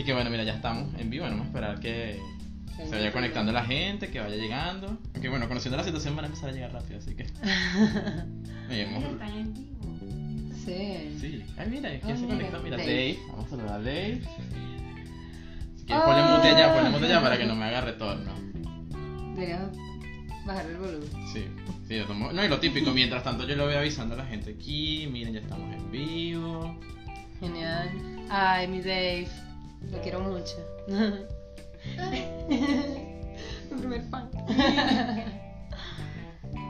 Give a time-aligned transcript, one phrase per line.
[0.00, 2.18] Y que bueno, mira, ya estamos en vivo, vamos a esperar que
[2.74, 4.96] se vaya conectando la gente, que vaya llegando.
[5.20, 7.24] Que bueno, conociendo la situación van a empezar a llegar rápido, así que.
[8.70, 9.98] Están en vivo.
[10.64, 11.18] Sí.
[11.20, 11.44] Sí.
[11.58, 12.62] Ay, mira, ¿quién Oh, se conectó?
[12.62, 12.88] Mira, Dave.
[12.88, 13.18] Dave.
[13.28, 14.22] Vamos a saludar a Dave.
[15.76, 18.32] Si quieres, ponle mute ya, ponle mute ya para que no me haga retorno.
[19.34, 19.60] Deberías
[20.46, 21.08] bajar el volumen.
[21.32, 21.44] Sí,
[21.88, 24.24] sí, yo tomo- No, y lo típico, mientras tanto yo lo voy avisando a la
[24.24, 25.06] gente aquí.
[25.12, 26.74] Miren, ya estamos en vivo.
[27.40, 27.90] Genial.
[28.30, 29.28] Ay, mi Dave.
[29.90, 30.56] Lo quiero mucho.
[33.70, 34.30] mi primer fan.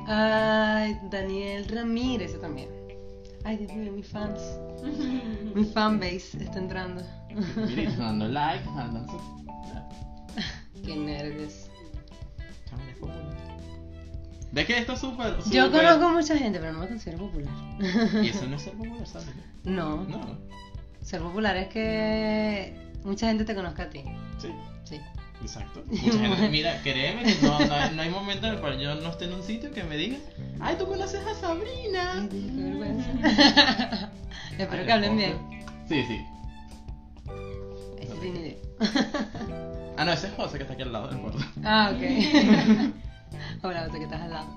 [0.06, 2.68] Ay, Daniel Ramírez también.
[3.44, 4.40] Ay, Dios mío, mis fans.
[5.54, 7.02] Mi fanbase está entrando.
[7.56, 9.18] Miren, dando like, andan su.
[10.84, 11.70] Qué nervios.
[14.52, 15.36] ¿Ves que esto es súper.
[15.50, 17.54] Yo conozco mucha gente, pero no me considero popular.
[18.22, 19.28] Y eso no es ser popular, ¿sabes?
[19.64, 20.38] No, No,
[21.02, 24.04] ser popular es que mucha gente te conozca a ti.
[24.38, 24.48] sí.
[24.84, 25.00] Sí.
[25.42, 25.82] Exacto.
[25.86, 28.94] Mucha gente, mira, créeme que no, no, hay, no hay momento en el cual yo
[28.96, 30.18] no esté en un sitio que me diga,
[30.60, 32.12] ay, tú conoces a Sabrina.
[32.20, 33.10] Ay, qué vergüenza.
[34.58, 35.38] Espero Ay, que hablen bien.
[35.88, 36.20] Sí, sí.
[38.00, 38.56] Ese tiene idea.
[39.96, 41.38] Ah, no, ese es José que está aquí al lado del cuarto.
[41.64, 42.02] Ah, ok.
[43.62, 44.48] Hola, José, que estás al lado.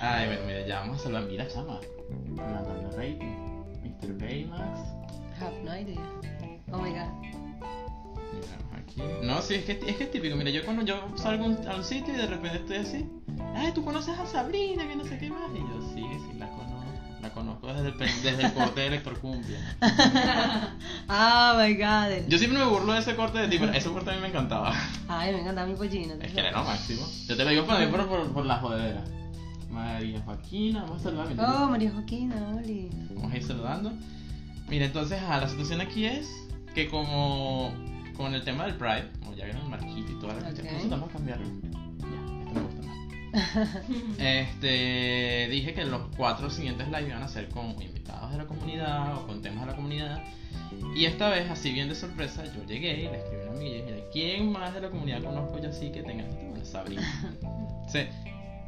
[0.00, 1.24] Ay, bueno, mira, ya vamos a saludar.
[1.24, 1.80] Mira, chama.
[2.28, 3.64] Mandando rating.
[3.82, 4.18] Mr.
[4.18, 4.80] Baymax.
[5.40, 6.00] Have no idea.
[6.72, 7.08] Oh my god.
[8.32, 9.02] Mira, aquí.
[9.22, 10.36] No, sí, es que, es que es típico.
[10.36, 13.06] Mira, yo cuando yo salgo a un- a un sitio y de repente estoy así.
[13.54, 15.50] Ay, tú conoces a Sabrina, que no sé qué más.
[15.54, 16.70] Y yo, sí, sí, la conozco.
[17.20, 19.58] La conozco desde el, desde el corte de Elector Cumbia.
[21.08, 22.28] Oh my god.
[22.28, 24.28] Yo siempre me burlo de ese corte de ti, pero ese corte a mí me
[24.28, 24.72] encantaba.
[25.08, 26.14] Ay, me encanta mi pollino.
[26.20, 27.06] Es que era lo máximo.
[27.26, 29.04] Yo te lo digo para mí por, por, por la jodedera.
[29.70, 31.28] María Joaquina, vamos a saludar.
[31.28, 31.62] mira.
[31.64, 32.88] Oh, María Joaquina, Oli.
[33.14, 33.92] Vamos a ir saludando.
[34.68, 36.28] Mira, entonces ah, la situación aquí es
[36.74, 37.72] que como
[38.16, 40.72] con el tema del Pride, como ya vieron el marquito y toda la cuestión, Ok.
[40.74, 41.46] nosotros vamos a cambiarlo.
[41.46, 43.68] Ya, esto me gusta más.
[44.18, 49.16] Este, dije que los cuatro siguientes live iban a ser con invitados de la comunidad
[49.16, 50.22] o con temas de la comunidad.
[50.94, 53.76] Y esta vez, así bien de sorpresa, yo llegué y le escribí a una amiga
[53.76, 56.48] y dije, ¿quién más de la comunidad conozco yo así que tenga este?
[56.48, 57.02] Bueno, Sabrina.
[57.88, 58.00] Sí,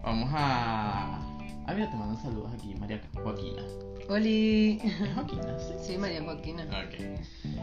[0.02, 1.18] vamos a...
[1.66, 3.62] Ah, mira, te mandan saludos aquí, María Joaquina.
[4.12, 4.80] Oli.
[4.82, 5.42] ¿Es Joaquina?
[5.58, 5.72] Sí.
[5.92, 6.62] Sí, María Joaquina.
[6.64, 7.20] Ok.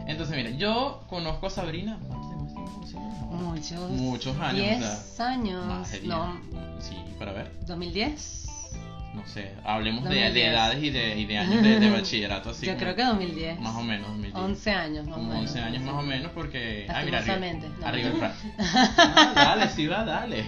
[0.08, 1.98] Entonces, mira, yo conozco a Sabrina.
[2.08, 3.30] ¿cuántos años tenemos?
[3.42, 3.90] Muchos.
[3.92, 5.66] Muchos años, Diez o sea, años.
[5.66, 6.10] Más de diez.
[6.10, 6.42] No,
[6.80, 7.52] Sí, para ver.
[7.66, 8.46] 2010.
[9.16, 10.52] No sé, hablemos de, de 2010.
[10.54, 12.52] edades y de, y de años de, de bachillerato.
[12.52, 13.60] Así Yo como- creo que 2010.
[13.60, 14.36] Más o menos, 2010.
[14.44, 15.38] 11 años, más o menos.
[15.40, 16.86] 11 años más o menos, porque.
[16.90, 17.88] Ah, mira, arriba, no.
[17.88, 18.34] arriba el Pride.
[18.60, 20.46] Ah, dale, sí va, dale.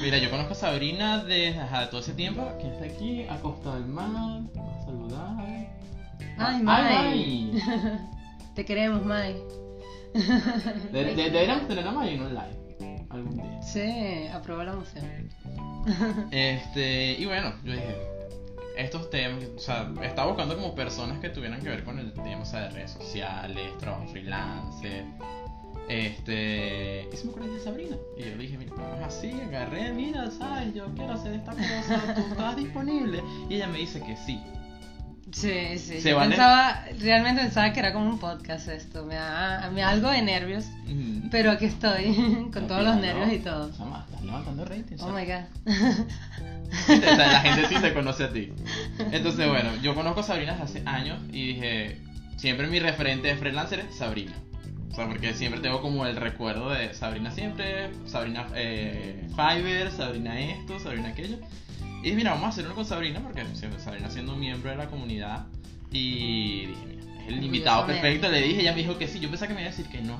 [0.00, 2.46] Mira, yo conozco a Sabrina desde ajá, todo ese tiempo.
[2.58, 3.26] ¿Quién está aquí?
[3.28, 4.06] A Costa del Mar.
[4.58, 5.36] A saludar.
[5.38, 5.68] Ay,
[6.38, 6.94] Ay, Mai.
[6.94, 7.62] Mai.
[8.54, 9.36] Te queremos, Mai.
[10.14, 13.62] De- de- Deberíamos tener a Mai en un live algún día.
[13.62, 15.04] Sí, aprueba la moción.
[16.30, 17.96] Este, y bueno, yo dije,
[18.76, 22.42] estos temas, o sea, estaba buscando como personas que tuvieran que ver con el tema,
[22.42, 25.04] o sea, de redes sociales, trabajo freelancer.
[25.90, 27.96] Este, y se me ocurrió de Sabrina.
[28.16, 32.20] Y yo dije, mira, vamos así, agarré, mira, sabes, yo quiero hacer esta cosa, tú
[32.30, 33.20] estás disponible.
[33.48, 34.40] Y ella me dice que sí.
[35.32, 36.00] Sí, sí.
[36.00, 36.28] ¿Se yo vale?
[36.28, 39.04] pensaba, realmente pensaba que era como un podcast esto.
[39.04, 40.66] Me da, me da algo de nervios.
[41.32, 42.14] Pero aquí estoy,
[42.52, 43.76] con todos los nervios y todo.
[43.76, 45.02] Chama, estás levantando ratings.
[45.02, 46.06] Oh my god.
[47.18, 48.52] La gente sí te conoce a ti.
[49.10, 51.98] Entonces, bueno, yo conozco a Sabrina hace años y dije,
[52.36, 54.34] siempre mi referente de freelancer es Sabrina.
[54.90, 60.40] O sea, porque siempre tengo como el recuerdo de Sabrina siempre, Sabrina eh, Fiverr, Sabrina
[60.40, 61.38] esto, Sabrina aquello.
[62.00, 63.44] Y dije, mira, vamos a hacer uno con Sabrina porque
[63.78, 65.46] Sabrina siendo miembro de la comunidad.
[65.92, 68.28] Y dije, mira, es el invitado perfecto.
[68.28, 69.20] Le dije, ella me dijo que sí.
[69.20, 70.18] Yo pensaba que me iba a decir que no.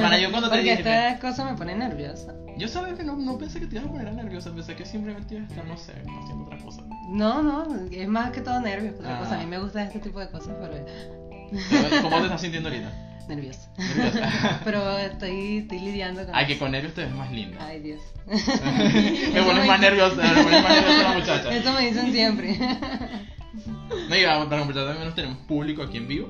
[0.00, 2.34] Para yo cuando te Porque dije, esta cosa me pone nerviosa.
[2.56, 5.34] yo sabía que no, no pensé que te ibas a poner nerviosa, pensé que simplemente
[5.34, 6.82] ibas a estar, no sé, haciendo otra cosa.
[7.08, 8.94] No, no, es más que todo nervios.
[8.98, 9.34] Otra Ah.
[9.34, 12.90] A mí me gusta este tipo de cosas, Pero, ¿Cómo te estás sintiendo ahorita?
[13.28, 13.70] Nerviosa.
[13.78, 14.60] ¿Nerviosa?
[14.64, 17.58] pero estoy, estoy lidiando con Ay, que con nervios te ves más linda.
[17.66, 18.00] Ay, Dios.
[18.26, 21.54] me pones más nerviosa, me pones más nerviosa la muchacha.
[21.54, 22.58] Eso me dicen siempre.
[24.08, 26.28] No, y para completar también nos tenemos público aquí en vivo.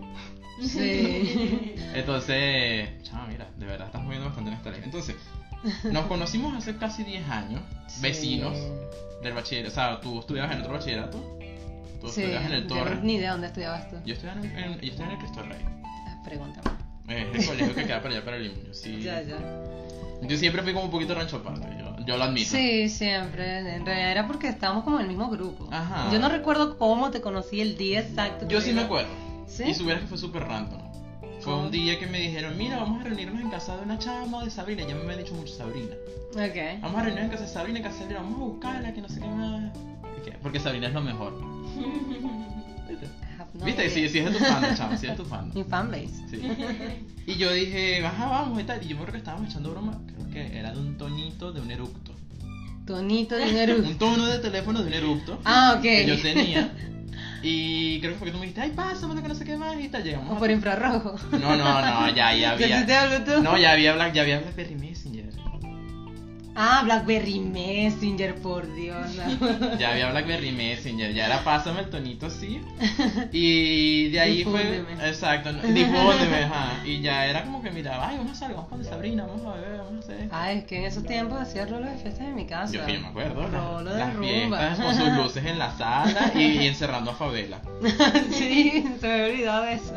[0.60, 1.74] Sí.
[1.94, 4.80] Entonces, chama, mira, de verdad estás moviendo bastante en esta ley.
[4.84, 5.16] Entonces,
[5.90, 7.62] nos conocimos hace casi 10 años,
[8.00, 8.56] vecinos
[9.22, 9.72] del bachillerato.
[9.72, 11.18] O sea, tú estudiabas en otro bachillerato.
[12.00, 12.94] Tú Sí, estudiabas en el Torre.
[12.96, 13.96] no- ni idea dónde estudiabas tú.
[14.04, 15.58] Yo estudiaba en, en- yo estudiaba en el Cristo Rey.
[15.84, 16.76] Ah, Pregúntame.
[17.08, 18.72] Es el colegio que queda para allá, para el Limuño.
[18.72, 19.02] Sí.
[19.02, 19.38] Ya, ya.
[20.22, 22.50] Yo siempre fui como un poquito rancho aparte, yo, yo lo admito.
[22.50, 23.58] Sí, siempre.
[23.58, 25.68] En realidad era porque estábamos como en el mismo grupo.
[25.70, 26.10] Ajá.
[26.10, 28.48] Yo no recuerdo cómo te conocí el día exacto.
[28.48, 29.10] Yo sí me acuerdo.
[29.46, 29.64] ¿Sí?
[29.64, 30.80] Y supieras que fue súper random.
[31.40, 34.42] Fue un día que me dijeron, mira, vamos a reunirnos en casa de una chama
[34.42, 34.84] de Sabrina.
[34.88, 35.94] Ya me había dicho mucho Sabrina.
[36.32, 36.80] Ok.
[36.80, 39.00] Vamos a reunirnos en casa de Sabrina, en casa de Sabrina, vamos a buscarla, que
[39.02, 39.72] no sé qué más.
[40.42, 41.34] Porque Sabrina es lo mejor.
[43.54, 43.60] ¿Viste?
[43.60, 43.82] I have no ¿Viste?
[43.84, 44.08] idea.
[44.08, 45.50] Sí, sí es de tu fan, chama, sí es de tu fan.
[45.54, 46.28] Mi fanbase.
[46.30, 46.40] Sí.
[47.26, 48.82] Y yo dije, ajá, vamos y tal.
[48.84, 49.98] Y yo creo que estábamos echando broma.
[50.06, 52.12] Creo que era de un tonito de un eructo.
[52.86, 53.76] Tonito dinero.
[53.82, 55.40] Un tono de teléfono de un eructo.
[55.44, 55.82] Ah, ok.
[55.82, 56.70] Que yo tenía.
[57.42, 59.78] Y creo que fue que tú me dijiste, ay, pásame que no sé qué más
[59.80, 60.02] y tal.
[60.02, 60.30] Llegamos.
[60.32, 61.16] O a- por infrarrojo.
[61.32, 62.86] No, no, no, ya, ya ¿Qué había.
[62.86, 63.42] te hablo tú?
[63.42, 65.03] No, ya había Black, ya había Blackberry Messenger.
[66.56, 69.16] Ah, Blackberry Messenger, por Dios.
[69.16, 69.76] no.
[69.78, 72.60] Ya había Blackberry Messenger, ya era pásame el tonito así.
[73.32, 74.84] Y de ahí fue.
[75.04, 76.84] Exacto, no, difúndeme, ajá.
[76.84, 79.56] Y ya era como que mira, ay, vamos a salir, vamos con Sabrina, vamos a
[79.60, 80.28] beber, vamos a hacer.
[80.30, 82.72] Ay, es que en esos tiempos hacía rolo de fiestas en mi casa.
[82.72, 84.76] Yo, que yo me acuerdo, Rolo de las rumba.
[84.76, 87.60] con sus luces en la sala y, y encerrando a Favela.
[88.30, 89.94] sí, se me había olvidado de eso.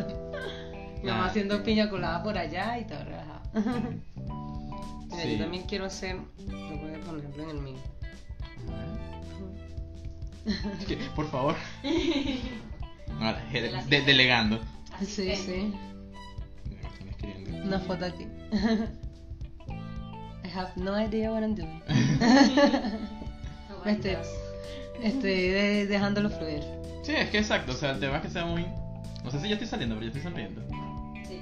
[1.03, 1.25] Mi mamá Nada.
[1.29, 3.41] haciendo piña colada por allá y todo relajado.
[5.17, 5.31] Mira, Sí.
[5.37, 6.15] yo también quiero hacer.
[6.47, 7.77] Lo voy a ponerlo en el mío.
[10.79, 11.55] Es que, por favor.
[13.19, 14.59] Ahora, de- de- delegando.
[15.05, 15.73] Sí, sí.
[17.63, 18.25] Una foto aquí.
[20.43, 21.81] I have no idea what I'm doing.
[23.85, 24.15] Me estoy,
[25.03, 26.63] estoy de- dejándolo fluir.
[27.03, 28.65] Sí, es que exacto, o sea, el tema es que sea muy.
[29.23, 30.61] No sé si yo estoy saliendo, pero yo estoy sonriendo.
[31.27, 31.41] Sí.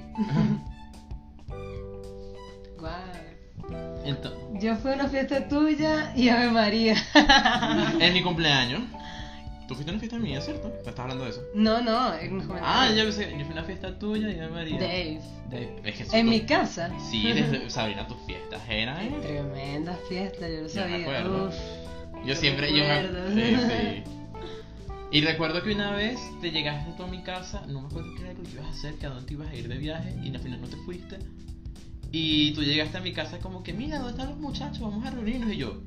[2.78, 2.92] Guau.
[4.04, 6.94] Entonces, Yo fui a una fiesta tuya y Ave María.
[8.00, 8.82] en mi cumpleaños.
[9.66, 10.68] Tú fuiste a una fiesta mía, ¿cierto?
[10.68, 11.42] ¿Me estás hablando de eso?
[11.54, 14.48] No, no, en los Ah, yo pensé, yo fui a una fiesta tuya y de
[14.48, 14.78] María.
[14.78, 15.20] Dave.
[15.84, 16.90] Es que En tú- mi casa.
[17.10, 19.20] Sí, desde Sabrina, tus fiestas eran.
[19.22, 20.96] Tremenda fiesta, yo lo me sabía.
[20.98, 21.48] acuerdo.
[21.48, 21.54] Uf.
[22.24, 23.30] Yo siempre, yo me recuerdo.
[23.34, 24.02] sí, sí.
[25.12, 28.22] Y recuerdo que una vez te llegaste tú a mi casa, no me acuerdo qué
[28.24, 30.12] era lo que ibas a hacer, que a dónde te ibas a ir de viaje
[30.22, 31.18] y al final no te fuiste.
[32.12, 34.80] Y tú llegaste a mi casa como que, mira, ¿dónde están los muchachos?
[34.80, 35.52] Vamos a reunirnos.
[35.52, 35.82] Y yo,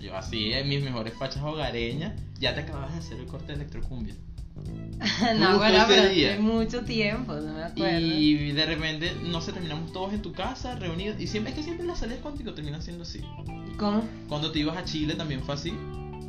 [0.00, 3.54] yo así, en mis mejores fachas hogareñas, ya te acababas de hacer el corte de
[3.54, 4.14] electrocumbia.
[5.38, 7.98] no, bueno, pero hace mucho tiempo, no me acuerdo.
[8.00, 11.20] Y de repente, no sé, terminamos todos en tu casa, reunidos.
[11.20, 13.20] Y siempre, es que siempre las salidas contigo terminan siendo así.
[13.78, 14.04] ¿Cómo?
[14.28, 15.72] Cuando te ibas a Chile también fue así.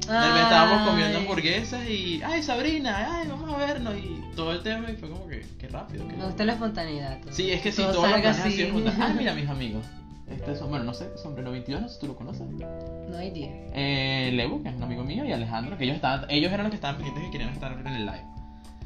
[0.09, 0.42] Ay.
[0.42, 3.95] estábamos comiendo hamburguesas y, ay, Sabrina, ay, vamos a vernos.
[3.95, 6.07] Y todo el tema y fue como que, qué rápido.
[6.07, 7.19] qué Me gusta la espontaneidad.
[7.21, 7.33] todo.
[7.33, 8.71] Sí, es que si Todo todos los salga planes así así.
[8.71, 8.95] juntas.
[9.00, 9.86] Ah, mira, mis amigos.
[10.30, 12.48] Este son, bueno, no sé, Sombrero 22, no sé si tú lo conoces.
[12.50, 13.50] No idea.
[13.74, 16.71] Eh, Lebu, que es un amigo mío, y Alejandro, que ellos estaban, ellos eran los
[16.71, 18.24] que estaban pendientes que querían estar en el live.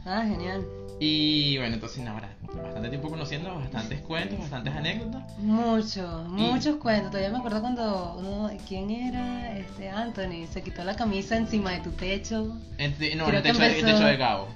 [0.05, 0.65] Ah, genial.
[0.99, 2.29] Y bueno, entonces ahora,
[2.63, 5.37] bastante tiempo conociendo, bastantes cuentos, bastantes anécdotas.
[5.39, 7.11] Muchos, muchos cuentos.
[7.11, 9.57] Todavía me acuerdo cuando uno, ¿quién era?
[9.57, 12.45] Este Anthony se quitó la camisa encima de tu techo.
[12.45, 14.47] No, Creo el techo, de- el empezó- techo de Gabo.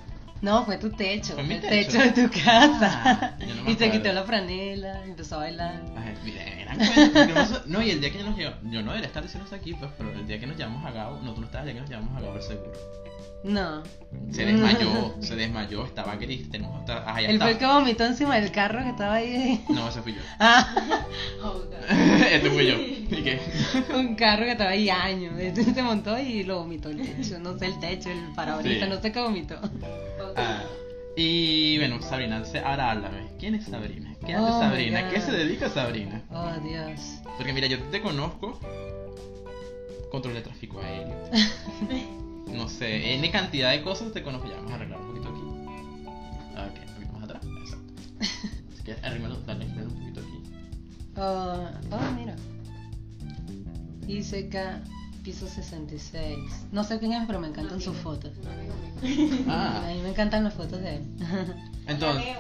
[0.41, 1.33] No, fue tu techo.
[1.33, 1.97] ¿Fue mi el techo?
[1.99, 3.01] techo de tu casa.
[3.03, 3.33] Ah,
[3.65, 5.81] no y se quitó la franela, empezó a bailar.
[5.97, 9.57] Ay, porque no, y el día que nos llevamos, yo no debería estar diciendo esto
[9.57, 11.73] aquí, pues, pero el día que nos llevamos a Gabo, no, tú no estabas, el
[11.73, 12.71] día que nos llevamos a Gabo seguro.
[13.43, 13.83] No.
[14.31, 18.35] Se desmayó, se desmayó, estaba gris, tenemos hasta, ah, ya fue el que vomitó encima
[18.35, 19.63] del carro que estaba ahí.
[19.69, 20.21] No, ese fui yo.
[20.39, 20.75] Ah,
[21.43, 22.75] Oh, ese fui yo.
[22.75, 23.39] ¿Y qué?
[23.95, 25.33] un carro que estaba ahí años.
[25.39, 27.39] Entonces se montó y lo vomitó el techo.
[27.39, 28.89] No sé, el techo, el parabrisa, Sí.
[28.91, 29.55] no sé qué vomitó.
[30.35, 30.61] Ah,
[31.15, 33.27] y bueno, Sabrina, ahora háblame.
[33.39, 34.13] ¿Quién es Sabrina?
[34.25, 35.09] ¿Qué hace Oh, Sabrina?
[35.09, 36.21] ¿Qué se dedica Sabrina?
[36.31, 37.19] Oh, Dios.
[37.37, 38.59] Porque mira, yo te conozco.
[40.11, 41.15] Control de tráfico aéreo.
[42.53, 44.47] No sé, N cantidad de cosas te conozco.
[44.47, 45.41] Ya, vamos a arreglar un poquito aquí.
[46.53, 47.43] Ok, un poquito más atrás.
[47.45, 47.93] Exacto.
[48.73, 50.43] Así que arrímalo un poquito aquí.
[51.17, 52.35] Oh, oh, mira.
[54.07, 54.55] ICK
[55.23, 56.37] piso 66.
[56.71, 58.31] No sé quién es, pero me encantan sus fotos.
[59.47, 61.03] Ah, A mí me encantan las fotos de él.
[61.87, 62.25] entonces.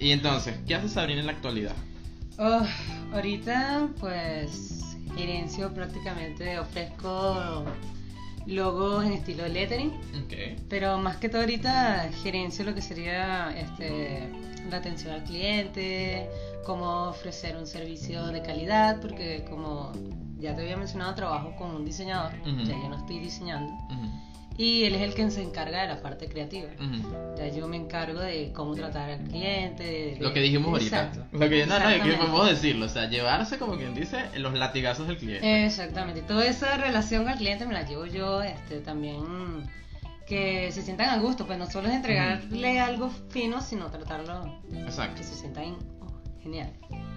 [0.00, 1.74] y entonces, ¿qué hace Sabrina en la actualidad?
[2.38, 2.62] Oh,
[3.12, 7.64] ahorita, pues, gerencio prácticamente, ofrezco
[8.46, 9.92] logos en estilo lettering.
[10.68, 14.28] Pero más que todo ahorita gerencio lo que sería este,
[14.70, 16.28] la atención al cliente,
[16.64, 19.92] cómo ofrecer un servicio de calidad, porque como
[20.38, 22.32] ya te había mencionado, trabajo con un diseñador,
[22.64, 23.72] ya yo no estoy diseñando,
[24.58, 26.68] y él es el que se encarga de la parte creativa.
[26.78, 27.36] ujú.
[27.38, 29.82] Ya yo me encargo de cómo tratar al cliente.
[29.82, 31.06] de- Lo que dijimos ahorita.
[31.08, 31.26] Exacto.
[31.32, 32.86] Lo que, no, no, que podemos decirlo.
[32.86, 35.64] O sea, llevarse, como quien dice, los latigazos del cliente.
[35.66, 36.22] Exactamente.
[36.22, 39.16] Toda esa relación al cliente me la llevo yo, este, también
[40.26, 45.16] que se sientan a gusto, pues no solo es entregarle algo fino, sino tratarlo Exacto.
[45.16, 46.70] que se sientan oh, genial.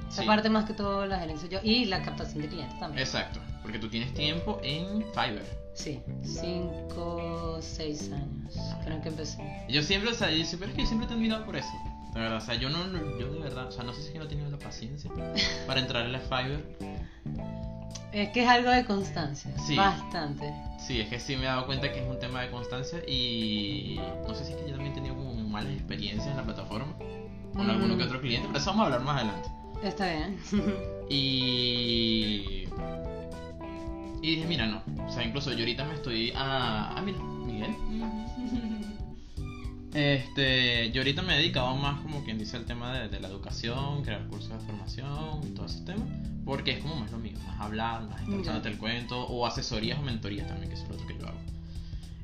[0.10, 0.27] Esa Sí.
[0.27, 3.00] parte más que todo la gerencia yo y la captación de clientes también.
[3.04, 5.64] Exacto, porque tú tienes tiempo en Fiverr.
[5.75, 8.53] Sí, cinco, seis años
[8.86, 9.38] creo que empecé.
[9.70, 11.70] Yo siempre, o sea, yo siempre, es que yo siempre te he admirado por eso.
[12.13, 14.08] De verdad, o sea, yo no, no- yo de verdad, o sea, no sé si
[14.08, 15.12] es que no he tenido la paciencia
[15.67, 16.63] para entrar en la Fiverr.
[18.13, 19.75] Es que es algo de constancia, Sí.
[19.75, 20.53] bastante.
[20.79, 24.00] Sí, es que sí me he dado cuenta que es un tema de constancia y
[24.25, 26.94] no sé si es que yo también he tenido como malas experiencias en la plataforma
[27.53, 27.70] con Mm.
[27.70, 29.50] alguno que otro cliente, pero eso vamos a hablar más adelante.
[29.84, 30.38] Está bien.
[31.10, 32.64] Y.
[34.25, 34.82] Y dije, mira, no.
[35.05, 36.34] O sea, incluso yo ahorita me estoy.
[36.36, 37.75] Ah, ah mira, Miguel.
[39.94, 43.29] Este, yo ahorita me he dedicado más como quien dice al tema de, de la
[43.29, 46.03] educación, crear cursos de formación y todos esos temas,
[46.44, 50.01] porque es como más lo mío, más hablar, más estar el cuento, o asesorías o
[50.01, 51.39] mentorías también, que es lo otro que yo hago.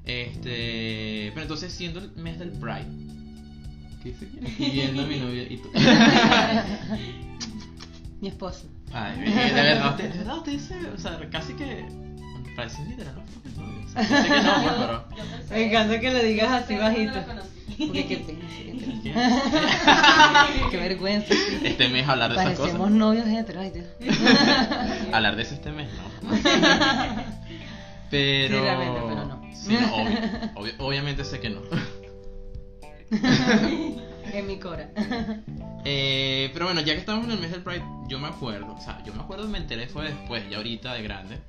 [0.04, 2.90] Este, pero entonces siendo el mes del Pride,
[4.04, 4.50] ¿qué se quiere?
[4.60, 5.70] Y viendo a mi novia y tú.
[8.20, 8.68] Mi esposo.
[8.94, 9.32] Ay, de
[9.62, 11.86] verdad, de verdad, usted dice, o sea, casi que.
[12.56, 13.24] Parece literal, ¿no?
[13.34, 15.06] Porque no, o sea, yo sé que no, pues, pero.
[15.50, 17.14] Me encanta que lo digas así bajito.
[17.78, 18.46] Porque qué pena,
[20.70, 21.34] qué vergüenza.
[21.64, 22.92] Este mes hablar de esas Parecemos cosas.
[22.94, 23.64] novios heteros.
[23.64, 23.86] ay, Dios.
[25.14, 26.30] Hablar de eso este mes, no.
[28.12, 28.58] Pero.
[28.58, 29.42] Sí, realmente, pero no.
[29.56, 30.20] Sí, no, obvio,
[30.56, 31.62] obvio- obviamente sé que no.
[34.34, 34.90] En mi cora.
[35.84, 38.80] Eh, pero bueno, ya que estamos en el mes del Pride, yo me acuerdo, o
[38.80, 41.40] sea, yo me acuerdo, me enteré fue después, ya ahorita de grande,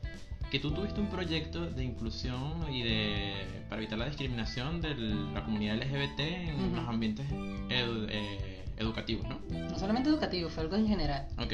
[0.51, 3.35] que tú tuviste un proyecto de inclusión y de
[3.69, 4.95] para evitar la discriminación de
[5.35, 6.77] la comunidad LGBT en Ujú.
[6.77, 9.39] los ambientes edu- eh, educativos, ¿no?
[9.51, 11.29] No solamente educativo, fue algo en general.
[11.39, 11.53] Ok.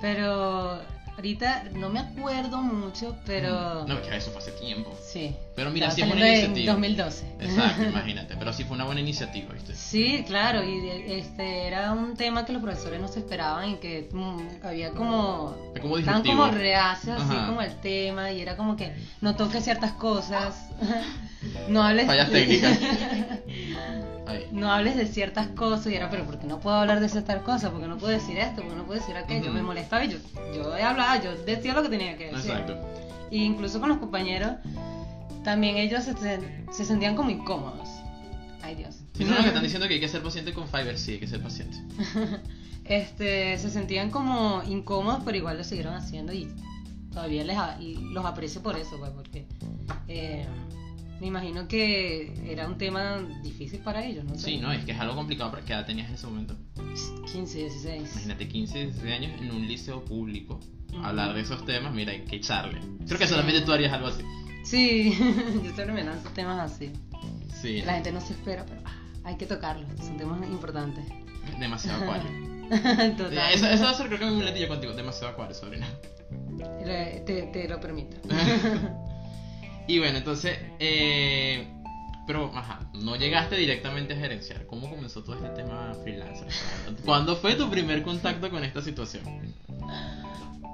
[0.00, 0.80] Pero
[1.16, 3.84] ahorita no me acuerdo mucho, pero.
[3.86, 4.96] No, es que eso fue hace tiempo.
[5.02, 5.34] Sí.
[5.54, 6.72] Pero mira, sí es una saliendo en iniciativa.
[6.72, 7.26] 2012.
[7.40, 9.74] Exacto, imagínate, pero sí fue una buena iniciativa, ¿viste?
[9.74, 14.08] Sí, claro, y este era un tema que los profesores no se esperaban y que
[14.12, 18.76] mm, había como Fue como estaban como reacios así como el tema y era como
[18.76, 20.70] que no toques ciertas cosas,
[21.68, 22.78] no hables Fallas técnicas.
[24.26, 24.46] Ahí.
[24.52, 27.42] no hables de ciertas cosas y era pero ¿por qué no puedo hablar de ciertas
[27.42, 27.70] cosas?
[27.70, 28.62] ¿Por qué no puedo decir esto?
[28.62, 29.52] ¿Por qué no puedo decir aquello?
[29.52, 30.18] Me molestaba y yo,
[30.54, 32.50] yo hablaba, yo decía lo que tenía que decir.
[32.50, 32.78] Exacto.
[33.30, 34.52] Y incluso con los compañeros,
[35.42, 36.14] también ellos se,
[36.72, 37.88] se sentían como incómodos.
[38.62, 38.96] Ay Dios.
[39.14, 41.26] Si no, nos están diciendo que hay que ser paciente con Fiverr, sí, hay que
[41.26, 41.76] ser paciente.
[42.84, 46.48] este, se sentían como incómodos, pero igual lo siguieron haciendo y
[47.12, 47.56] todavía les
[48.12, 49.46] los aprecio por eso, pues, porque
[50.08, 50.46] eh,
[51.20, 54.34] me imagino que era un tema difícil para ellos, ¿no?
[54.36, 54.46] sé.
[54.46, 56.56] Sí, no, es que es algo complicado, pero ¿qué edad tenías en ese momento?
[57.32, 58.10] 15, 16.
[58.12, 60.60] Imagínate 15, 16 años en un liceo público.
[60.92, 61.04] Ujú.
[61.04, 62.80] Hablar de esos temas, mira, hay que echarle.
[63.06, 63.32] Creo que Sí.
[63.32, 64.22] solamente tú harías algo así.
[64.64, 65.12] Sí,
[65.64, 66.90] yo siempre me lanzo temas así.
[67.60, 68.92] Sí, La gente no se espera, pero ah,
[69.24, 71.04] hay que tocarlos, son temas importantes.
[71.58, 72.30] demasiado acuario.
[73.16, 73.52] Total.
[73.52, 75.86] Eso, eso va a ser creo que un muletillo contigo, demasiado acuario, sobrina.
[76.84, 78.16] Te, te lo permito.
[79.86, 81.68] Y bueno, entonces, eh,
[82.26, 84.66] pero, ajá, no llegaste directamente a gerenciar.
[84.66, 86.48] ¿Cómo comenzó todo este tema freelancer?
[87.04, 89.24] ¿Cuándo fue tu primer contacto con esta situación?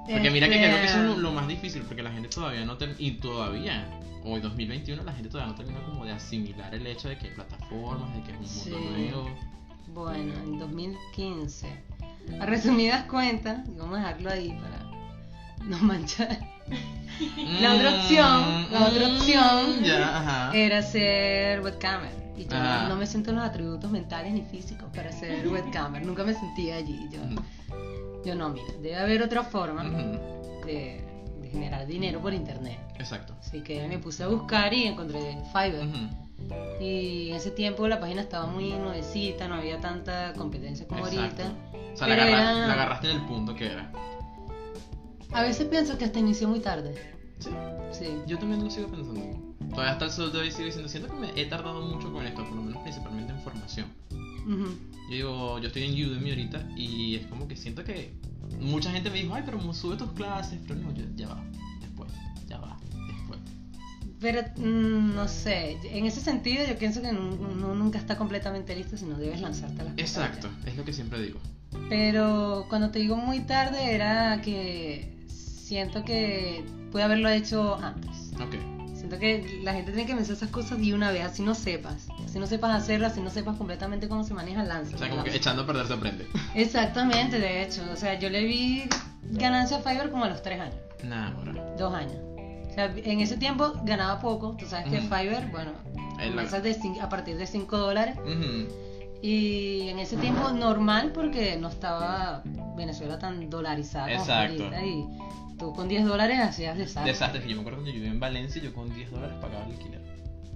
[0.09, 2.65] Porque mira que creo que eso es lo, lo más difícil, porque la gente todavía
[2.65, 3.87] no termina, y todavía,
[4.23, 7.33] hoy 2021, la gente todavía no termina como de asimilar el hecho de que hay
[7.35, 9.01] plataformas, de que es un mundo Sí.
[9.01, 9.29] nuevo.
[9.93, 11.67] Bueno, en 2015.
[12.39, 16.39] A resumidas cuentas, y vamos a dejarlo ahí para no manchar.
[17.61, 19.85] La otra opción, la otra Mm, opción
[20.53, 22.11] era ser webcamer.
[22.37, 22.85] Y yo Ah.
[22.89, 26.05] no me siento en los atributos mentales ni físicos para ser webcamer.
[26.05, 27.07] Nunca me sentía allí.
[27.11, 31.03] Yo, Ujú, yo no, mira, debe haber otra forma ujú, de,
[31.41, 32.79] de generar dinero por internet.
[32.97, 33.35] Exacto.
[33.39, 35.85] Así que me puse a buscar y encontré Fiverr.
[35.87, 41.05] Ujú, Y en ese tiempo la página estaba muy nuevecita, no había tanta competencia como
[41.05, 41.43] Exacto.
[41.43, 41.93] ahorita.
[41.93, 43.91] O sea, la, agarra- era- la agarraste en el punto que era.
[45.33, 46.93] A veces pienso que hasta inició muy tarde.
[47.39, 47.49] Sí.
[47.91, 48.05] Sí.
[48.27, 49.21] Yo también lo sigo pensando.
[49.69, 52.25] Todavía hasta el sol de hoy sigo diciendo, siento que me he tardado mucho con
[52.25, 53.87] esto, por lo menos principalmente en formación.
[54.45, 54.65] Ujú.
[55.09, 58.11] Yo digo, yo estoy en Udemy ahorita y es como que siento que
[58.59, 61.43] mucha gente me dijo, ay, pero sube tus clases, pero no, yo, ya va,
[61.79, 62.11] después,
[62.47, 63.39] ya va, después.
[64.19, 68.97] Pero mm, no sé, en ese sentido yo pienso que uno nunca está completamente listo
[68.97, 71.39] si no debes lanzarte a las Exacto, es lo que siempre digo.
[71.89, 75.20] Pero cuando te digo muy tarde era que
[75.71, 78.33] siento que pude haberlo hecho antes.
[78.41, 78.55] Ok,
[78.93, 82.07] Siento que la gente tiene que pensar esas cosas de una vez, así no sepas.
[82.25, 84.93] Así no sepas hacerlas, así no sepas completamente cómo se maneja el lance.
[84.93, 86.27] o sea, como que echando a perder se aprende.
[86.55, 87.83] Exactamente, de hecho.
[87.91, 88.83] O sea, yo le vi
[89.31, 90.75] ganancia a Fiverr como a los tres años,
[91.05, 91.53] Nada, ahora.
[91.77, 92.17] dos años.
[92.69, 94.57] O sea, en ese tiempo ganaba poco.
[94.59, 94.99] Tú sabes que.
[94.99, 95.71] Fiverr, bueno,
[96.17, 98.17] comienzas de a partir de 5 dólares.
[99.21, 102.41] Y en ese tiempo normal porque no estaba
[102.75, 104.63] Venezuela tan dolarizada como Exacto.
[104.63, 105.05] ahorita y
[105.61, 107.11] tú con 10 dólares hacías desastre.
[107.11, 107.43] Desastres.
[107.45, 110.01] Yo me acuerdo cuando yo vivía en Valencia, yo con 10 dólares pagaba el alquiler.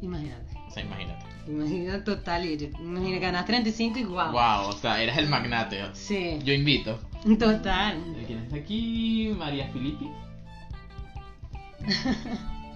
[0.02, 0.58] Imagínate.
[0.68, 1.26] O sea, imagínate.
[1.48, 2.46] Imagínate total.
[2.46, 4.32] Y imagínate, ganas 35 y guau.
[4.32, 5.82] Wow, o sea, eras el magnate.
[5.94, 7.00] Sí, Yo invito.
[7.40, 8.04] total.
[8.26, 9.34] ¿Quién está aquí?
[9.38, 10.10] María Filippi.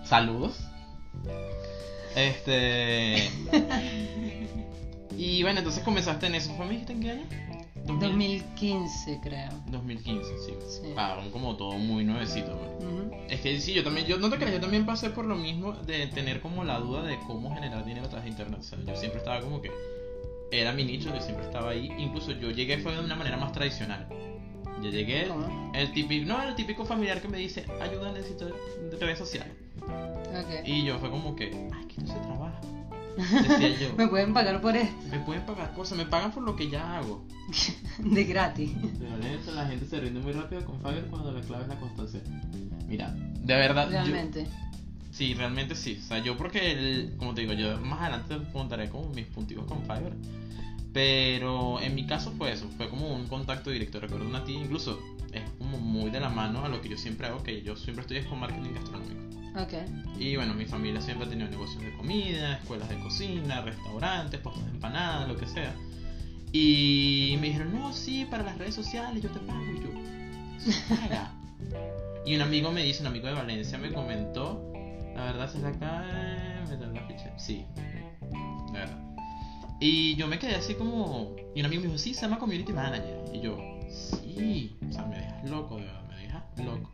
[0.03, 0.59] Saludos.
[2.15, 3.29] Este.
[5.19, 6.55] Y bueno, entonces comenzaste en eso.
[6.55, 7.25] ¿Fue en qué año?
[7.97, 9.49] 2015 creo.
[9.67, 10.53] 2015, sí.
[10.67, 10.93] Sí.
[10.97, 12.69] Ah, como todo muy nuevecito, pues.
[13.29, 15.73] Es que sí, yo también, yo no te creas, yo también pasé por lo mismo
[15.73, 18.59] de tener como la duda de cómo generar dinero a través de internet.
[18.59, 19.71] O sea, yo siempre estaba como que
[20.51, 21.91] era mi nicho, yo siempre estaba ahí.
[21.97, 24.07] Incluso yo llegué fue de una manera más tradicional.
[24.81, 25.71] Yo llegué, ¿Cómo?
[25.75, 28.49] el típico, no, el típico familiar que me dice, ayuda, necesito
[28.99, 29.53] redes sociales.
[29.81, 30.65] Ok.
[30.65, 32.48] Y yo fue como que, ay, que no se trabaja.
[33.19, 34.95] Decía yo, Me pueden pagar por esto.
[35.11, 37.25] me pueden pagar cosas, me pagan por lo que ya hago.
[37.99, 38.71] De gratis.
[39.55, 42.21] La gente se rinde muy rápido con Fiverr cuando la clave es la constancia.
[42.87, 44.47] Mira, de verdad, yo- Realmente.
[45.11, 45.97] Sí, realmente sí.
[45.99, 49.65] O sea, yo porque, el- como te digo, yo más adelante contaré como mis punticos
[49.65, 50.13] con Fiverr.
[50.93, 53.99] Pero en mi caso fue eso, fue como un contacto directo.
[53.99, 54.99] Recuerdo una tía, incluso
[55.31, 58.01] es como muy de la mano a lo que yo siempre hago, que yo siempre
[58.01, 59.21] estoy es con marketing gastronómico.
[59.55, 59.73] Ok.
[60.19, 64.63] Y bueno, mi familia siempre ha tenido negocios de comida, escuelas de cocina, restaurantes, puestos
[64.65, 65.73] de empanadas, lo que sea.
[66.51, 69.61] Y me dijeron, no, sí, para las redes sociales yo te pago.
[69.63, 71.31] Y yo, "¿Se paga?".
[72.25, 74.71] Y un amigo me dice, un amigo de Valencia me comentó,
[75.15, 77.33] la verdad se la cae, me dan la ficha.
[77.39, 77.65] Sí,
[78.73, 78.99] la verdad.
[79.79, 81.35] Y yo me quedé así como.
[81.55, 83.23] Y un amigo me dijo, sí, se llama Community Manager.
[83.33, 83.57] Y yo,
[83.89, 86.91] sí, o sea, me dejas loco, de verdad, me dejas loco.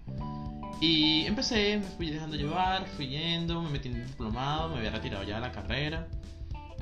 [0.81, 4.91] Y empecé, me fui dejando llevar, fui yendo, me metí en un diplomado, me había
[4.91, 6.07] retirado ya de la carrera.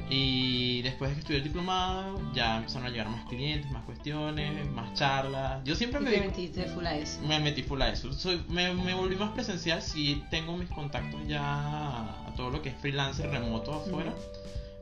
[0.10, 4.70] Y después de que estudié el diplomado, ya empezaron a llegar más clientes, más cuestiones,
[4.72, 5.64] más charlas.
[5.64, 7.22] Yo siempre Y me te metiste full a eso.
[7.22, 8.12] me metí full a eso.
[8.12, 12.70] Soy, me, me volví más presencial si tengo mis contactos ya a todo lo que
[12.70, 14.14] es freelancer remoto afuera.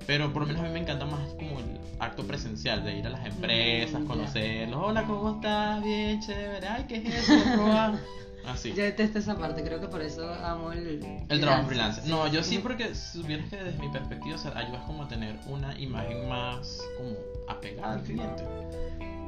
[0.08, 3.06] Pero por lo menos a mí me encanta más como el acto presencial de ir
[3.06, 4.08] a las empresas, Mm, ya.
[4.10, 4.80] conocerlos.
[4.84, 5.84] Hola, ¿cómo estás?
[5.84, 6.68] Bien, chévere.
[6.68, 7.34] Ay, ¿qué es eso?
[8.42, 8.74] ¿Cómo va?" Así.
[8.74, 11.06] Yo detesto esa parte, creo que por eso amo el.
[11.30, 12.02] El trabajo freelance.
[12.10, 15.36] No, yo sí porque supieras que desde mi perspectiva o sea, ayudas como a tener
[15.48, 17.12] una imagen más como
[17.48, 18.44] apegada al cliente.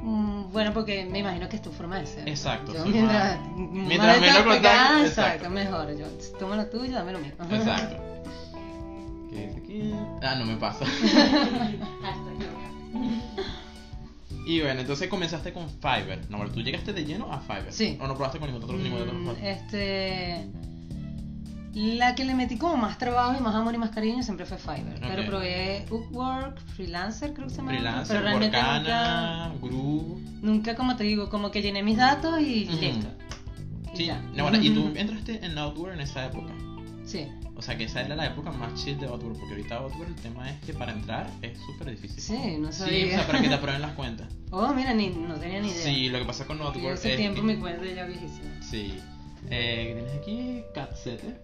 [0.02, 2.28] Mm, Bueno, porque me imagino que es tu forma de ser.
[2.28, 5.50] Exacto, Yo soy mientras, más- mientras menos contacto, exacto, exacto.
[5.50, 5.96] mejor.
[5.98, 6.08] Yo,
[6.40, 7.32] toma lo tuyo, dame lo mío.
[7.52, 7.96] Exacto.
[9.30, 9.94] ¿Qué dice aquí?
[10.22, 10.84] Ah, no me pasa.
[12.02, 12.34] Hashtag.
[14.46, 16.30] Y bueno, entonces comenzaste con Fiverr.
[16.30, 17.72] No, bueno, tú llegaste de lleno a Fiverr.
[17.72, 17.98] Sí.
[18.02, 19.30] ¿O no probaste con ningún otro, ningún otro Mm?
[19.42, 20.46] Este.
[21.76, 24.58] La que le metí como más trabajo y más amor y más cariño siempre fue
[24.58, 25.00] Fiverr.
[25.00, 27.72] Pero probé Upwork, Freelancer, creo que se llama.
[27.72, 30.20] Freelancer, pero realmente Workana, Groove.
[30.20, 33.08] nunca, nunca, como te digo, como que llené mis datos y listo.
[33.94, 34.22] Y Sí, ya.
[34.36, 36.52] no, bueno, y tú entraste en Outward en esa época.
[37.06, 37.28] Sí,
[37.64, 39.34] sea que esa era la época más chill de Outward.
[39.38, 42.20] Porque ahorita Outward el tema es que para entrar es súper difícil.
[42.22, 43.06] sí, no Sí, sabía.
[43.06, 44.28] o sea, para que te aprueben las cuentas.
[44.52, 45.84] Oh, mira, ni, no tenía ni idea.
[45.84, 48.62] Sí, lo que pasa con Outward es tiempo que- mi cuenta ya viejísima.
[48.62, 49.00] Sí.
[49.50, 51.36] Eh, tienes aquí Catsete.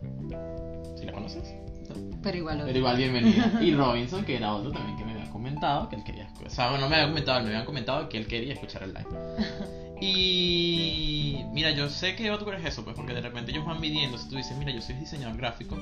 [0.98, 1.54] ¿Sí la conoces?
[1.90, 2.18] No.
[2.22, 2.62] Pero igual.
[2.66, 3.60] Pero igual bienvenida.
[3.62, 6.48] Y Robinson, que era otro también que me había comentado que él quería escuchar.
[6.48, 8.94] O sea, bueno, no me había comentado, me habían comentado que él quería escuchar el
[8.94, 9.08] live.
[10.02, 14.18] Y mira, yo sé que Outward es eso, pues porque de repente ellos van midiendo.
[14.18, 15.78] Si tú dices, mira, yo soy diseñador gráfico,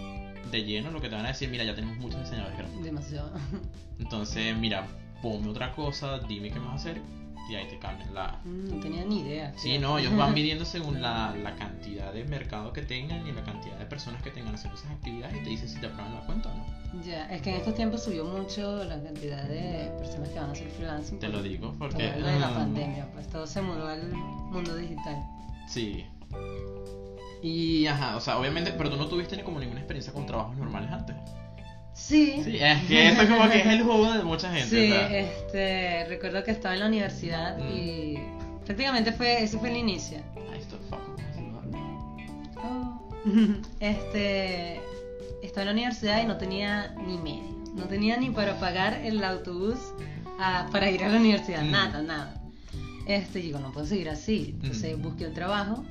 [0.51, 2.83] de lleno lo que te van a decir, mira, ya tenemos muchos diseñadores gráficos.
[2.83, 3.31] Demasiado.
[3.99, 4.87] Entonces, mira,
[5.21, 7.01] ponme otra cosa, dime qué vas a hacer
[7.49, 8.39] y ahí te cambian la.
[8.43, 9.53] Mm, No tenía ni idea.
[9.55, 13.41] Sí, no, ellos van midiendo según la, la cantidad de mercado que tengan y la
[13.43, 16.21] cantidad de personas que tengan haciendo esas actividades y te dicen si te aprueban la
[16.25, 16.65] cuenta o no.
[17.03, 20.51] Ya, es que en estos tiempos subió mucho la cantidad de personas que van a
[20.53, 21.19] hacer freelancing.
[21.19, 22.13] Te lo digo todo porque.
[22.17, 25.15] lo de la mm, pandemia, pues todo se mudó al mundo digital.
[25.69, 26.05] Sí.
[27.41, 30.55] Y ajá, o sea, obviamente, pero tú no tuviste ni como ninguna experiencia con trabajos
[30.57, 31.15] normales antes.
[31.93, 32.41] Sí.
[32.43, 34.67] Sí, es que eso como que es el juego de mucha gente.
[34.69, 37.61] Sí, este, recuerdo que estaba en la universidad Mm.
[37.75, 38.17] y
[38.65, 40.19] prácticamente fue, ese fue el inicio.
[40.51, 40.99] Ay, esto fuck,
[42.63, 42.99] Oh.
[43.79, 44.79] Este,
[45.43, 47.43] estaba en la universidad y no tenía ni medio,
[47.75, 49.77] no tenía ni para pagar el autobús
[50.39, 51.71] a- para ir a la universidad, Mm.
[51.71, 52.41] nada, nada.
[53.07, 54.55] Este, digo, no puedo seguir así.
[54.61, 55.01] Entonces Mm.
[55.01, 55.83] busqué un trabajo,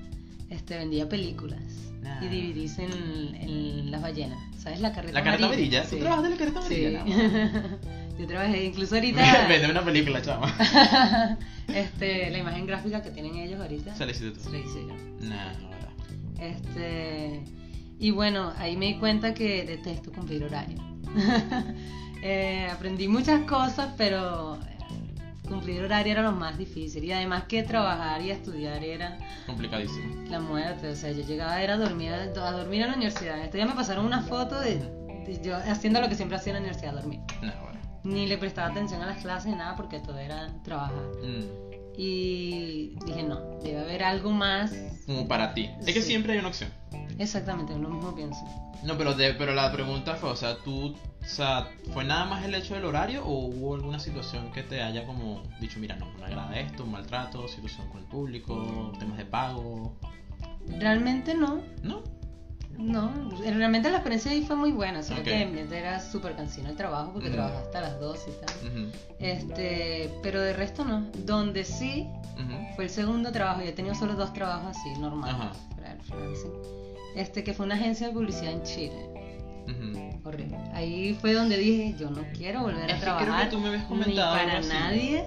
[0.50, 1.60] este, vendía películas
[2.04, 2.20] Ah.
[2.22, 4.38] y dividís en, en las ballenas.
[4.56, 5.82] ¿Sabes la carreta La carta amarilla.
[5.82, 5.96] ¿Tú Sí.
[6.00, 6.86] trabajas de la carta Sí.
[6.86, 7.04] amarilla?
[7.04, 7.78] No.
[8.18, 9.46] Yo trabajé, incluso ahorita.
[9.48, 10.54] Vende una película, chama.
[11.74, 13.94] este, la imagen gráfica que tienen ellos ahorita.
[13.96, 14.40] Se la hiciste tú.
[14.40, 14.94] se la hice yo.
[15.28, 15.90] Nah, no, verdad.
[16.38, 17.42] Este,
[17.98, 20.78] y bueno, ahí me di cuenta que detesto cumplir horario.
[22.22, 24.58] Eh, aprendí muchas cosas, pero
[25.46, 27.04] cumplir horario era lo más difícil.
[27.04, 30.24] Y además que trabajar y estudiar era Complicadísimo.
[30.30, 30.88] la muerte.
[30.90, 33.38] O sea, yo llegaba era a dormir, a dormir en la universidad.
[33.42, 36.62] Este día me pasaron una foto de, de yo haciendo lo que siempre hacía en
[36.62, 37.20] la universidad, dormir.
[37.42, 37.80] No, bueno.
[38.04, 41.02] Ni le prestaba atención a las clases nada porque todo era trabajar.
[41.22, 44.72] Mm, Y dije, no, debe haber algo más.
[45.06, 45.70] Como para ti.
[45.86, 46.70] Es que siempre hay una opción.
[47.18, 48.44] Exactamente, lo mismo pienso.
[48.84, 50.94] No, pero, de, pero la pregunta fue, o sea, tú,
[51.26, 54.80] o sea, ¿fue nada más el hecho del horario o hubo alguna situación que te
[54.80, 58.92] haya como dicho, mira, no, no me agrada esto, un maltrato, situación con el público,
[58.98, 59.96] temas de pago?
[60.78, 62.02] Realmente no, ¿No?
[62.78, 63.12] no.
[63.40, 65.02] Realmente la experiencia ahí fue muy buena.
[65.02, 65.24] Solo Ok.
[65.24, 67.36] que en vez de era súper cansino el trabajo porque Ujú.
[67.36, 68.92] trabajaba hasta las 2 y tal.
[69.18, 71.06] Este, pero de resto no.
[71.24, 72.06] Donde sí
[72.76, 73.62] fue el segundo trabajo.
[73.62, 75.56] Yo he tenido solo dos trabajos así, normales.
[75.74, 76.52] Para el freelancing.
[77.14, 79.15] Este, que fue una agencia de publicidad en Chile.
[80.24, 80.56] Horrible.
[80.74, 83.50] Ahí fue donde dije, yo no quiero volver Es a que creo que trabajar.
[83.50, 85.24] tú me habías ni comentado algo para nadie,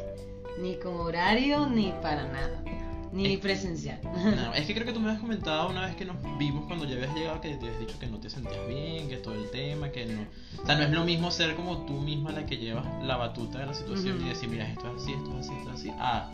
[0.62, 2.64] ni como horario, ni para nada.
[3.12, 4.00] Ni Es- presencial.
[4.04, 6.86] No, es que creo que tú me habías comentado una vez que nos vimos cuando
[6.86, 9.50] ya habías llegado que te habías dicho que no te sentías bien, que todo el
[9.50, 10.22] tema, que no...
[10.62, 13.60] O sea, no es lo mismo ser como tú misma la que llevas la batuta
[13.60, 15.92] de la situación y decir, mira, esto es así, esto es así, esto es así.
[15.98, 16.30] Ah,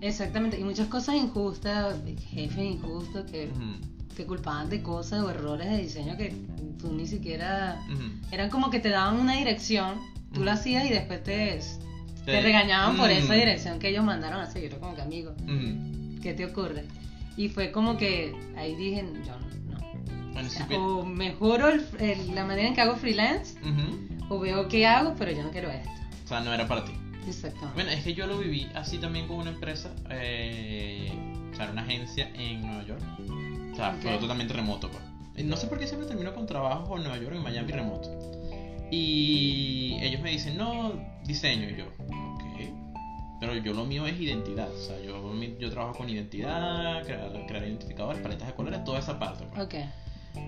[0.00, 1.94] Exactamente, y muchas cosas injustas,
[2.32, 3.50] jefes injustos que,
[4.26, 6.34] culpaban de cosas o errores de diseño que
[6.78, 7.80] tú ni siquiera...
[8.30, 9.96] Eran como que te daban una dirección,
[10.32, 11.60] tú la hacías y después te,
[12.24, 13.12] te Te- regañaban por Mm.
[13.12, 14.62] esa dirección que ellos mandaron a hacer.
[14.62, 15.32] Yo era como que amigo.
[16.22, 16.84] ¿qué te ocurre?
[17.36, 19.50] Y fue como que ahí dije, yo no.
[20.32, 23.58] Bueno, O, sea, sí, o mejoro el- el- la manera en que hago freelance
[24.28, 25.90] o veo qué hago, pero yo no quiero esto.
[26.24, 26.92] O sea, no era para ti.
[27.26, 27.74] Exactamente.
[27.74, 31.10] Bueno, es que yo lo viví así también con una empresa, eh,
[31.52, 33.02] o sea, una agencia en Nueva York.
[33.80, 34.20] Sea, fue Ok.
[34.20, 35.02] totalmente remoto, pues.
[35.36, 38.08] Y No sé por qué siempre termino con trabajos en Nueva York, en Miami remoto.
[38.90, 40.92] Y ellos me dicen, no,
[41.24, 41.68] diseño.
[41.70, 42.42] Y yo, ok.
[43.40, 44.68] Pero yo lo mío es identidad.
[44.70, 49.18] O sea, yo, yo trabajo con identidad, crear, crear identificadores, paletas de colores, toda esa
[49.18, 49.44] parte.
[49.46, 49.62] pues.
[49.62, 49.74] Ok.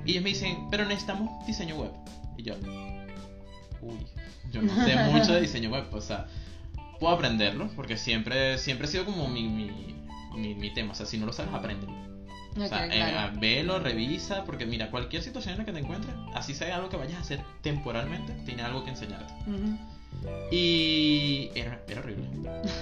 [0.05, 1.91] Y ellos me dicen, pero necesitamos diseño web.
[2.37, 2.55] Y yo,
[3.81, 3.95] uy,
[4.53, 6.27] yo no sé mucho de diseño web, o sea,
[7.01, 9.71] puedo aprenderlo, porque siempre, siempre ha sido como mi, mi,
[10.37, 11.53] mi, mi tema, o sea, si no lo sabes,
[12.53, 12.65] aprende.
[12.67, 13.19] O sea, eh, claro.
[13.19, 16.89] ah, velo, revisa, porque mira, cualquier situación en la que te encuentres, así sea algo
[16.89, 19.33] que vayas a hacer temporalmente, tiene algo que enseñarte.
[19.47, 19.79] Ujú.
[20.51, 22.27] Y era, era horrible.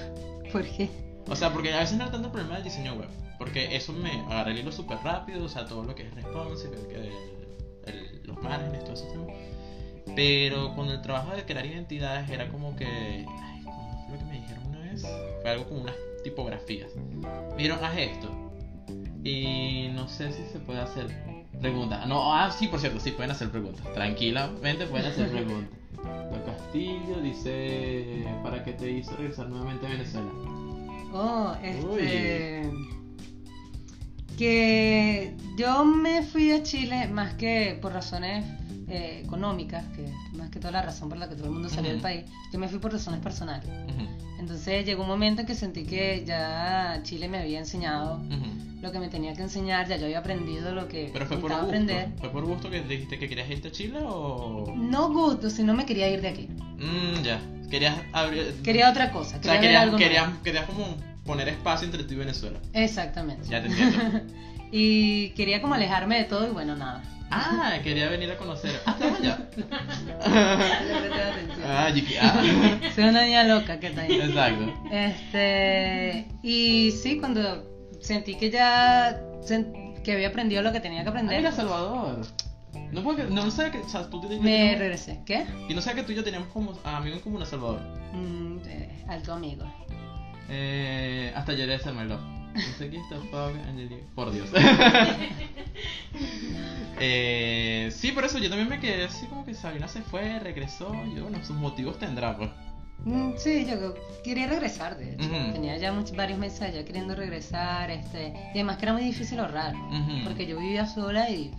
[0.53, 0.89] ¿Por qué?
[1.29, 3.09] O sea, porque a veces no era tanto el problema del diseño web.
[3.39, 6.77] Porque eso me agarré el hilo súper rápido, o sea, todo lo que es responsive,
[6.95, 7.13] el
[7.87, 9.25] el- los márgenes, todo ese tema.
[10.15, 12.85] Pero con el trabajo de crear identidades era como que.
[12.87, 15.03] Ay, ¿cómo fue lo que me dijeron una vez?
[15.41, 16.91] Fue algo como unas tipografías.
[16.97, 18.29] Me dijeron, haz esto.
[19.25, 21.09] Y no sé si se puede hacer
[21.61, 22.07] preguntas.
[22.07, 23.83] No, ah, sí, por cierto, sí pueden hacer preguntas.
[23.93, 25.79] Tranquilamente pueden hacer preguntas.
[26.03, 30.31] Lo Castillo dice: ¿Para qué te hizo regresar nuevamente a Venezuela?
[31.13, 32.71] Oh, este.
[34.39, 38.47] Que yo me fui a Chile más que por razones
[38.89, 41.69] eh, económicas, que es más que toda la razón por la que todo el mundo
[41.69, 42.25] salió del país.
[42.53, 43.69] Yo me fui por razones personales.
[44.39, 48.23] Entonces llegó un momento en que sentí que ya Chile me había enseñado.
[48.81, 51.51] Lo que me tenía que enseñar, ya yo había aprendido lo que Pero fue por
[51.51, 51.93] necesitaba gusto.
[51.93, 52.09] aprender.
[52.21, 54.73] ¿Fue por gusto que dijiste que querías irte a Chile o.?
[54.77, 56.49] No gusto, sino me quería ir de aquí.
[56.79, 57.41] Mmm, ya.
[57.71, 58.55] Querías abrir.
[58.65, 60.43] Quería otra cosa, O quería sea, ver querías, algo querías, nuevo.
[60.43, 62.59] querías como poner espacio entre tú y Venezuela.
[62.73, 63.49] Exactamente.
[63.49, 64.21] Ya te entiendo.
[64.73, 67.03] y quería como alejarme de todo y bueno, nada.
[67.31, 68.73] ah, quería venir a conocer.
[68.87, 69.39] Ah, estás allá.
[71.63, 71.93] Ah.
[72.21, 72.43] Ah.
[72.95, 74.13] Soy una niña loca que está ahí.
[74.21, 74.73] Exacto.
[74.91, 77.70] Este, y sí, cuando
[78.01, 79.21] sentí que ya
[80.05, 82.21] que había aprendido lo que tenía que Ah, aprender, mira, Salvador.
[82.93, 83.25] No puedo que.
[83.25, 83.79] No sé que.
[83.79, 85.21] O sea, tú te- me teníamos- regresé.
[85.27, 85.47] ¿Qué?
[85.69, 87.81] Y no sé que tú y yo teníamos como amigos en común a Salvador.
[88.13, 89.65] Mm, eh, alto amigo.
[90.49, 91.79] Eh, hasta lloré de
[92.79, 93.17] sé quién está
[93.69, 94.49] and the- Por Dios.
[97.01, 100.93] eh, sí, por eso yo también me quedé así como que Sabina se fue, regresó.
[101.15, 102.51] Yo, bueno, sus motivos tendrá, pues.
[103.05, 105.29] Mm, sí, yo quería regresar, de hecho.
[105.53, 109.39] Tenía ya muchos, varios meses allá queriendo regresar, este, y además que era muy difícil
[109.41, 109.75] ahorrar,
[110.25, 111.51] porque yo vivía sola y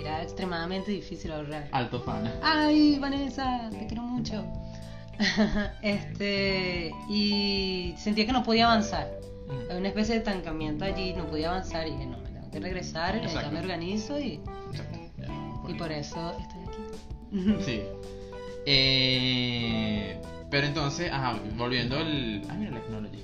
[0.00, 1.68] era extremadamente difícil ahorrar.
[1.72, 2.32] Alto fan.
[2.42, 4.44] Ay, Vanessa, te quiero mucho.
[5.82, 9.06] este, y sentía que no podía avanzar.
[9.48, 12.50] Mm, Hay una especie de estancamiento allí, no podía avanzar y dije, no, me tengo
[12.50, 13.50] que regresar, y ya Exacto.
[13.52, 14.98] me organizo y, exacto,
[15.68, 17.64] y por eso estoy aquí.
[17.64, 17.80] Sí.
[18.68, 22.42] Eh, pero entonces, ajá, volviendo al.
[22.48, 23.22] Ay, mira la technology.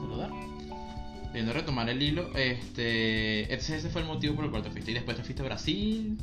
[0.00, 0.30] Saludar.
[1.24, 3.52] Volviendo a retomar el hilo, este.
[3.52, 4.90] Ese, ese fue el motivo por el cual te fuiste.
[4.90, 6.18] Y después te fuiste a Brasil.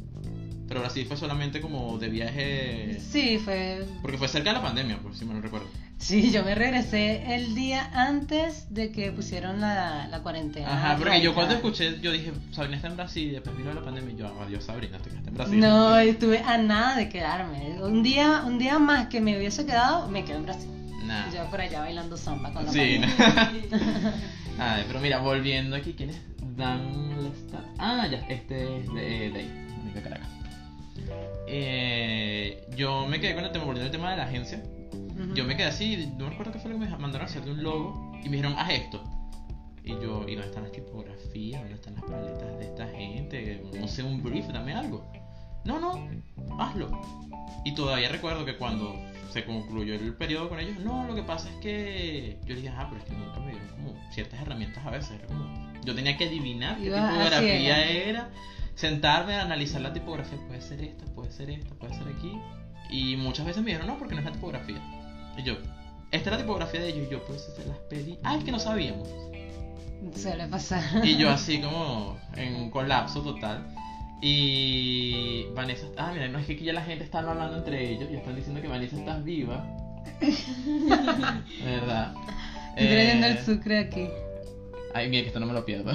[0.71, 2.97] Pero Brasil fue solamente como de viaje.
[3.01, 3.85] Sí, fue...
[4.01, 5.67] Porque fue cerca de la pandemia, pues si me lo recuerdo.
[5.97, 10.71] Sí, yo me regresé el día antes de que pusieron la, la cuarentena.
[10.71, 13.83] Ajá, porque yo cuando escuché, yo dije, Sabrina está en Brasil, y después vino la
[13.83, 15.59] pandemia y yo, adiós Sabrina, te quedaste en Brasil.
[15.59, 17.81] No, estuve a nada de quedarme.
[17.81, 20.71] Un día, un día más que me hubiese quedado, me quedo en Brasil.
[21.03, 21.33] Nah.
[21.33, 23.01] Yo por allá bailando samba con la Sí.
[24.57, 26.21] Ay, pero mira, volviendo aquí, ¿quién es
[26.55, 27.65] Dan Lestat?
[27.77, 30.40] Ah, ya, este es de, de ahí, de Caracas.
[31.47, 34.63] Eh, yo me quedé con el tema, volviendo al tema de la agencia.
[35.35, 37.43] Yo me quedé así, no me acuerdo qué fue lo que me mandaron a hacer
[37.43, 39.03] de un logo y me dijeron, haz esto.
[39.83, 41.61] Y yo, ¿y dónde están las tipografías?
[41.61, 43.63] ¿Dónde están las paletas de esta gente?
[43.79, 45.11] No sé, un brief, dame algo.
[45.65, 46.09] No, no,
[46.59, 46.89] hazlo.
[47.65, 48.95] Y todavía recuerdo que cuando
[49.31, 52.87] se concluyó el periodo con ellos, no, lo que pasa es que yo dije, ah,
[52.89, 55.11] pero es que nunca me dieron como ciertas herramientas a veces.
[55.11, 58.29] Era como, yo tenía que adivinar qué tipografía era.
[58.81, 62.33] Sentarme a analizar la tipografía, puede ser esta, puede ser esta, puede ser aquí.
[62.89, 64.81] Y muchas veces me dijeron, no, porque no es la tipografía.
[65.37, 65.53] Y yo,
[66.09, 68.17] esta es la tipografía de ellos, y yo, pues se las pedí.
[68.23, 69.07] Ah, es que no sabíamos.
[70.15, 71.05] Suele pasar.
[71.05, 73.63] Y yo así como en un colapso total.
[74.19, 78.09] Y Vanessa, ah, mira, no es que aquí ya la gente está hablando entre ellos,
[78.11, 79.63] ya están diciendo que Vanessa estás viva.
[81.63, 82.15] ¿Verdad?
[82.69, 84.07] Estoy trayendo el Eh, sucre aquí.
[84.95, 85.91] Ay, mira, que esto no me lo pierdo.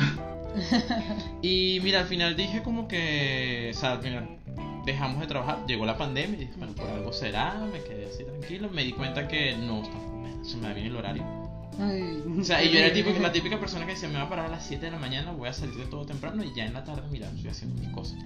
[1.43, 4.39] y mira, al final dije como que, o sea, al final
[4.85, 8.25] dejamos de trabajar, llegó la pandemia y dije, bueno, por algo será, me quedé así
[8.25, 9.83] tranquilo, me di cuenta que no,
[10.45, 11.25] se me da bien el horario.
[11.79, 14.23] Ay, O sea, y yo era el típico- la típica persona que decía, me va
[14.23, 16.55] a parar a las 7 de la mañana, voy a salir de todo temprano y
[16.55, 18.19] ya en la tarde, mira, estoy haciendo mis cosas.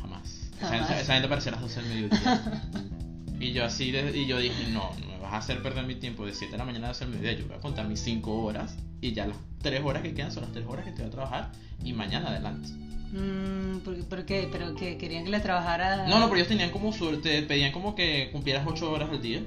[0.00, 0.50] Jamás.
[0.60, 0.90] Jamás.
[0.90, 2.60] esa- gente a las 12 del mediodía.
[3.40, 6.32] y yo así, y yo dije, no, no vas a hacer perder mi tiempo de
[6.32, 8.76] 7 de la mañana a 12 del mediodía, yo voy a contar mis 5 horas
[9.00, 11.52] y ya las 3 horas que quedan son las 3 horas que estoy a trabajar
[11.82, 12.68] y mañana adelante.
[13.12, 14.48] Mm, ¿por, por qué?
[14.50, 16.06] ¿Pero que querían que le trabajara?
[16.08, 19.40] No, no, pero ellos tenían como suerte, pedían como que cumplieras 8 horas al día.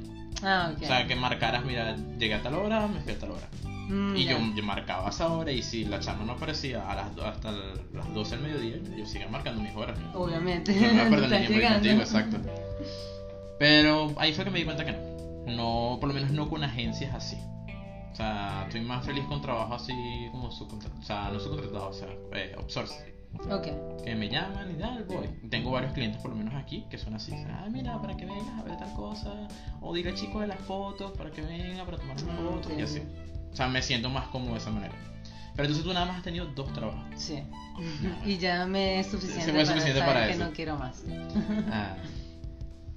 [0.43, 0.83] Ah, ok.
[0.83, 3.47] O sea, que marcaras, mira, llegué a tal hora, me fui a tal hora.
[3.89, 7.17] Mm, Y yo, yo marcaba esa hora y si la chama no aparecía a las,
[7.17, 9.97] hasta las 12 del mediodía, yo seguía marcando mis horas.
[9.99, 10.71] No Obviamente.
[10.73, 12.37] me voy a perder el tiempo contigo, exacto.
[13.57, 15.08] Pero ahí fue que me di cuenta que no.
[15.55, 17.37] No, por lo menos no con agencias así.
[18.11, 19.93] O sea, estoy más feliz con trabajo así
[20.31, 21.01] como subcontratado.
[21.01, 23.09] O sea, no subcontratado, o sea, eh, outsourcing.
[23.51, 23.67] Ok.
[24.03, 25.27] Que me llaman y tal, voy.
[25.49, 27.31] Tengo varios clientes, por lo menos aquí, que son así.
[27.47, 29.47] Ah, mira, para que vengas a ver tal cosa.
[29.81, 32.71] O dile al chico de las fotos para que venga para tomar unas Mm, fotos
[32.77, 33.01] y así.
[33.51, 34.93] O sea, me siento más cómodo de esa manera.
[35.55, 37.03] Pero entonces tú nada más has tenido dos trabajos.
[37.15, 37.43] Sí.
[38.25, 40.45] Y ya me es suficiente, Se me es para suficiente para que eso.
[40.45, 41.03] no quiero más.
[41.71, 41.95] Ah.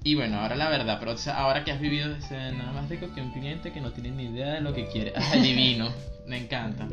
[0.04, 3.06] Y bueno, ahora la verdad, pero o sea, ahora que has vivido, nada más rico
[3.14, 5.12] que un cliente que no tiene ni idea de lo que quiere.
[5.16, 5.90] Ah, divino,
[6.26, 6.88] me encanta.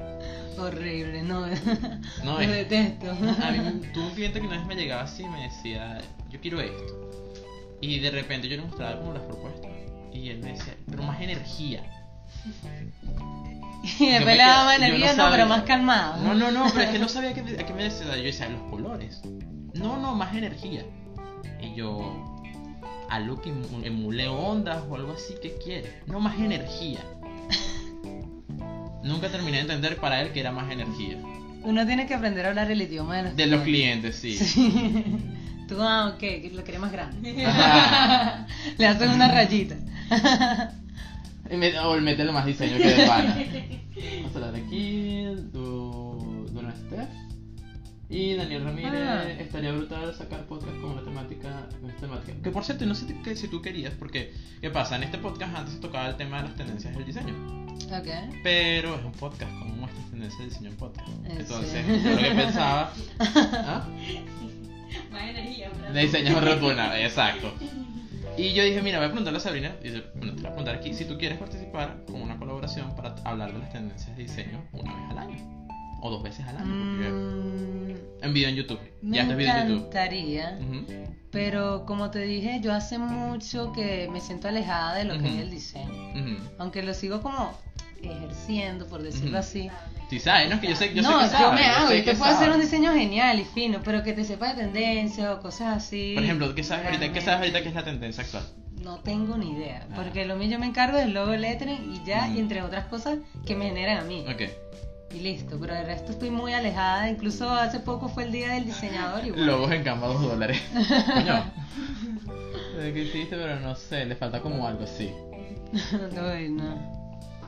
[0.58, 1.48] Horrible, no.
[2.24, 3.10] No, Lo es- detesto.
[3.12, 6.40] A mí tuve un cliente que una vez me llegaba así y me decía, yo
[6.40, 7.10] quiero esto.
[7.82, 9.72] Y de repente yo le mostraba como las propuestas.
[10.14, 11.84] Y él me decía, pero más energía.
[13.98, 16.22] Y después le daba yo energía, no pero más calmado.
[16.22, 18.08] No, no, no, pero es que no sabía a qué, a qué me decía.
[18.18, 19.22] Yo decía, los colores.
[19.74, 20.84] No, no, más energía.
[21.62, 22.29] Y yo,
[23.10, 26.02] algo que emu- emule ondas o algo así, ¿qué quiere?
[26.08, 27.00] No, más energía.
[29.04, 31.18] Nunca terminé de entender para él que era más energía.
[31.64, 34.38] Uno tiene que aprender a hablar el idioma de los De los clientes, sí.
[34.38, 34.72] Sí.
[35.68, 37.46] Tú, ah, ok, que lo querés más grande.
[37.46, 38.48] Ajá.
[38.78, 39.76] Le haces una rayita.
[41.52, 43.36] O mételo más diseño que de pana.
[44.22, 45.89] Vamos a hablar aquí, Steph.
[48.10, 49.30] Y Daniel Ramírez, Ah.
[49.30, 52.42] estaría brutal sacar podcast con una temática, una temática.
[52.42, 54.96] Que por cierto, no sé que- si tú querías, porque, ¿qué pasa?
[54.96, 57.36] En este podcast antes se tocaba el tema de las tendencias del diseño.
[57.92, 58.08] Ok.
[58.44, 61.08] Pero es un podcast, como muestras tendencias de diseño en podcast.
[61.08, 62.02] Eh, Entonces, sí.
[62.04, 62.94] yo lo que pensaba.
[63.20, 63.88] ¿Ah?
[65.12, 65.92] Más energía, ¿verdad?
[65.94, 66.40] De diseño
[66.96, 67.54] exacto.
[68.38, 70.54] Y yo dije, mira, voy a preguntarle a Sabrina, y yo, bueno, te voy a
[70.54, 74.24] preguntar aquí, si tú quieres participar con una colaboración para hablar de las tendencias de
[74.24, 75.59] diseño una vez al año.
[76.02, 78.80] O dos veces al año, Mm, en video en YouTube.
[79.02, 79.78] me ya video en YouTube.
[79.80, 80.86] encantaría, Ujú.
[81.32, 85.28] pero como te dije, yo hace mucho que me siento alejada de lo que Ujú.
[85.28, 86.10] es el diseño.
[86.12, 86.44] Ujú.
[86.58, 87.54] Aunque lo sigo como
[88.02, 89.70] ejerciendo, por decirlo así.
[90.10, 90.56] Sí, sabes, ¿no?
[90.56, 92.02] Es que yo sé, yo no, sé que yo sabes, me yo hago, sé y
[92.04, 95.34] te que puedo hacer un diseño genial y fino, pero que te sepa de tendencia
[95.34, 96.14] o cosas así.
[96.16, 97.12] Por ejemplo, ¿qué sabes ahorita?
[97.14, 98.44] ¿Qué sabes ahorita que es la tendencia actual?
[98.82, 99.94] No tengo ni idea, Ah.
[99.98, 103.20] porque lo mío yo me encargo del logo, lettering y ya, y entre otras cosas
[103.46, 104.26] que me generan a mí.
[104.28, 104.44] Ok.
[105.14, 108.66] Y listo, pero el resto estoy muy alejada, incluso hace poco fue el día del
[108.66, 109.46] diseñador y bueno.
[109.46, 110.62] Logos en Canva, dos dólares.
[111.14, 111.44] Coño.
[112.78, 113.36] Eh, ¿Qué hiciste?
[113.36, 115.12] Pero no sé, le falta como algo así.
[116.50, 117.00] No.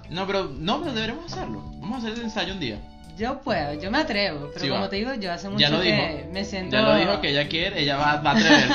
[0.10, 1.64] No, pero, no, pero deberemos hacerlo.
[1.80, 2.80] Vamos a hacer el ensayo un día.
[3.22, 4.90] Yo puedo, yo me atrevo, pero Sí, como va.
[4.90, 6.32] te digo, yo hace mucho Ya lo que dijo.
[6.34, 6.76] me siento...
[6.76, 8.74] Ya lo dijo que ella quiere, ella va, va a atreverse.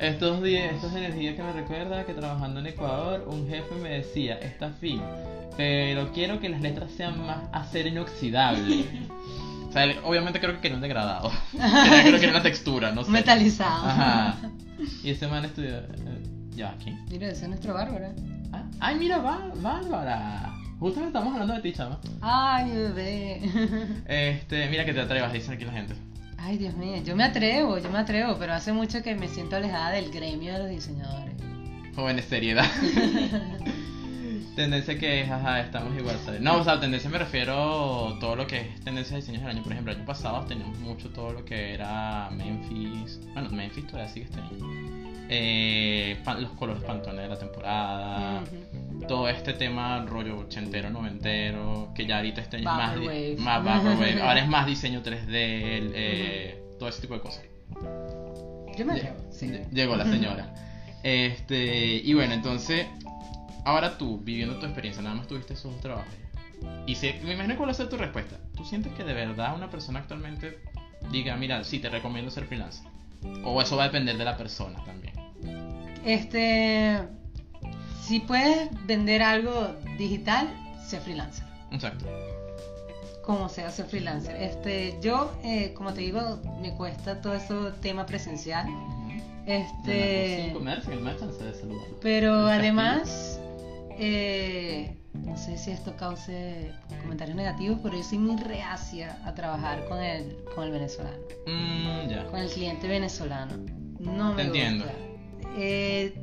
[0.06, 4.34] Estos días, estas energías que me recuerda que trabajando en Ecuador, un jefe me decía,
[4.38, 5.02] está fin,
[5.56, 8.84] pero quiero que las letras sean más acero inoxidable.
[9.68, 11.30] O sea, obviamente creo que quería un degradado.
[11.52, 13.10] Quería, creo que era una textura, no sé.
[13.10, 13.86] Metalizado.
[13.88, 14.36] Ajá.
[15.02, 15.78] Y ese man estudió.
[15.78, 16.22] eh,
[16.54, 17.04] ¿Ya quién?
[17.10, 18.12] Mira, esa es nuestra Bárbara.
[18.52, 20.54] Ah, Ay, mira, Bá- Bárbara.
[20.78, 21.98] Justo estamos hablando de ti, chama.
[22.20, 23.40] Ay, bebé.
[24.06, 25.94] Este, mira que te atrevas, dicen aquí la gente.
[26.36, 29.56] Ay, Dios mío, yo me atrevo, yo me atrevo, pero hace mucho que me siento
[29.56, 31.34] alejada del gremio de los diseñadores.
[31.96, 32.64] Jóvenes, seriedad.
[34.54, 36.40] tendencia que es, ajá, estamos igual, ¿sabes?
[36.40, 39.50] No, o sea, tendencia me refiero a todo lo que es tendencia de diseños del
[39.50, 39.62] año.
[39.64, 43.20] Por ejemplo, el año pasado teníamos mucho todo lo que era Memphis.
[43.32, 44.58] Bueno, Memphis todavía sigue este año.
[45.28, 48.42] Eh, los colores pantones de la temporada.
[49.06, 52.96] Todo este tema rollo ochentero, noventero, que ya ahorita este es más,
[53.38, 54.20] más vaporwave.
[54.22, 57.44] Ahora es más diseño 3D, el, eh, todo ese tipo de cosas.
[58.76, 59.46] Yo me atrevo, sí.
[59.46, 60.52] lle- Llegó la señora.
[61.02, 62.86] Este, y bueno, entonces,
[63.64, 66.12] ahora tú, viviendo tu experiencia, nada más tuviste esos dos trabajos.
[66.86, 68.36] Y si, me imagino cuál va a ser tu respuesta.
[68.56, 70.58] ¿Tú sientes que de verdad una persona actualmente
[71.12, 72.86] diga, mira, sí, te recomiendo ser freelancer?
[73.44, 75.14] O eso va a depender de la persona también.
[76.04, 76.98] Este,
[78.06, 80.48] si puedes vender algo digital,
[80.86, 81.44] sé freelancer.
[81.70, 82.06] Exacto.
[83.22, 84.36] Como sea, sé freelancer.
[84.36, 88.66] Este, yo, eh, como te digo, me cuesta todo eso tema presencial.
[89.46, 91.86] Este, Sin comercio, el merchant se debe saludar.
[92.02, 93.38] pero además,
[93.98, 96.70] eh, no sé si esto cause
[97.02, 101.16] comentarios negativos, pero yo soy muy reacia a trabajar con el, con el venezolano.
[101.46, 102.26] Mm, ya.
[102.26, 103.54] con el cliente venezolano.
[103.98, 104.84] No me Te entiendo.
[104.84, 104.98] gusta.
[105.58, 106.14] Eh,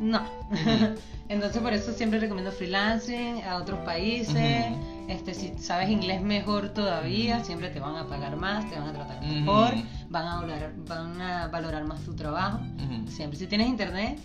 [0.00, 0.22] no.
[1.28, 4.66] Entonces por eso siempre recomiendo freelancing a otros países.
[5.08, 8.92] Este, si sabes inglés mejor todavía, siempre te van a pagar más, te van a
[8.92, 9.72] tratar mejor,
[10.10, 12.60] van a valorar, van a valorar más tu trabajo.
[13.08, 14.18] Siempre si tienes internet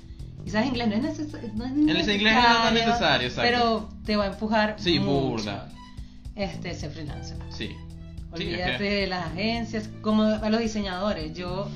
[0.46, 1.80] y sabes inglés no es, neces- no es El
[2.16, 3.50] inglés no es tan necesario, exacto.
[3.52, 5.12] pero te va a empujar Sí, mucho.
[5.22, 5.70] burda.
[6.36, 7.38] Este, ser freelancer.
[7.50, 7.72] Sí.
[8.32, 11.34] Olvídate de las agencias, como a los diseñadores.
[11.34, 11.68] Yo,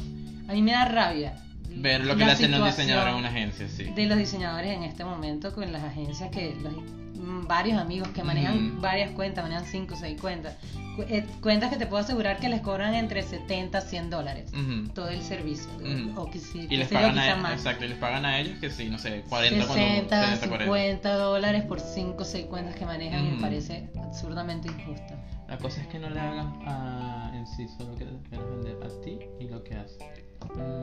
[0.47, 1.35] a mí me da rabia
[1.75, 3.85] ver lo que la le hacen a un diseñador en una agencia, sí.
[3.85, 8.23] de los diseñadores en este momento con las agencias que los- mm, varios amigos que
[8.23, 8.81] manejan Ujú.
[8.81, 10.55] varias cuentas, manejan 5 o 6 cuentas.
[10.95, 14.51] Cu- eh, cuentas que te puedo asegurar que les cobran entre 70 a 100 dólares
[14.53, 14.89] Ujú.
[14.93, 15.69] todo el servicio.
[15.77, 16.19] Ujú.
[16.21, 17.53] O que sí, Y les pagan a ellos, más.
[17.53, 20.65] exacto, y les pagan a ellos que sí, no sé, 40 cuando 60, 70, 40.
[20.65, 23.35] 50 dólares por 5 o 6 cuentas que manejan Ujú.
[23.35, 25.13] me parece absurdamente injusto.
[25.47, 29.01] La cosa es que no le hagas a, en sí solo que quieres vender a
[29.01, 29.97] ti y lo que haces.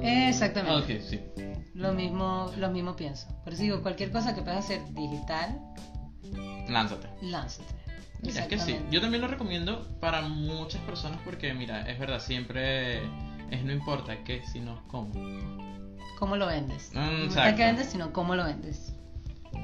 [0.02, 0.94] Exactamente.
[0.94, 1.20] Ok, sí.
[1.74, 3.28] Lo mismo, lo mismo pienso.
[3.44, 5.60] Por eso digo, cualquier cosa que puedas hacer digital,
[6.68, 7.08] Lánzate.
[7.22, 7.74] lánzate.
[8.22, 8.76] Mira, es que sí.
[8.90, 12.98] Yo también lo recomiendo para muchas personas porque, mira, es verdad, siempre
[13.50, 15.12] es no importa qué, sino cómo.
[16.18, 16.90] ¿Cómo lo vendes?
[16.92, 17.56] Mm, no importa exacto.
[17.56, 18.94] qué vendes, sino cómo lo vendes.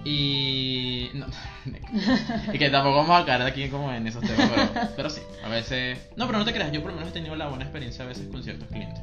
[0.04, 1.10] Y.
[1.14, 1.26] No,
[2.52, 5.48] y que tampoco vamos a caer aquí como en esos temas, pero, pero sí, a
[5.48, 5.98] veces.
[6.16, 8.08] No, pero no te creas, yo por lo menos he tenido la buena experiencia a
[8.08, 9.00] veces con ciertos clientes.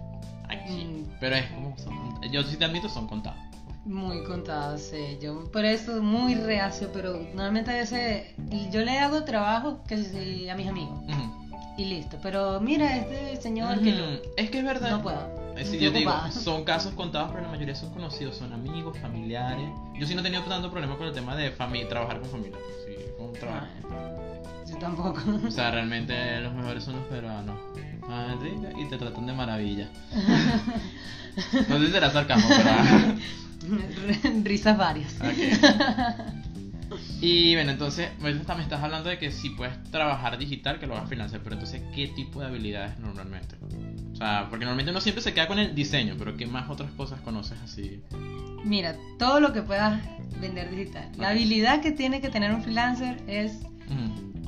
[0.68, 0.86] Sí.
[0.86, 1.18] Mm.
[1.20, 1.78] Pero es como.
[1.78, 3.40] son- yo sí te admito, son contados.
[3.86, 5.18] Muy contado, sí.
[5.22, 8.28] Yo por eso muy reacio, pero normalmente a veces
[8.72, 9.96] yo le hago trabajo que
[10.50, 11.02] a mis amigos
[11.78, 12.18] y listo.
[12.22, 14.22] Pero mira, este señor que Ujú.
[14.38, 14.92] Es que es verdad.
[14.92, 15.44] no, no puedo.
[15.56, 19.70] Sí, Estoy yo digo, son casos contados, pero la mayoría son conocidos, son amigos, familiares.
[19.96, 22.58] Yo sí no he tenido tanto problema con el tema de familia, trabajar con familia.
[22.86, 23.68] Sí, con trabajo.
[24.70, 25.22] Yo tampoco.
[25.48, 27.60] O sea, realmente los mejores son los peruanos.
[28.10, 29.90] Ah, rica, y te tratan de maravilla.
[31.68, 32.70] No sé si será sarcasmo, pero.
[32.70, 33.16] ah.
[34.44, 35.16] Risas varias.
[35.20, 36.98] Ok.
[37.22, 40.94] Y bueno, entonces, ahorita me estás hablando de que si puedes trabajar digital, que lo
[40.96, 43.56] hagas freelancer, pero entonces, ¿qué tipo de habilidades normalmente?
[44.12, 46.92] O sea, porque normalmente uno siempre se queda con el diseño, pero ¿qué más otras
[46.92, 48.04] cosas conoces así?
[48.64, 50.00] Mira, todo lo que puedas
[50.40, 51.10] vender digital.
[51.18, 51.32] La Ok.
[51.32, 53.54] habilidad que tiene que tener un freelancer es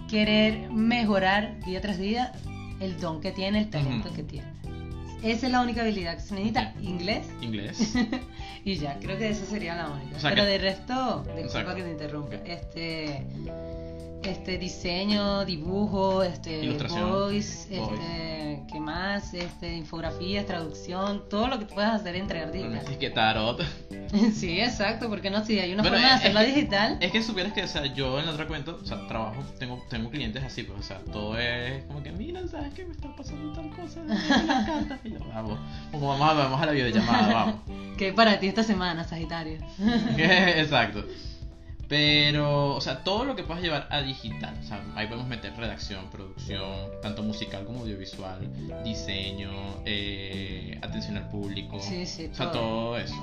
[0.07, 2.31] querer mejorar día tras día
[2.79, 4.47] el don que tiene, el talento que tiene.
[5.23, 6.73] Esa es la única habilidad que se necesita.
[6.81, 7.93] Inglés Inglés.
[8.65, 10.17] y ya, creo que esa sería la única.
[10.17, 11.75] O sea Pero que- de resto, disculpa Exacto.
[11.75, 13.25] que te interrumpa, este
[14.31, 17.75] este diseño, dibujo, este voice, voice.
[17.81, 22.91] este qué más, este infografías, traducción, todo lo que puedas hacer Realmente digital.
[22.91, 23.61] es que tarot.
[24.33, 26.97] sí, exacto, porque no si hay una Bueno, forma de que- digital.
[27.01, 29.81] Es que supieras que, o sea, yo en la otra cuenta, o sea, trabajo, tengo,
[29.89, 32.85] tengo clientes así, pues, o sea, todo es como que, mira, ¿sabes qué?
[32.85, 35.59] Me está pasando tal cosa, en las cartas, y yo, vamos,
[35.91, 37.55] como vamos a, vamos a la videollamada, vamos.
[37.97, 39.57] Que para ti esta semana, Sagitario.
[40.17, 41.05] Exacto.
[41.87, 44.57] Pero, o sea, todo lo que puedas llevar a digital.
[44.59, 48.39] O sea, ahí podemos meter redacción, producción, tanto musical como audiovisual,
[48.83, 49.51] diseño,
[49.85, 51.79] eh, atención al público.
[51.79, 52.61] Sí, sí, O sea, todo.
[52.61, 53.15] todo eso.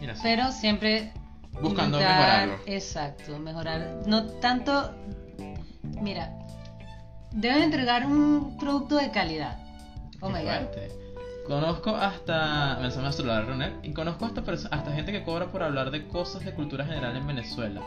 [0.00, 0.20] Mira, sí.
[0.24, 1.12] Pero siempre
[1.52, 2.58] Buscando intentar- mejorarlo.
[2.66, 4.02] Exacto, mejorar.
[4.06, 4.92] No tanto.
[6.00, 6.32] Mira,
[7.32, 9.58] debes entregar un producto de calidad.
[10.20, 10.48] Oh Qué my god.
[10.48, 10.88] fuerte.
[11.46, 12.78] Conozco hasta.
[12.80, 13.72] Me suena a celular, Ronel.
[13.82, 17.26] Y conozco hasta, hasta gente que cobra por hablar de cosas de cultura general en
[17.26, 17.80] Venezuela.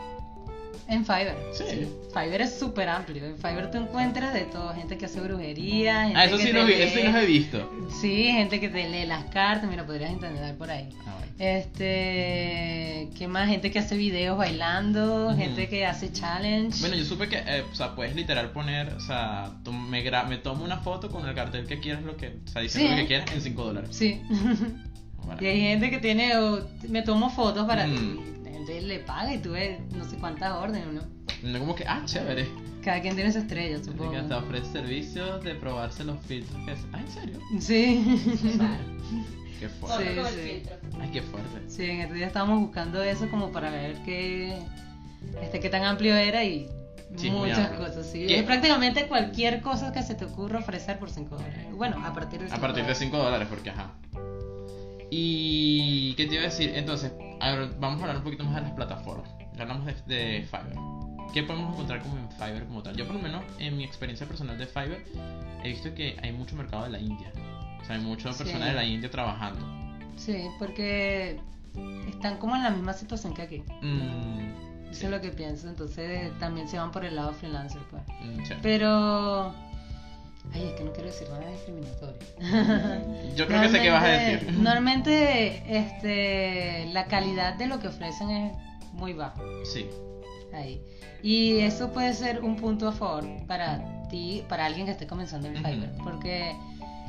[0.86, 1.36] En Fiverr.
[1.52, 1.88] Sí.
[2.12, 3.24] Fiverr es súper amplio.
[3.24, 4.74] En Fiverr tú encuentras de todo.
[4.74, 6.02] Gente que hace brujería.
[6.04, 7.72] Gente Ah, eso que sí, vi- lee- eso sí los he visto.
[8.02, 9.70] Sí, gente que te lee las cartas.
[9.70, 10.90] Mira, podrías intentar por ahí.
[11.06, 11.32] Ah, bueno.
[11.38, 12.73] Este,
[13.16, 13.48] ¿qué más?
[13.48, 16.80] Gente que hace videos bailando, gente que hace challenge.
[16.80, 19.52] Bueno, yo supe que, eh, o sea, puedes literal poner, o sea,
[19.88, 22.62] me, gra- me tomo una foto con el cartel que quieras, lo que, o sea,
[22.62, 22.96] diciendo Sí.
[22.96, 23.90] lo que quieras en 5 dólares.
[23.92, 24.20] Sí.
[25.24, 25.40] Bueno.
[25.40, 27.94] y hay gente que tiene, o, me tomo fotos para Mm.
[27.96, 28.20] ti.
[28.50, 31.02] Gente le paga y tú ves no sé cuántas órdenes, ¿no?
[31.44, 32.46] No como que, ah, chévere.
[32.82, 34.10] Cada quien tiene su estrella, supongo.
[34.12, 36.64] que hasta ofrece servicios de probarse los filtros.
[36.66, 37.38] que es- Ah, ¿en serio?
[37.60, 38.20] Sí.
[39.60, 40.04] Qué fuerte.
[40.04, 40.68] Sí, el sí.
[41.00, 41.70] Ay, qué fuerte.
[41.70, 44.58] Sí, en estos días estábamos buscando eso como para ver qué,
[45.40, 46.68] este, qué tan amplio era y
[47.16, 48.04] Sí, muchas cosas.
[48.10, 48.26] Sí.
[48.26, 48.40] ¿Qué?
[48.40, 51.66] Es prácticamente cualquier cosa que se te ocurra ofrecer por 5 dólares.
[51.72, 52.98] Bueno, a partir de A 5 partir de dólares.
[52.98, 53.92] 5 dólares, porque ajá.
[55.10, 56.14] Y.
[56.16, 56.72] ¿Qué te iba a decir?
[56.74, 59.30] Entonces, a ver, vamos a hablar un poquito más de las plataformas.
[59.56, 61.03] Ya hablamos de, de Fiverr.
[61.32, 62.96] ¿Qué podemos encontrar como en Fiverr como tal?
[62.96, 65.04] Yo, por lo menos, en mi experiencia personal de Fiverr,
[65.64, 67.32] he visto que hay mucho mercado de la India.
[67.80, 68.44] O sea, hay muchas Sí.
[68.44, 69.66] personas de la India trabajando.
[70.16, 71.40] Sí, porque
[72.08, 73.62] están como en la misma situación que aquí.
[73.82, 75.68] Mm, Eso es lo que pienso.
[75.68, 78.02] Entonces también se van por el lado freelancer, pues.
[78.22, 78.60] mm.
[78.62, 79.52] Pero.
[80.52, 82.18] Ay, es que no quiero decir nada discriminatorio.
[83.36, 84.52] Yo creo que sé qué vas a decir.
[84.52, 88.52] Normalmente, este, la calidad de lo que ofrecen es
[88.92, 89.40] muy baja.
[89.64, 89.88] Sí.
[90.54, 90.80] Ahí.
[91.22, 95.48] Y eso puede ser un punto a favor para ti, para alguien que esté comenzando
[95.48, 95.56] en.
[95.56, 95.90] Fiverr.
[96.02, 96.54] Porque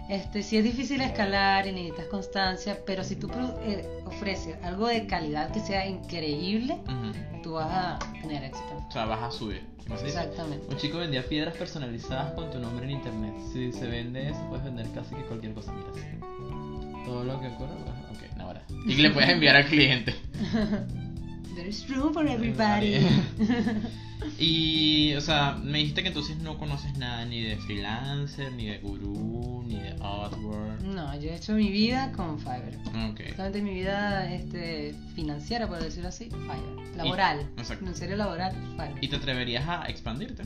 [0.10, 3.30] este, si es difícil escalar y necesitas constancia, pero si tú
[3.64, 7.42] eh, ofreces algo de calidad que sea increíble, Ujú.
[7.42, 8.84] tú vas a tener éxito.
[8.88, 9.64] O sea, vas a subir.
[10.04, 10.66] Exactamente.
[10.68, 13.34] Un chico vendía piedras personalizadas con tu nombre en internet.
[13.54, 15.72] Si se vende eso, puedes vender casi que cualquier cosa.
[15.74, 16.02] Mira, sí.
[17.06, 17.76] Todo lo que ocurra,
[18.10, 18.64] pues, ok, ahora.
[18.88, 20.16] Y le puedes enviar al cliente.
[21.56, 22.98] There's room for everybody.
[24.40, 28.78] y, o sea, me dijiste que entonces no conoces nada ni de freelancer, ni de
[28.80, 30.82] gurú, ni de Upwork.
[30.82, 32.78] No, yo he hecho mi vida con Fiverr.
[33.12, 33.22] Ok.
[33.32, 36.98] Solamente mi vida este, financiera, por decirlo así, Fiverr.
[36.98, 37.40] Laboral.
[37.58, 37.86] exacto.
[37.86, 38.98] En serio, laboral, Fiverr.
[39.04, 40.44] ¿Y te atreverías a expandirte?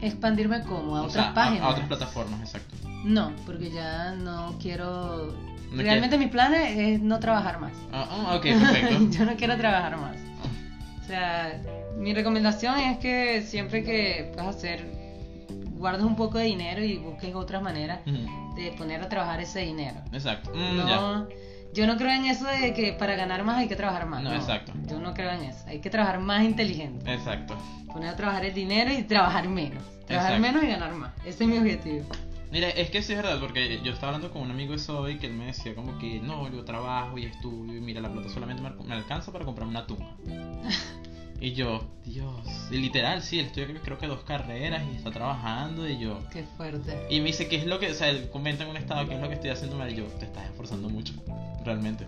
[0.00, 1.62] Expandirme como a O otras sea, a- páginas.
[1.62, 2.76] A, otras plataformas, exacto.
[3.04, 5.34] No, porque ya no quiero.
[5.72, 7.72] Realmente mi plan es, no trabajar más.
[7.92, 9.10] Ah, ah, ok, perfecto.
[9.10, 10.16] yo no quiero trabajar más.
[11.02, 11.60] O sea,
[11.96, 14.84] mi recomendación es que siempre que a hacer,
[15.76, 19.96] guardes un poco de dinero y busques otras maneras de poner a trabajar ese dinero.
[20.12, 20.50] Exacto.
[20.54, 20.96] Mm, ya.
[20.96, 21.28] No,
[21.72, 24.22] yo no creo en eso de que para ganar más hay que trabajar más.
[24.22, 24.72] No, exacto.
[24.88, 25.64] Yo no creo en eso.
[25.66, 27.12] Hay que trabajar más inteligente.
[27.12, 27.56] Exacto.
[27.92, 29.84] Poner a trabajar el dinero y trabajar menos.
[30.06, 30.58] Trabajar Exacto.
[30.58, 31.12] menos y ganar más.
[31.24, 32.06] Ese es mi objetivo.
[32.56, 35.18] Mira, es que sí es verdad, porque yo estaba hablando con un amigo de Soy
[35.18, 38.30] que él me decía como que no, yo trabajo y estudio y mira, la plata
[38.30, 40.16] solamente me, alcanza para comprarme una tumba.
[41.38, 42.32] y yo, Dios,
[42.70, 46.18] y literal, sí, él estudia creo que dos carreras y está trabajando y yo...
[46.32, 47.06] Qué fuerte.
[47.10, 49.16] Y me dice, ¿qué es lo que, o sea, él comenta en un estado, ¿qué
[49.16, 49.92] es lo que estoy haciendo mal?
[49.92, 51.12] Y yo, te estás esforzando mucho,
[51.62, 52.06] realmente.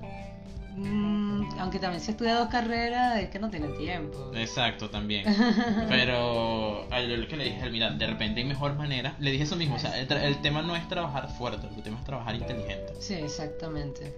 [0.78, 4.30] Mm, aunque también si estudia dos carreras, es que no tiene tiempo.
[4.34, 5.24] Exacto, también.
[5.88, 9.16] Pero a lo que le dije, mira, de repente hay mejor manera.
[9.18, 12.04] Le dije eso mismo, o sea, el, tema no es trabajar fuerte, el tema es
[12.04, 12.92] trabajar inteligente.
[13.00, 14.14] Sí, exactamente.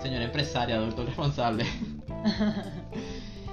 [0.00, 1.64] Señor empresario, adulto responsable.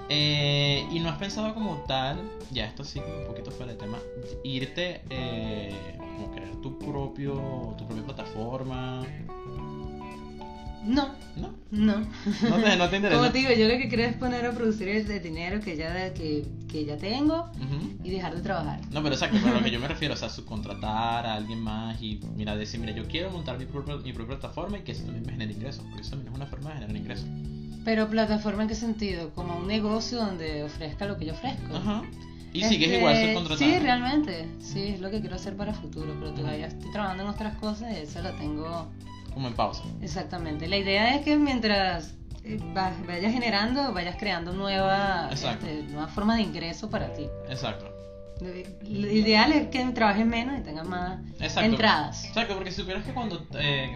[0.09, 2.19] Eh, y no has pensado como tal,
[2.51, 3.97] ya esto sí un poquito fuera de tema,
[4.43, 7.33] irte eh, como crear tu propio,
[7.77, 9.01] tu propia plataforma,
[10.85, 11.53] No, ¿no?
[11.71, 11.99] no.
[11.99, 13.17] No te, no te interesa.
[13.17, 15.77] Como te digo, yo lo que quiero es poner a producir el, el dinero que
[15.77, 17.49] ya, que, que ya tengo
[18.03, 18.81] y dejar de trabajar.
[18.91, 21.59] No, pero exacto, pero a lo que yo me refiero, o sea, subcontratar a alguien
[21.59, 24.91] más y, mira, decir, mira, yo quiero montar mi propia, mi propia plataforma y que
[24.91, 27.25] eso también me genere ingresos, porque eso también es una forma de generar ingresos.
[27.85, 29.31] Pero plataforma en qué sentido?
[29.33, 31.75] Como un negocio donde ofrezca lo que yo ofrezco.
[31.75, 32.01] Ajá.
[32.53, 33.73] Y Este, sigues igual subcontratando.
[33.73, 34.47] Sí, realmente.
[34.59, 36.15] Sí, es lo que quiero hacer para futuro.
[36.19, 38.87] Pero todavía estoy trabajando en otras cosas y eso lo tengo
[39.33, 39.83] Como en pausa.
[40.01, 40.67] exactamente.
[40.67, 42.13] La idea es que mientras
[42.43, 44.51] eh, va- vayas generando, vayas creando
[45.31, 45.65] Exacto.
[45.65, 47.25] este, nuevas formas de ingreso para ti.
[47.49, 47.89] Exacto.
[48.41, 51.61] Lo ideal es que trabajes menos y tengas más Exacto.
[51.69, 52.25] entradas.
[52.25, 53.95] Exacto, porque si supieras que cuando, eh,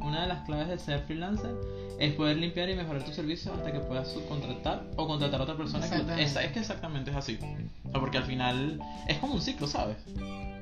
[0.00, 1.50] una de las claves de ser freelancer
[1.98, 5.56] es poder limpiar y mejorar tu servicio hasta que puedas subcontratar o contratar a otra
[5.56, 5.88] persona.
[5.90, 7.38] Que esa- es que exactamente es así.
[7.86, 8.78] O sea, porque al final
[9.08, 9.96] es como un ciclo, ¿sabes?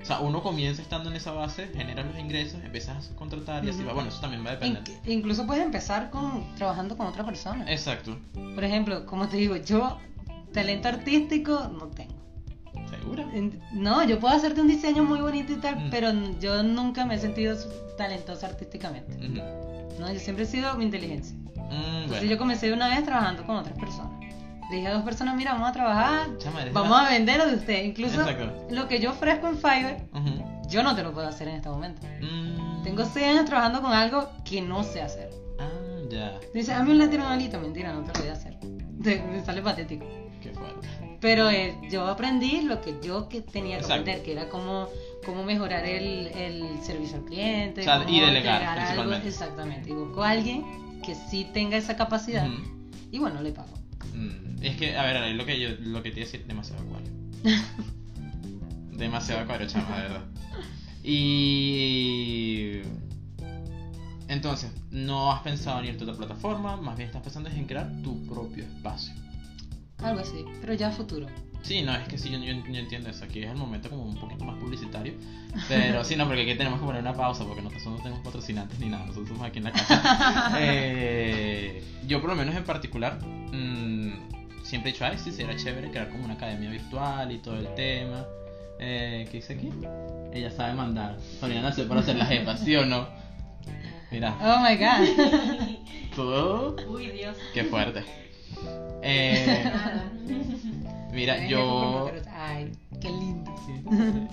[0.06, 3.70] O sea, uno comienza estando en esa base, generas los ingresos, empiezas a subcontratar y
[3.70, 3.92] así va.
[3.92, 4.84] Bueno, eso también va a depender.
[4.84, 7.64] Inc- incluso puedes empezar con trabajando con otra persona.
[7.72, 8.16] Exacto.
[8.54, 9.98] Por ejemplo, como te digo, yo
[10.52, 12.14] talento artístico no tengo.
[12.88, 13.26] ¿Segura?
[13.72, 15.90] No, yo puedo hacerte un diseño muy bonito y tal, Mm.
[15.90, 17.56] pero yo nunca me he sentido
[17.98, 19.16] talentosa artísticamente.
[19.98, 21.34] No, yo siempre he sido mi inteligencia.
[21.36, 22.26] Mm, Entonces bueno.
[22.26, 24.15] yo comencé una vez trabajando con otras personas.
[24.70, 27.46] Le dije a dos personas, mira, vamos a trabajar, Chama, vamos la- a vender lo
[27.46, 27.84] de usted.
[27.84, 28.66] Incluso Exacto.
[28.70, 30.44] lo que yo ofrezco en Fiverr, Ujú.
[30.68, 32.06] yo no te lo puedo hacer en este momento.
[32.20, 32.82] Mm.
[32.82, 35.30] Tengo seis años trabajando con algo que no sé hacer.
[35.60, 35.68] Ah,
[36.10, 36.38] ya.
[36.52, 38.56] Dice, hazme un latinomalito, mentira, no te lo voy a hacer.
[39.30, 40.04] Me sale patético.
[40.42, 40.88] Qué fuerte.
[41.20, 44.02] Pero eh, yo aprendí lo que yo que tenía que Exacto.
[44.02, 44.88] aprender, que era cómo,
[45.24, 47.80] cómo mejorar el, el servicio al cliente.
[47.80, 49.12] O sea, cómo y delegar, algo.
[49.14, 49.90] Exactamente.
[49.90, 52.62] Y busco a alguien que sí tenga esa capacidad Ujú.
[53.12, 53.68] y bueno, le pago.
[54.16, 56.46] Mm, Es que, a ver, es lo que yo lo que te iba a decir,
[56.46, 57.10] demasiado acuario.
[58.92, 60.24] demasiado acuario, chama, de verdad.
[61.08, 62.80] Y.
[64.28, 67.88] Entonces, no has pensado en irte a otra plataforma, más bien estás pensando en crear
[68.02, 69.14] tu propio espacio.
[69.98, 71.26] Algo así, pero ya a futuro.
[71.66, 73.24] Sí, no, es que sí, yo, yo- yo entiendo eso.
[73.24, 75.14] Aquí es el momento como un poquito más publicitario.
[75.68, 78.78] Pero sí, no, porque aquí tenemos que poner una pausa porque nosotros no tenemos patrocinantes
[78.78, 79.04] ni nada.
[79.06, 80.52] Nosotros somos aquí en la casa.
[80.60, 85.90] Eh, yo, por lo menos en particular, mm, siempre he dicho, ay, sí, sería chévere
[85.90, 88.24] crear como una academia virtual y todo el tema.
[88.78, 89.70] Eh, ¿Qué dice aquí?
[90.32, 91.16] Ella sabe mandar.
[91.40, 93.08] Sonia nació para ser la jefa, ¿sí o no?
[94.12, 95.76] Mira, Oh my god.
[96.14, 96.76] todo.
[96.88, 97.36] Uy, Dios.
[97.54, 98.04] Qué fuerte.
[99.08, 99.62] Eh,
[101.16, 102.10] Mira, yo.
[102.32, 103.54] Ay, qué lindo.
[103.66, 103.72] Sí.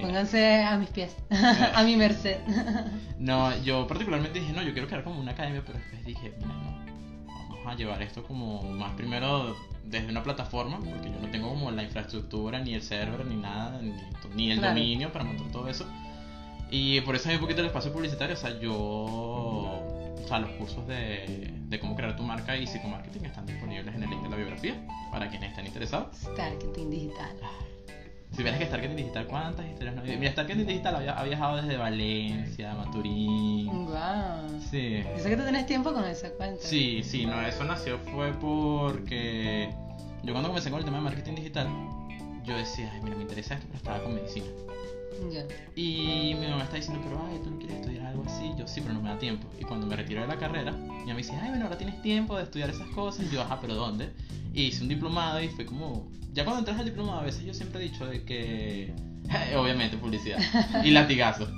[0.00, 1.14] Pónganse a mis pies,
[1.74, 2.38] a mi merced.
[3.18, 6.52] No, yo particularmente dije, no, yo quiero crear como una academia, pero después dije, mira,
[6.54, 11.48] no, vamos a llevar esto como más primero desde una plataforma, porque yo no tengo
[11.48, 13.94] como la infraestructura, ni el server, ni nada, ni,
[14.34, 14.74] ni el Claro.
[14.74, 15.86] dominio para montar todo eso.
[16.70, 19.93] Y por eso hay un poquito el espacio publicitario, o sea, yo,
[20.24, 24.02] o sea, los cursos de, de cómo crear tu marca y psicomarketing están disponibles en
[24.02, 24.74] el link de la biografía,
[25.10, 26.16] para quienes estén interesados.
[26.36, 27.36] Marketing digital.
[28.32, 30.16] Si vieras que Starketing Digital, ¿cuántas historias no hay?
[30.16, 33.86] Mira, Starketing Digital ha viajado desde Valencia, Maturín.
[33.86, 34.60] Wow.
[34.72, 35.04] Sí.
[35.16, 36.60] Yo sé que tú tenés tiempo con esa cuenta.
[36.60, 39.72] Sí, sí, no, eso nació fue porque
[40.24, 41.68] yo cuando comencé con el tema de marketing digital,
[42.42, 44.46] yo decía, ay, mira, me interesa esto, pero estaba con medicina.
[45.76, 48.52] Y mi mamá está diciendo, pero ay, tú no quieres estudiar algo así.
[48.58, 49.48] Yo sí, pero no me da tiempo.
[49.58, 52.00] Y cuando me retiro de la carrera, mi mamá me dice, ay, bueno, ahora tienes
[52.02, 53.26] tiempo de estudiar esas cosas.
[53.26, 54.10] Y yo, ajá, pero ¿dónde?
[54.52, 56.08] Y hice un diplomado y fue como.
[56.32, 58.92] Ya cuando entras al diplomado, a veces yo siempre he dicho de que.
[59.56, 60.38] Obviamente, publicidad.
[60.84, 61.48] Y latigazo.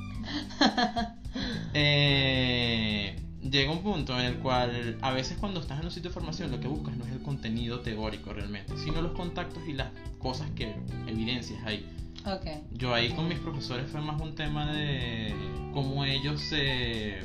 [1.74, 6.14] Eh, llega un punto en el cual a veces cuando estás en un sitio de
[6.14, 9.88] formación lo que buscas no es el contenido teórico realmente, sino los contactos y las
[10.18, 10.74] cosas que
[11.06, 11.86] evidencias ahí.
[12.26, 12.46] Ok.
[12.72, 15.34] Yo ahí con mis profesores fue más un tema de
[15.72, 17.20] cómo ellos se...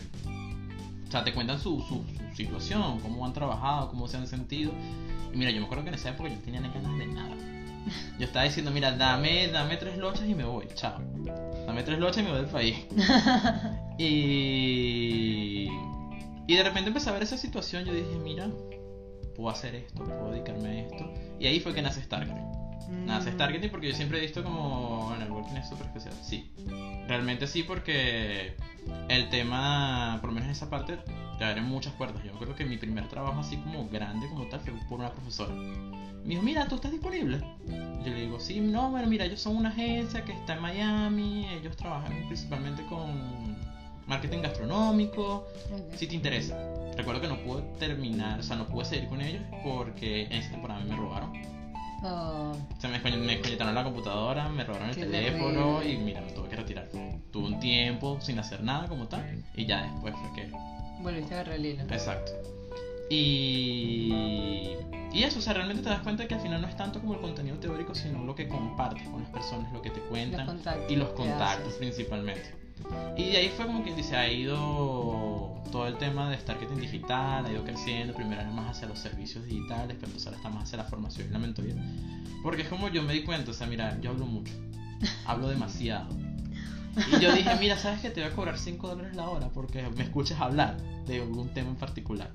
[1.08, 4.72] O sea, te cuentan su, su, su situación, cómo han trabajado, cómo se han sentido.
[5.34, 7.08] Y mira, yo me acuerdo que en esa época yo no tenía ni ganas de
[7.08, 7.36] nada.
[8.20, 11.02] Yo estaba diciendo, mira, dame, dame tres lochas y me voy, chao.
[11.66, 12.78] Dame tres lochas y me voy del país.
[13.98, 15.68] y...
[16.48, 18.50] Y de repente empecé a ver esa situación, yo dije, mira,
[19.36, 21.14] puedo hacer esto, puedo dedicarme a esto.
[21.40, 22.61] Y ahí fue que nace Stargate.
[22.90, 23.34] Nace Mm.
[23.34, 26.14] Stargeting porque yo siempre he visto como, bueno, el working es súper especial.
[26.22, 26.50] Sí,
[27.08, 28.54] realmente sí porque
[29.10, 30.98] el tema, por lo menos en esa parte,
[31.38, 32.24] te abre muchas puertas.
[32.24, 35.12] Yo me acuerdo que mi primer trabajo así como grande como tal fue por una
[35.12, 35.54] profesora.
[35.54, 37.42] Me dijo, mira, ¿tú estás disponible?
[37.68, 41.48] Yo le digo, sí, no, bueno, mira, ellos son una agencia que está en Miami,
[41.50, 43.58] ellos trabajan principalmente con
[44.08, 45.48] marketing gastronómico,
[45.96, 46.58] si te interesa.
[46.96, 50.52] Recuerdo que no pude terminar, o sea, no pude seguir con ellos porque en esa
[50.52, 51.61] temporada me robaron.
[52.04, 55.94] Oh, Se me, me desconectaron la computadora, me robaron el Qué teléfono terrible.
[55.94, 56.88] y mira, me tuve que retirar.
[57.32, 60.52] Tuve un tiempo sin hacer nada como tal y ya después fue que...
[61.02, 61.84] volviste a agarrar el hilo.
[61.84, 62.32] Exacto.
[63.10, 64.76] Y...
[65.14, 67.16] Y eso, o sea, realmente te das cuenta que al final no es tanto como
[67.16, 70.90] el contenido teórico, sino lo que compartes con las personas, lo que te cuentan Los
[70.90, 72.56] y los contactos principalmente.
[73.18, 77.46] Y de ahí fue como quien dice, ha ido todo el tema de marketing digital,
[77.46, 80.78] ha ido creciendo, primero era más hacia los servicios digitales, pero ahora está más hacia
[80.78, 81.76] la formación y la mentoría.
[82.44, 84.54] Porque es como yo me di cuenta, o sea, mira, yo hablo mucho,
[85.26, 86.08] hablo demasiado.
[86.96, 88.10] Y yo dije, mira, ¿sabes qué?
[88.10, 90.78] Te voy a cobrar 5 dólares la hora porque me escuchas hablar
[91.08, 92.30] de algún tema en particular.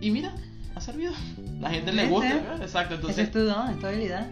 [0.00, 0.34] Y mira,
[0.74, 1.12] ha servido.
[1.60, 2.34] La gente le gusta.
[2.34, 2.62] ¿verdad?
[2.62, 2.94] Exacto.
[2.96, 4.28] Entonces, es tu don, es tu habilidad.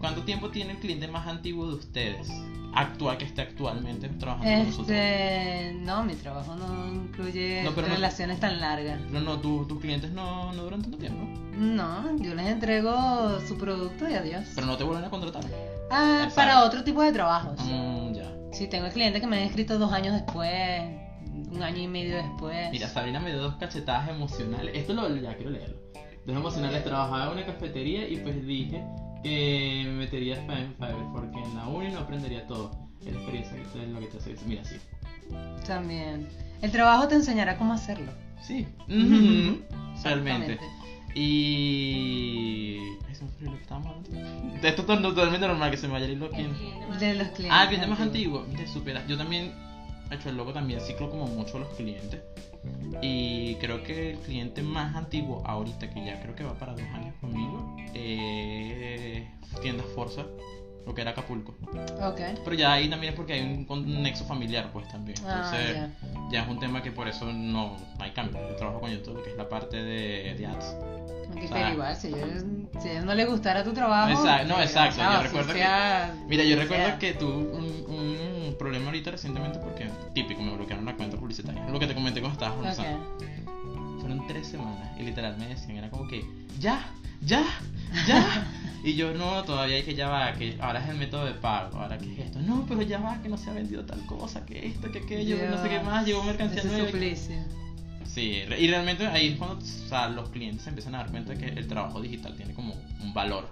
[0.00, 2.28] ¿cuánto tiempo tiene el cliente más antiguo de ustedes?
[2.76, 4.90] Actual que esté actualmente trabajando con nosotros?
[4.90, 9.00] Este, no, mi trabajo no incluye No, pero no- relaciones tan largas.
[9.10, 11.22] No, no, tu- tus clientes no, no duran tanto tiempo.
[11.56, 14.44] No, yo les entrego su producto y adiós.
[14.54, 15.42] Pero no te vuelven a contratar.
[15.90, 17.58] Ah, para otro tipo de trabajos.
[17.64, 18.30] Mm, ya.
[18.52, 20.82] Sí, tengo clientes que me han escrito dos años después,
[21.50, 22.70] un año y medio después.
[22.70, 24.74] Mira, Sabrina me dio dos cachetadas emocionales.
[24.76, 25.76] Esto lo ya quiero leerlo.
[26.26, 26.82] Dos emocionales.
[26.84, 28.82] Trabajaba en una cafetería y pues dije
[29.22, 32.70] que me metería en Fiverr porque en la uni no aprendería todo.
[33.00, 34.36] Es la experiencia que esto es lo que te hace.
[34.46, 34.76] Mira, sí.
[35.66, 36.28] También.
[36.62, 38.12] El trabajo te enseñará cómo hacerlo.
[38.40, 38.66] Sí.
[38.88, 39.62] Ujú.
[40.02, 40.52] Realmente.
[40.52, 40.60] Exactamente.
[41.14, 42.78] Y.
[43.08, 44.56] Me fue lo que estábamos hablando.
[44.66, 46.42] Esto es totalmente normal que se me vaya el hilo aquí.
[46.42, 47.50] El De los clientes.
[47.50, 48.44] Ah, cliente más antiguo.
[48.48, 49.06] Mira, supera.
[49.06, 49.52] Yo también,
[50.10, 52.20] he hecho el loco también ciclo como mucho a los clientes.
[53.02, 56.82] Y creo que el cliente más antiguo ahorita, que ya creo que va para dos
[56.94, 58.55] años conmigo, eh,
[59.62, 60.24] tiendas Forza,
[60.86, 61.54] lo que era Acapulco.
[62.02, 62.20] Ok.
[62.44, 65.18] Pero ya ahí también es porque hay un, un nexo familiar, pues también.
[65.26, 66.28] Ah, Entonces, ya.
[66.30, 68.40] ya es un tema que por eso no, no hay cambio.
[68.48, 70.76] Yo trabajo con lo que es la parte de, de ads.
[71.44, 72.44] O sea- igual, si a ellos,
[72.80, 74.10] si a no les gustara tu trabajo.
[74.10, 76.62] Exacto, no, mira, exacto, yo recuerdo que- sea- Mira, yo sea.
[76.62, 77.64] recuerdo que tuve un,
[78.48, 81.66] un problema ahorita recientemente porque, típico, me bloquearon la cuenta publicitaria.
[81.68, 83.14] Lo que te comenté cuando estabas conversando.
[83.16, 84.00] Ok.
[84.00, 86.24] Fueron tres semanas y literal me decían, era como que,
[86.60, 86.80] ya,
[87.22, 87.42] ya,
[88.06, 88.46] ya.
[88.86, 91.98] y yo, no, todavía que ya va, que ahora es el método de pago, ahora
[91.98, 92.38] que es esto.
[92.40, 95.36] No, pero ya va, que no se ha vendido tal cosa, que esto, que aquello,
[95.36, 96.86] que no sé qué más, llegó mercancía nueva.
[96.88, 97.34] suplicio.
[98.06, 101.34] Sí, y realmente ahí es cuando o sea, los clientes se empiezan a dar cuenta
[101.34, 103.50] de que el trabajo digital tiene como un valor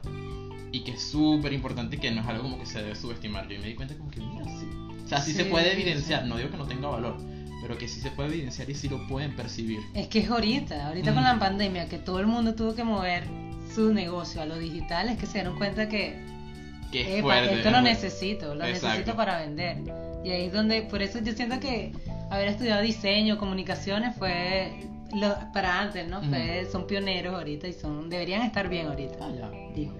[0.72, 3.46] y que es súper importante y que no es algo como que se debe subestimar.
[3.48, 4.66] Yo me di cuenta como que, mira, sí.
[5.04, 7.16] O sea, sí, se puede evidenciar, no digo que no tenga valor,
[7.60, 9.80] pero que sí se puede evidenciar y sí lo pueden percibir.
[9.94, 11.14] Es que es ahorita, ahorita Mm.
[11.14, 13.24] con la pandemia, que todo el mundo tuvo que mover
[13.72, 16.16] su negocio a lo digital, es que se dieron cuenta que
[16.92, 17.54] Que es Epa, fuerte.
[17.56, 18.86] esto es lo muy- necesito, lo Exacto.
[18.88, 19.78] necesito para vender.
[20.24, 21.92] Y ahí es donde, por eso yo siento que
[22.30, 24.72] haber estudiado diseño, comunicaciones fue
[25.12, 26.22] lo, para antes, ¿no?
[26.22, 29.16] Fue- son pioneros ahorita y son deberían estar bien ahorita.
[29.20, 29.50] Ah, ya.
[29.74, 29.92] Digo.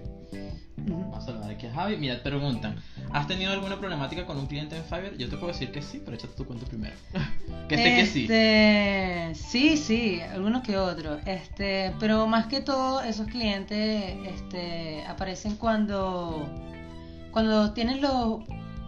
[0.87, 1.97] Vamos a saludar aquí a Javi.
[1.97, 2.75] Mira, preguntan,
[3.11, 5.17] ¿has tenido alguna problemática con un cliente en Fiverr?
[5.17, 6.95] Yo te puedo decir que sí, pero échate tu cuento primero.
[7.69, 8.21] que sé que sí.
[8.23, 11.19] Este, sí, sí, algunos que otros.
[11.25, 16.47] Este, pero más que todo, esos clientes este, aparecen cuando,
[17.31, 18.41] cuando tienen los,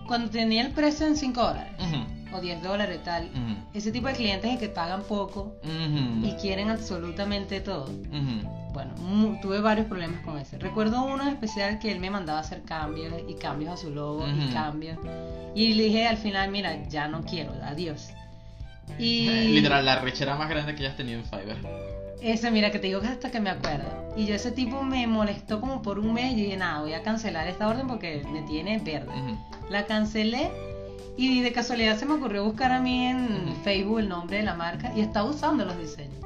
[0.08, 3.26] cuando tenía el precio en 5 dólares Ujú, o 10 dólares tal.
[3.26, 7.86] ujú, Ese tipo de clientes es que pagan poco ujú, y quieren absolutamente todo.
[7.86, 8.48] ujú.
[8.74, 10.60] Bueno, mu- tuve varios problemas con ese.
[10.60, 14.26] Recuerdo uno en especial que él me mandaba hacer cambios y cambios a su logo
[14.28, 14.98] y cambios.
[15.56, 18.10] Y le dije al final, mira, ya no quiero, adiós.
[19.00, 21.58] Y Literal, la rechera más grande que hayas tenido en Fiverr.
[22.22, 23.86] ese, mira, que te digo que hasta que me acuerdo.
[24.16, 27.02] Y yo ese tipo me molestó como por un mes y dije, nada, voy a
[27.04, 29.12] cancelar esta orden porque me tiene verde.
[29.70, 30.50] La cancelé
[31.18, 33.56] y de casualidad se me ocurrió buscar a mí en.
[33.64, 36.14] Facebook el nombre de la marca y estaba usando los diseños.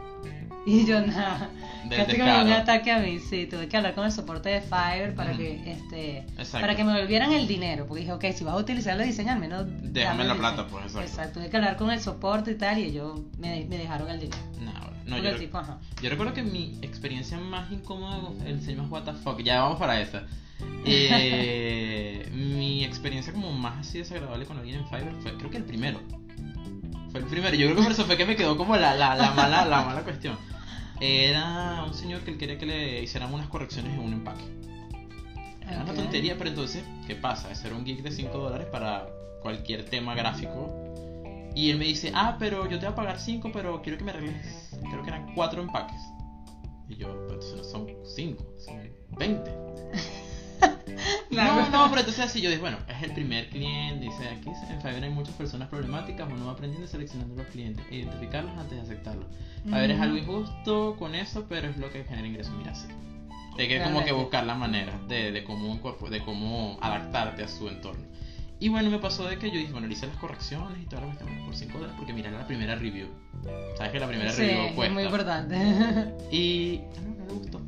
[0.63, 1.49] Y yo nada,
[1.89, 4.49] casi que me dio un ataque a mí, sí, tuve que hablar con el soporte
[4.49, 6.59] de Fiverr para que este Exacto.
[6.59, 9.31] para que me volvieran el dinero, porque dije, ok, si vas a utilizar los diseños,
[9.31, 10.83] al menos Déjame la plata, diseño".
[10.93, 11.39] pues, exacto.
[11.39, 14.43] tuve que hablar con el soporte y tal y ellos me, me dejaron el dinero.
[14.59, 14.71] No,
[15.07, 15.79] no, yo, el tipo, ajá.
[15.99, 19.79] yo recuerdo que mi experiencia más incómoda el diseño más what the fuck, ya vamos
[19.79, 20.27] para esa.
[20.85, 25.65] Eh, mi experiencia como más así desagradable con alguien en Fiverr fue creo que el
[25.65, 25.99] primero.
[27.11, 27.55] Fue el primero.
[27.55, 29.83] Yo creo que por eso fue que me quedó como la, la, la mala, la
[29.83, 30.37] mala cuestión.
[30.99, 34.43] Era un señor que él quería que le hicieran unas correcciones en un empaque.
[35.61, 37.51] Era una tontería, pero entonces, ¿qué pasa?
[37.51, 39.07] Ese era un geek de 5 dólares para
[39.41, 40.71] cualquier tema gráfico.
[41.55, 44.03] Y él me dice, ah, pero yo te voy a pagar 5, pero quiero que
[44.03, 45.99] me arregles, creo que eran 4 empaques.
[46.87, 48.79] Y yo, pero son 5, son
[49.17, 49.51] 20.
[51.31, 54.81] No, no, pero entonces así yo dije, bueno, es el primer cliente, dice, aquí en
[54.81, 59.25] Fiverr hay muchas personas problemáticas, uno va aprendiendo seleccionando los clientes, identificarlos antes de aceptarlos.
[59.63, 60.03] Fiverr es Ujú.
[60.03, 62.87] algo injusto con eso, pero es lo que genera ingresos, mira, sí.
[63.57, 65.79] Hay que como que buscar la manera de, de, cómo,
[66.09, 68.05] de cómo adaptarte a su entorno.
[68.59, 71.01] Y bueno, me pasó de que yo dije, bueno, le hice las correcciones y toda
[71.01, 73.07] la cuestión por 5 dólares porque mira, la primera review.
[73.75, 74.93] Sabes que la primera Sí, review es cuesta.
[74.93, 75.55] muy importante.
[76.31, 77.61] Y no, no le gustó.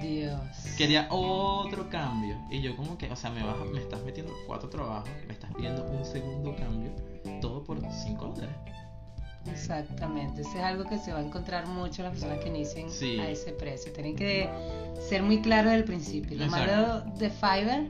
[0.00, 0.40] Dios.
[0.76, 2.36] Quería otro cambio.
[2.50, 5.52] Y yo como que, o sea, me, vas, me estás metiendo cuatro trabajos, me estás
[5.54, 6.90] pidiendo un segundo cambio,
[7.40, 8.56] todo por 5 dólares.
[9.50, 13.18] Exactamente, eso es algo que se va a encontrar mucho las personas que inician Sí.
[13.20, 13.92] a ese precio.
[13.92, 14.48] Tienen que
[15.08, 16.36] ser muy claros desde el principio.
[16.36, 17.86] Lo malo de Fiverr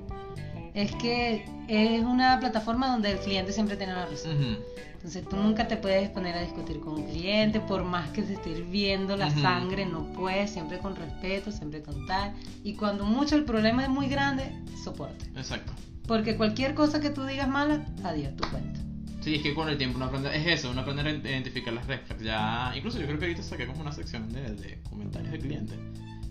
[0.77, 4.37] es que es una plataforma donde el cliente siempre tiene la razón.
[4.37, 4.57] Ujú.
[4.97, 8.35] Entonces tú nunca te puedes poner a discutir con un cliente, por más que se
[8.35, 9.41] esté hirviendo la Ujú.
[9.41, 12.35] sangre, no puedes, siempre con respeto, siempre con tal.
[12.63, 14.53] Y cuando mucho el problema es muy grande,
[14.85, 15.25] soporte.
[15.35, 15.73] Exacto.
[16.07, 18.79] Porque cualquier cosa que tú digas mala, adiós, tu cuenta.
[19.23, 21.87] Sí, es que con el tiempo uno aprende, es eso, uno aprende a identificar las
[21.87, 22.23] red flags.
[22.23, 25.79] Ya, incluso yo creo que ahorita saqué como una sección de, de comentarios de clientes.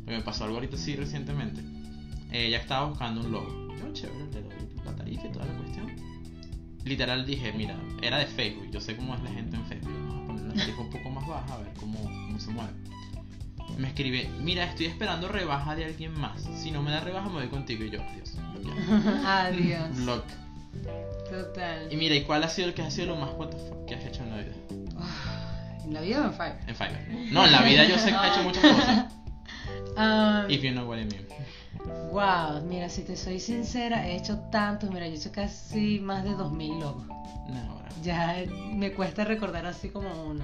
[0.04, 1.62] Porque me pasó algo ahorita sí recientemente.
[2.32, 3.65] Ella estaba buscando un logo.
[3.80, 4.52] Yo, chévere, le doy
[4.86, 5.92] la tarifa y toda la cuestión.
[6.84, 9.94] Literal dije, mira, era de Facebook, yo sé cómo es la gente en Facebook.
[10.08, 12.72] Vamos a poner una tarifa un poco más baja a ver cómo, cómo se mueve.
[13.78, 16.44] Me escribe, mira, estoy esperando rebaja de alguien más.
[16.58, 17.84] Si no me da rebaja, me voy contigo.
[17.84, 18.38] Y yo, adiós.
[19.26, 19.96] adiós.
[19.98, 20.26] Block.
[21.30, 21.92] Total.
[21.92, 23.86] Y mira, ¿y cuál ha sido el que ha sido lo más what the fuck
[23.86, 24.54] que has hecho en la vida?
[25.00, 26.60] Ah, ¿En la vida o en Fiverr?
[26.68, 27.32] En Fiverr.
[27.32, 29.06] No, en la vida yo sé que he hecho muchas cosas.
[29.98, 31.26] Ah, If you know what I mean.
[32.12, 34.90] Wow, mira, si te soy sincera, he hecho tantos.
[34.92, 37.08] Mira, yo he hecho casi más de 2000 logos.
[37.08, 37.90] No, ahora.
[38.02, 38.36] Ya
[38.74, 40.44] me cuesta recordar así como uno.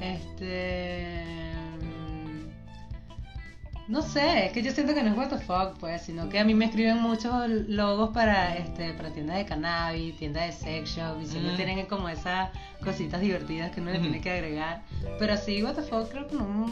[0.00, 1.24] Este.
[1.80, 6.28] mm, No sé, es que yo siento que no es what the fuck, pues, sino
[6.28, 10.52] que a mí me escriben muchos logos para este para tiendas de cannabis, tiendas de
[10.52, 11.56] sex shop, y siempre Mm.
[11.56, 12.50] tienen como esas
[12.84, 14.06] cositas divertidas que uno le Ujú.
[14.06, 14.82] tiene que agregar.
[15.18, 16.66] Pero así, what the fuck, creo que no.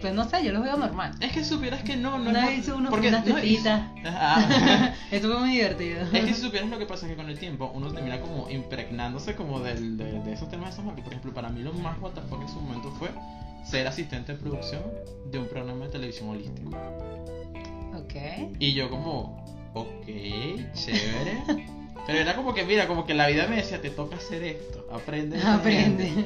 [0.00, 1.12] Pues no sé, yo los veo normal.
[1.20, 3.42] Es que supieras que no, no Una es- hice uno con porque unas no es-
[3.42, 3.82] tetitas.
[5.10, 6.02] Esto fue muy divertido.
[6.12, 8.48] Es que si supieras lo que pasa es que con el tiempo uno termina como
[8.50, 11.04] impregnándose como del, de, de esos temas de marcas.
[11.04, 13.08] Por ejemplo, para mí lo más what the fuck en su momento fue
[13.64, 14.82] ser asistente de producción
[15.30, 16.70] de un programa de televisión holístico.
[17.94, 18.14] Ok.
[18.60, 19.44] Y yo como,
[19.74, 20.06] ok,
[20.74, 21.42] chévere.
[22.08, 24.88] Pero era como que, mira, como que la vida me decía, te toca hacer esto,
[24.90, 25.38] aprende.
[25.42, 26.06] Aprende.
[26.08, 26.24] gente".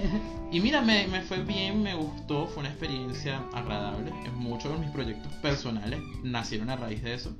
[0.53, 4.13] Y mira, me, me fue bien, me gustó, fue una experiencia agradable.
[4.37, 7.37] Muchos de mis proyectos personales nacieron a raíz de eso.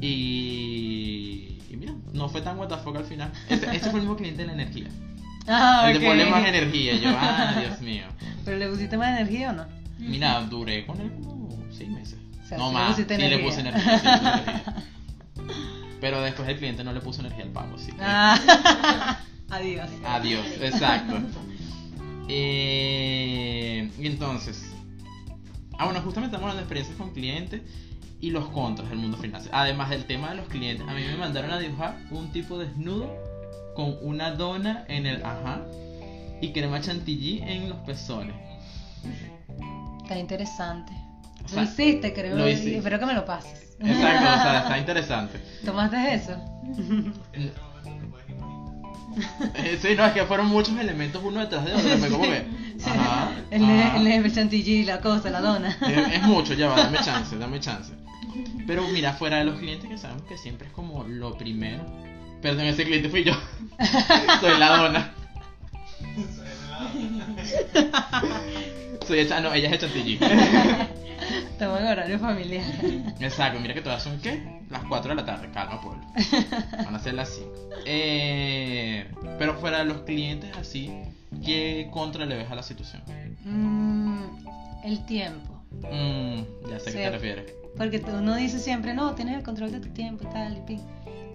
[0.00, 3.30] Y, y mira, no fue tan fuck al final.
[3.48, 4.88] Ese, ese fue el mismo cliente de la energía.
[5.46, 6.02] Ah, El ok.
[6.02, 6.94] de ponle más energía.
[6.96, 8.04] Yo, ah, Dios mío.
[8.44, 9.66] ¿Pero le pusiste más energía o no?
[9.98, 12.18] Mira, duré con él como seis meses.
[12.44, 13.98] O sea, no sí le más, sí pusiste le puse energía.
[13.98, 14.74] sí le puse energía.
[16.00, 19.18] Pero después el cliente no le puso energía al pago, así que Ah,
[19.50, 19.88] adiós.
[20.06, 21.16] adiós, exacto.
[22.28, 24.70] Eh, y entonces,
[25.78, 27.60] ah bueno, justamente estamos hablando de experiencias con clientes
[28.20, 29.56] y los contras del mundo financiero.
[29.56, 33.12] Además del tema de los clientes, a mí me mandaron a dibujar un tipo desnudo
[33.74, 35.62] con una dona en el ajá
[36.40, 38.36] y crema chantilly en los pezones.
[40.02, 40.92] Está interesante.
[41.54, 42.36] Lo hiciste, creo.
[42.36, 42.70] lo hice.
[42.70, 43.69] y Espero que me lo pases.
[43.80, 45.40] Exacto, o sea, está interesante.
[45.64, 46.32] ¿Tomaste eso?
[47.32, 47.52] Eh,
[49.82, 51.98] Sí, no, es que fueron muchos elementos uno detrás de otro.
[51.98, 52.46] Fue como que.
[52.86, 53.30] Ajá.
[53.50, 53.96] el, ajá.
[53.96, 55.76] el, el chantilly, la cosa, la dona.
[55.80, 57.92] Es, es mucho, ya va, dame chance, dame chance.
[58.66, 61.84] Pero mira, fuera de los clientes que sabemos que siempre es como lo primero.
[62.40, 63.32] Perdón, ese cliente fui yo.
[64.40, 65.12] Soy la dona.
[69.06, 70.18] Soy hecha, no, ella es el chantilly.
[71.50, 72.64] Estamos en horario familiar.
[73.20, 74.60] Exacto, mira que todas son ¿qué?
[74.70, 76.04] Las 4 de la tarde, calma pueblo.
[76.84, 77.50] Van a ser las 5.
[77.86, 79.06] Eh,
[79.38, 80.90] pero fuera de los clientes así,
[81.44, 83.02] ¿qué contra le ves a la situación?
[83.44, 84.22] Mm,
[84.84, 85.62] el tiempo.
[85.72, 87.52] Mm, ya sé a qué te refieres.
[87.76, 90.80] Porque uno dice siempre, no, tienes el control de tu tiempo y tal, y pin.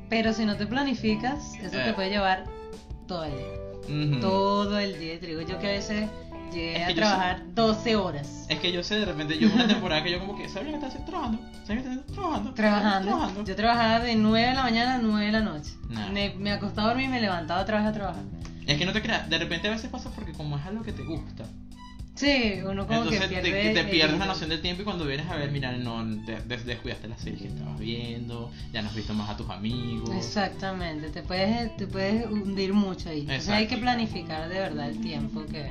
[0.10, 1.84] Pero si no te planificas, eso Eh.
[1.86, 2.44] te puede llevar
[3.08, 4.20] todo el día.
[4.22, 5.20] Todo el día.
[5.20, 6.10] Te digo yo que a veces
[6.56, 8.46] llegué Es a que trabajar 12 horas.
[8.50, 10.72] Es que yo sé, de repente, yo una temporada que yo como que, ¿sabes lo
[10.72, 11.12] que estás haciendo?
[11.12, 11.42] Trabajando.
[11.66, 12.54] ¿Sabes lo que estás trabajando?
[12.54, 13.08] Trabajando.
[13.12, 13.44] Trabajando.
[13.46, 15.72] Yo trabajaba de 9 de la mañana a 9 de la noche.
[16.12, 18.24] Me, me acostaba a dormir y me levantaba otra vez a trabajar.
[18.66, 20.92] Es que no te creas, de repente a veces pasa porque como es algo que
[20.92, 21.46] te gusta,
[22.16, 23.74] Sí, uno como entonces que te, pierde.
[23.74, 26.40] te el pierdes la noción del tiempo y cuando vienes a ver, mira, no, te,
[26.44, 30.10] des- descuidaste la serie que estabas viendo, ya no has visto más a tus amigos.
[30.16, 33.20] Exactamente, te puedes, te puedes hundir mucho ahí.
[33.22, 35.70] Entonces hay que planificar de verdad el tiempo que...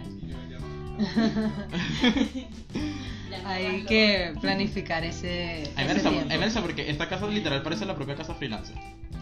[3.47, 6.29] hay que planificar ese, A me ese risa- a tiempo.
[6.31, 8.77] mí me risa porque esta casa literal parece la propia casa freelancer.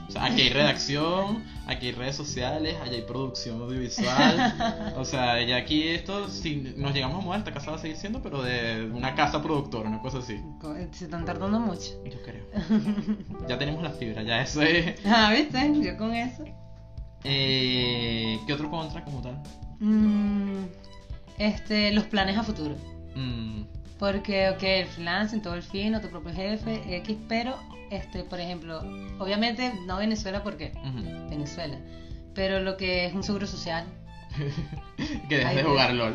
[0.08, 4.92] O sea, aquí hay redacción, aquí hay redes sociales, allá hay producción audiovisual.
[4.96, 7.96] O sea, ya aquí esto, si nos llegamos a mudar, esta casa va a seguir
[7.96, 10.38] siendo, pero de una casa productora, una cosa así.
[10.92, 11.92] Se están tardando mucho.
[12.04, 12.44] Yo creo.
[13.48, 14.94] Ya tenemos la fibra, ya eso es.
[15.06, 15.72] Ah, ¿viste?
[15.82, 16.44] Yo con eso.
[17.24, 19.42] Eh, ¿Qué otro contra como tal?
[19.80, 20.64] Mm,
[21.38, 22.76] este, los planes a futuro.
[23.14, 23.62] Mm,
[23.98, 27.56] Porque, ok, el freelancing, todo el fin, o tu propio jefe, X, pero,
[27.90, 28.80] este, por ejemplo,
[29.18, 31.28] obviamente no Venezuela porque ujú.
[31.30, 31.76] Venezuela,
[32.34, 33.84] pero lo que es un seguro social,
[35.28, 36.14] que dejas de jugar LOL.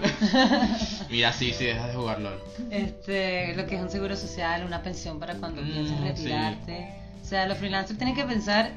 [1.09, 2.39] Mira, sí, sí, dejas de jugar LOL.
[2.71, 5.95] este, lo que es un seguro social, una pensión para cuando Mm, sí.
[6.01, 6.89] retirarte.
[7.21, 8.71] O sea, los freelancers tienen que pensar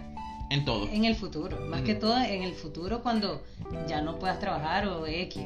[0.50, 0.88] En todo.
[0.88, 1.84] en el futuro, más Mm.
[1.84, 3.42] que todo en el futuro cuando
[3.88, 5.42] ya no puedas trabajar o X.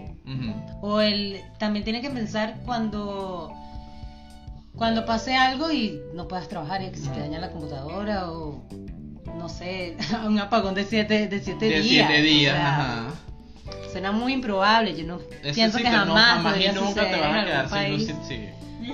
[0.80, 3.52] O el también tiene que pensar cuando
[4.76, 8.64] cuando pase algo y no puedas trabajar y que se te daña la computadora o
[9.26, 9.96] no no sé,
[10.26, 12.08] un apagón de siete, de siete De días.
[12.08, 13.14] siete días, o sea, ajá.
[13.92, 16.88] Suena muy improbable, yo no Eso pienso sí que no, jamás, jamás y podría nunca
[16.88, 18.08] suceder te vas a quedar sin país.
[18.08, 18.16] luz.
[18.28, 18.40] Sí.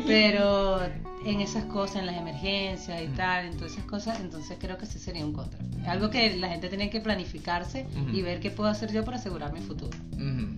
[0.07, 0.81] Pero
[1.25, 3.17] en esas cosas, en las emergencias y Ujú.
[3.17, 5.59] tal, en todas esas cosas, entonces creo que sí sería un contra.
[5.87, 9.53] Algo que la gente tiene que planificarse y ver qué puedo hacer yo para asegurar
[9.53, 9.97] mi futuro.
[10.15, 10.49] Ujú.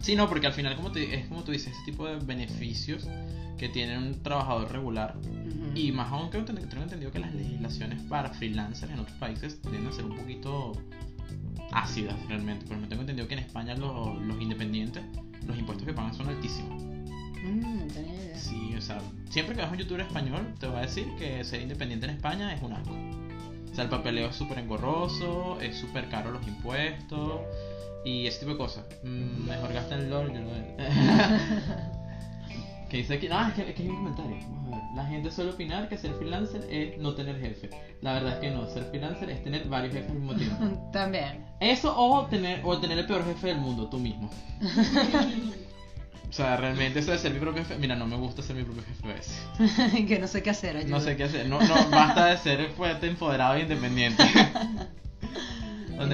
[0.00, 3.06] Sí, no, porque al final, como te, es como tú dices, ese tipo de beneficios
[3.58, 5.14] que tiene un trabajador regular.
[5.74, 9.60] Y más aún que tengo tengo entendido que las legislaciones para freelancers en otros países
[9.60, 10.72] tienden a ser un poquito
[11.70, 12.64] ácidas realmente.
[12.66, 15.04] Pero me tengo entendido que en España los, los independientes,
[15.46, 16.82] los impuestos que pagan son altísimos.
[17.44, 18.36] Mm, no tenía idea.
[18.36, 21.42] Sí, o sea, siempre que vas a un youtuber español, te va a decir que
[21.44, 22.94] ser independiente en España es un asco.
[23.70, 27.40] O sea, el papeleo es súper engorroso, es súper caro los impuestos
[28.04, 28.84] y ese tipo de cosas.
[29.04, 30.32] Mm, mejor gasta en LOL.
[30.32, 30.50] Yo lo
[32.90, 34.36] que dice aquí, ah, es que, es que hay un comentario.
[34.50, 34.84] Vamos a ver.
[34.96, 37.70] La gente suele opinar que ser freelancer es no tener jefe.
[38.02, 40.90] La verdad es que no, ser freelancer es tener varios jefes al mismo tiempo.
[40.92, 41.46] También.
[41.60, 44.28] Eso o tener, o tener el peor jefe del mundo, tú mismo.
[46.30, 47.76] O sea, realmente eso de ser mi propio jefe.
[47.78, 50.04] Mira, no me gusta ser mi propio jefe a veces.
[50.08, 50.76] que no sé qué hacer.
[50.76, 50.90] ayuda.
[50.90, 51.46] No sé qué hacer.
[51.46, 54.22] No, no, basta de ser fuerte, empoderado e independiente.
[55.98, 56.08] a puedo,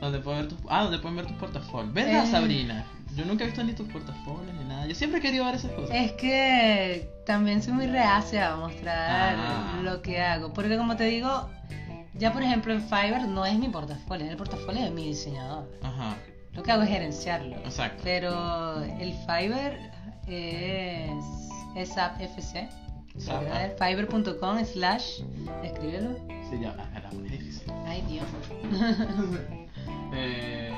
[0.00, 1.92] donde puedo ver tus, ah, donde pueden ver tus portafolios.
[1.94, 2.30] ¿Verdad, Eh.
[2.30, 2.84] Sabrina?
[3.14, 4.86] Yo nunca he visto ni tus portafolios ni nada.
[4.86, 5.90] Yo siempre he querido ver esas cosas.
[5.94, 9.80] Es que también soy muy reacia a mostrar Ah.
[9.82, 10.52] lo que hago.
[10.52, 11.48] Porque como te digo,
[12.14, 15.66] ya por ejemplo en Fiverr no es mi portafolio, es el portafolio de mi diseñador.
[15.82, 16.16] Ajá,
[16.56, 17.56] Lo que hago es gerenciarlo.
[17.56, 18.00] exacto.
[18.02, 19.78] Pero el Fiverr
[20.26, 21.10] es,
[21.76, 22.68] es SAP FC.
[23.78, 25.20] Fiverr.com slash,
[25.62, 26.16] escríbelo.
[26.50, 27.70] Sí, ya, era muy difícil.
[27.86, 28.26] Ay Dios.
[30.14, 30.72] eh,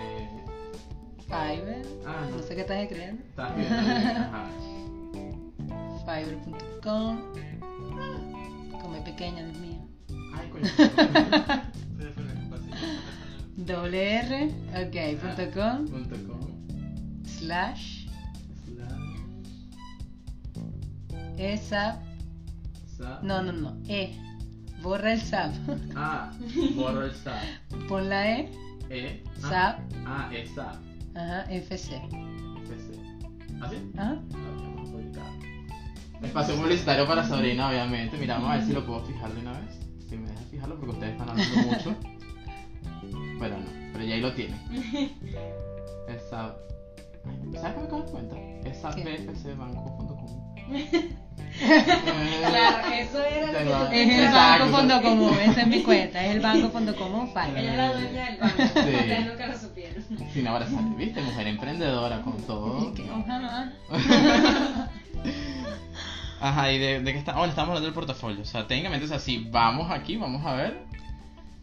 [1.26, 1.86] Fiverr.
[2.06, 2.36] ah, no.
[2.36, 3.22] No sé qué estás escribiendo.
[3.22, 3.68] Estás bien.
[6.04, 7.18] Fiverr.com.
[8.80, 9.78] Come pequeña, Dios mío.
[10.34, 10.68] Ay, coño.
[13.66, 14.44] Doble R,
[14.86, 16.40] ok, punto com, Punto com,
[17.26, 18.06] slash,
[18.64, 19.18] slash,
[21.36, 22.00] ESAP,
[22.96, 24.12] sa- no, no, no, E,
[24.82, 25.52] borra el SAP,
[25.96, 26.30] Ah,
[26.76, 27.42] borro el SAP.
[27.88, 28.48] pon la E,
[28.90, 29.24] E.
[29.42, 30.76] ah, SAP, Ah, es SAP.
[31.16, 32.92] ajá, FC, FC.
[33.60, 33.76] ¿Así?
[33.96, 35.32] ajá, Ok, vamos a publicar.
[36.22, 38.16] Espacio publicitario para Sabrina, obviamente.
[38.18, 39.78] Mira, vamos a ver si lo puedo fijar de una vez.
[40.08, 41.96] Si me dejan fijarlo porque ustedes están hablando mucho.
[43.38, 44.58] Pero no, pero ya ahí lo tienen.
[46.08, 46.56] Es SAP.
[47.26, 48.36] Ay, ¿Sabes qué me acabo de cuenta?
[48.68, 49.02] Es SAP ¿Qué?
[49.04, 50.54] BFC Banco.com.
[51.58, 53.50] Claro, eso era
[53.92, 54.64] es el Exacto.
[54.64, 57.64] banco fondo común, esa es mi cuenta, es el banco fondo común Ella Fiverr.
[57.70, 58.56] es la dueña del banco.
[58.58, 58.64] Sí.
[58.78, 60.04] Ustedes nunca lo supieron.
[60.32, 61.20] Sin ahora sale, ¿viste?
[61.22, 62.92] Mujer emprendedora con todo.
[63.18, 63.72] Ojalá.
[66.40, 67.32] Ajá, y de, de qué está.
[67.32, 68.42] Bueno, estamos hablando del portafolio.
[68.42, 69.48] O sea, técnicamente es así.
[69.50, 70.84] Vamos aquí, vamos a ver.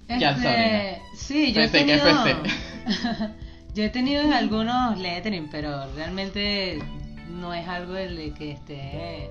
[0.08, 2.50] Ya, Este, sí, yo he Feste, ¿qué tenido, feste?
[3.74, 6.80] yo he tenido en algunos lettering, pero realmente
[7.30, 9.30] no es algo de que esté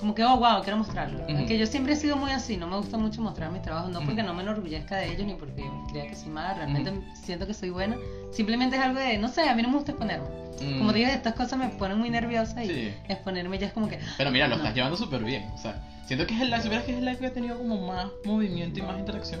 [0.00, 1.22] como que oh wow quiero mostrarlo.
[1.24, 1.36] Ujú.
[1.36, 4.00] Aunque yo siempre he sido muy así, no me gusta mucho mostrar mis trabajos, no
[4.00, 7.02] porque no me enorgullezca de ellos ni porque crea que soy mala, realmente Ujú.
[7.22, 7.96] siento que soy buena.
[8.32, 10.26] Simplemente es algo de, no sé, a mí no me gusta exponerme.
[10.62, 10.78] Mm.
[10.78, 12.94] Como te digo, estas cosas me ponen muy nerviosa y Sí.
[13.08, 14.62] exponerme ya es como que Pero mira, lo No.
[14.62, 15.44] estás llevando súper bien.
[15.54, 16.62] O sea, siento que es el live.
[16.62, 19.40] Si que es el live que ha tenido como más movimiento y más interacción.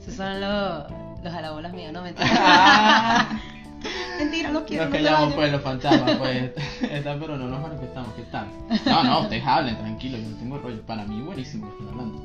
[0.00, 0.84] Esos son los,
[1.22, 2.28] los alabolas míos, no mentira.
[2.32, 3.40] Ah.
[4.18, 4.86] mentira, no quiero.
[4.86, 5.34] No callamos vayas.
[5.34, 6.52] pues los fantasmas, pues.
[6.90, 8.14] Está, pero no nos manifestamos.
[8.14, 8.48] ¿Qué tal?
[8.86, 10.82] No, no, ustedes hablen, tranquilo, yo no tengo rollo.
[10.82, 12.24] Para mí, buenísimo que estén hablando.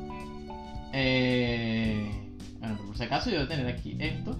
[0.94, 2.22] Eh.
[2.60, 4.38] Bueno, pero por si acaso yo debo tener aquí esto.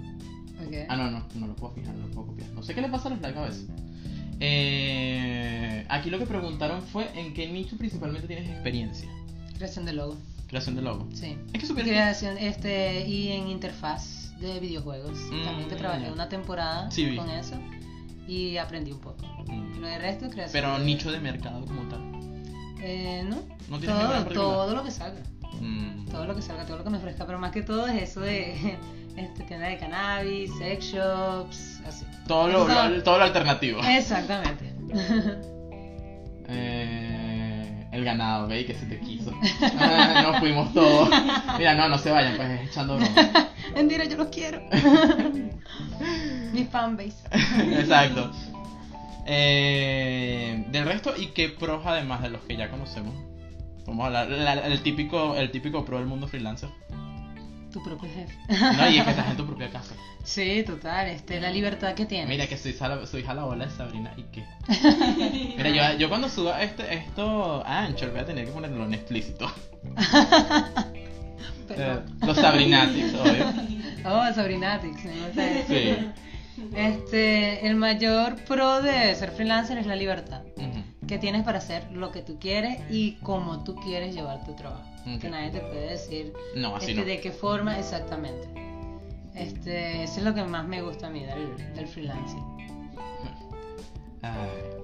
[0.88, 2.50] Ah, no, no, no lo puedo fijar, no lo puedo copiar.
[2.52, 3.68] No sé qué le pasa a los live a veces.
[4.40, 9.10] Eh, aquí lo que preguntaron fue en qué nicho principalmente tienes experiencia.
[9.58, 10.18] Creación de logo.
[10.48, 11.08] Creación de logo.
[11.14, 11.38] Sí.
[11.54, 15.18] Es que supieras que- Creación, este, y en interfaz de videojuegos.
[15.32, 17.16] Mm, También que trabajé una temporada Sí, vi.
[17.18, 17.56] con eso
[18.28, 19.26] y aprendí un poco.
[19.48, 19.80] Mm.
[19.80, 20.52] Lo de resto, creación.
[20.52, 22.02] Pero de- nicho de mercado como tal.
[22.82, 23.38] Eh, no.
[23.70, 25.22] No todo, todo lo que salga.
[25.62, 26.06] Mm.
[26.12, 27.26] Todo lo que salga, todo lo que me ofrezca.
[27.26, 28.54] Pero más que todo es eso de
[29.18, 32.06] este, tienda de cannabis, sex shops, así.
[32.28, 33.82] Todo lo- todo lo alternativo.
[33.84, 34.74] Exactamente.
[36.48, 37.05] Eh,
[37.96, 39.32] el ganado, ve que se te quiso.
[39.80, 41.10] Ah, Nos fuimos todos.
[41.58, 43.50] Mira, no, no se vayan, pues es echando broma.
[43.76, 44.62] Mentira, yo los quiero.
[46.54, 47.16] Mi fanbase.
[47.80, 48.32] Exacto.
[49.26, 53.14] Eh, del resto, ¿y qué pros además de los que ya conocemos?
[53.88, 56.70] Vamos a hablar, la- el, típico, el típico pro del mundo freelancer.
[57.76, 58.34] Tu propio jefe.
[58.48, 59.94] No, y es que estás en tu propia casa.
[60.24, 62.28] Sí, total, este, la libertad que tienes.
[62.28, 64.44] Mira que soy, sala- soy jalabola de Sabrina y qué.
[65.58, 68.94] Mira, yo, yo cuando suba este, esto a Anchor voy a tener que ponerlo en
[68.96, 69.52] explícito.
[71.70, 73.46] Eh, los Sabrinatics, obvio.
[74.06, 75.02] Oh, Sabrinatics.
[75.68, 75.98] Sí.
[76.76, 80.42] Este, el mayor pro de ser freelancer es la libertad.
[81.08, 84.84] Que tienes para hacer lo que tú quieres y como tú quieres llevar tu trabajo.
[85.22, 87.08] Que nadie te puede decir No, así este, no.
[87.08, 88.48] de qué forma exactamente.
[89.36, 92.44] Este, eso es lo que más me gusta a mí del, del freelancing.
[94.22, 94.76] Ay.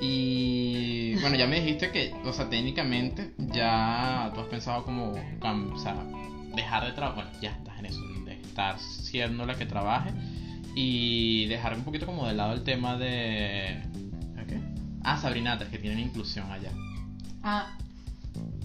[0.00, 5.78] Y bueno, ya me dijiste que, o sea, técnicamente ya tú has pensado como, o
[5.78, 5.94] sea,
[6.54, 10.10] dejar de trabajar, bueno, ya estás en eso, de estar siendo la que trabaje
[10.74, 13.82] y dejar un poquito como de lado el tema de...
[15.02, 15.10] ¿a ¿Qué?
[15.10, 16.70] Ah, Sabrinatas, que tienen inclusión allá.
[17.42, 17.76] Ah,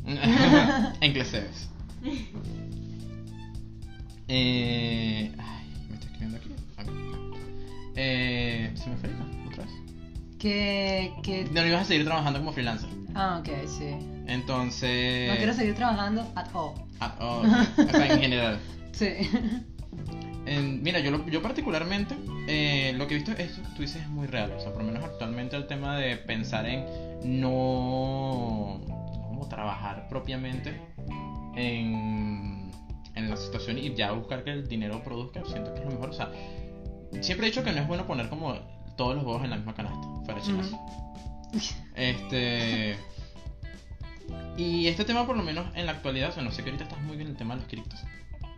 [1.01, 1.69] en Cleseves.
[4.27, 6.49] Eh, ay, me está escribiendo aquí.
[7.95, 9.11] Eh, ¿Se me fue
[9.47, 9.73] otra vez?
[10.39, 11.45] que, que...
[11.51, 12.89] No, ibas a seguir trabajando como freelancer.
[13.13, 13.95] Ah, ok, sí.
[14.27, 15.29] Entonces.
[15.29, 16.73] No quiero seguir trabajando at all.
[17.19, 17.87] Oh, ok.
[17.87, 18.59] O sea, en general.
[18.95, 19.07] Sí.
[20.45, 22.15] En- mira, yo, lo- yo particularmente,
[22.47, 24.51] eh, lo que he visto, que tú dices es muy real.
[24.55, 26.85] O sea, por lo menos actualmente el tema de pensar en
[27.41, 28.81] no.
[29.27, 30.79] como trabajar propiamente
[31.55, 32.71] en,
[33.15, 36.09] en la situación y ya buscar que el dinero produzca, siento que es lo mejor.
[36.09, 36.29] O sea,
[37.21, 38.53] siempre he dicho que no es bueno poner como
[38.97, 40.71] todos los huevos en la misma canasta, fuera de chinas.
[41.95, 42.95] Este.
[44.57, 46.85] Y este tema, por lo menos en la actualidad, o sea, no sé que ahorita
[46.85, 47.99] estás muy bien en el tema de los criptos.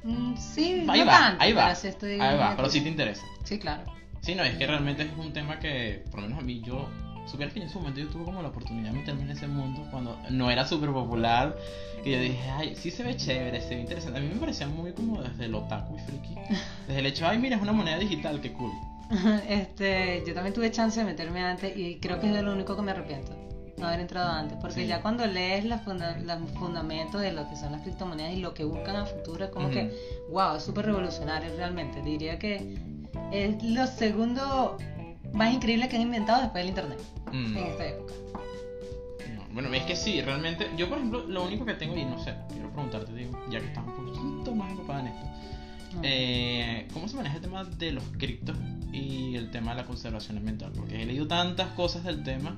[0.03, 1.63] Mm, sí, Ahí no va, tanto, ahí va.
[1.65, 3.25] pero sí estoy Ahí va, pero sí te interesa.
[3.43, 3.83] Sí, claro.
[4.21, 6.89] Sí, no, es que realmente es un tema que, por lo menos a mí, yo.
[7.27, 9.85] Supieras que en su momento yo tuve como la oportunidad de meterme en ese mundo
[9.91, 11.57] cuando no era súper popular.
[12.01, 14.19] Que yo dije, ay, sí se ve chévere, se ve interesante.
[14.19, 16.35] A mí me parecía muy como desde el otaku y friki.
[16.87, 18.71] Desde el hecho, ay, mira, es una moneda digital, qué cool.
[19.49, 22.75] Este, yo también tuve chance de meterme antes y creo que es de lo único
[22.77, 23.33] que me arrepiento.
[23.77, 24.87] No haber entrado antes, porque Sí.
[24.87, 28.53] ya cuando lees los funda- los fundamentos de lo que son las criptomonedas y lo
[28.55, 29.93] que buscan a futuro, es como que,
[30.31, 32.01] wow, es súper revolucionario realmente.
[32.01, 32.75] Diría que
[33.31, 34.77] es lo segundo
[35.33, 36.99] más increíble que han inventado después del internet
[37.31, 37.57] Mm.
[37.57, 38.13] en esta época.
[39.35, 40.67] No, bueno, es que sí, realmente.
[40.75, 43.67] Yo, por ejemplo, lo único que tengo, y no sé, quiero preguntarte, digo, ya que
[43.67, 45.25] estás un poquito más empapada en esto.
[45.97, 46.01] Mm.
[46.01, 48.57] Eh, ¿Cómo se maneja el tema de los criptos
[48.91, 50.71] y el tema de la conservación ambiental?
[50.75, 52.57] Porque he leído tantas cosas del tema.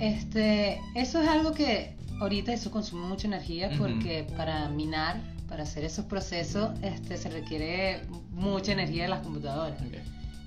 [0.00, 5.84] Este, eso es algo que ahorita eso consume mucha energía porque para minar, para hacer
[5.84, 9.78] esos procesos, este, se requiere mucha energía de las computadoras.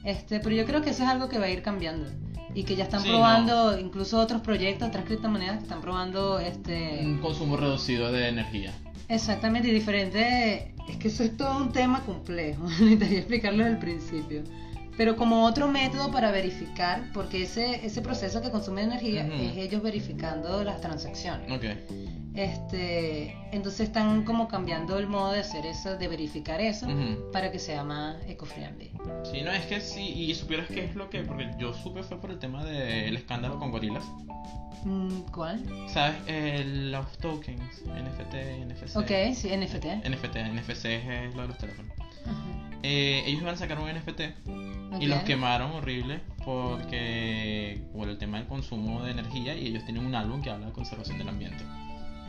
[0.04, 2.10] Este, pero yo creo que eso es algo que va a ir cambiando
[2.56, 7.01] y que ya están Sí, probando, incluso otros proyectos, otras criptomonedas que están probando, este,
[7.04, 8.72] Un consumo reducido de energía.
[9.08, 10.74] exactamente y diferente.
[10.89, 12.64] Es que eso es todo un tema complejo.
[12.68, 14.43] Necesitaría explicarlo desde el principio.
[14.95, 19.33] Pero como otro método para verificar, porque ese, ese proceso que consume energía Ujú.
[19.43, 21.51] es ellos verificando las transacciones.
[21.51, 21.65] Ok.
[22.35, 27.31] Este, entonces están como cambiando el modo de hacer eso, de verificar eso, Ujú.
[27.31, 28.91] para que sea más eco-friendly.
[29.31, 31.21] Sí, no, es que sí, y supieras que es lo que.
[31.21, 34.03] Porque yo supe fue por el tema del escándalo con gorilas.
[34.83, 35.63] Mm, ¿Cuál?
[35.87, 36.15] ¿Sabes?
[36.27, 38.33] Eh, los tokens, NFT,
[38.65, 38.97] NFC.
[38.97, 39.85] Ok, sí, NFT.
[40.07, 41.93] NFT, NFC es lo de los teléfonos.
[42.25, 42.62] Ajá.
[42.84, 44.21] Eh, ellos iban a sacar un NFT
[44.99, 50.05] y los quemaron horrible porque por el tema del consumo de energía y ellos tienen
[50.05, 51.63] un álbum que habla de conservación del ambiente.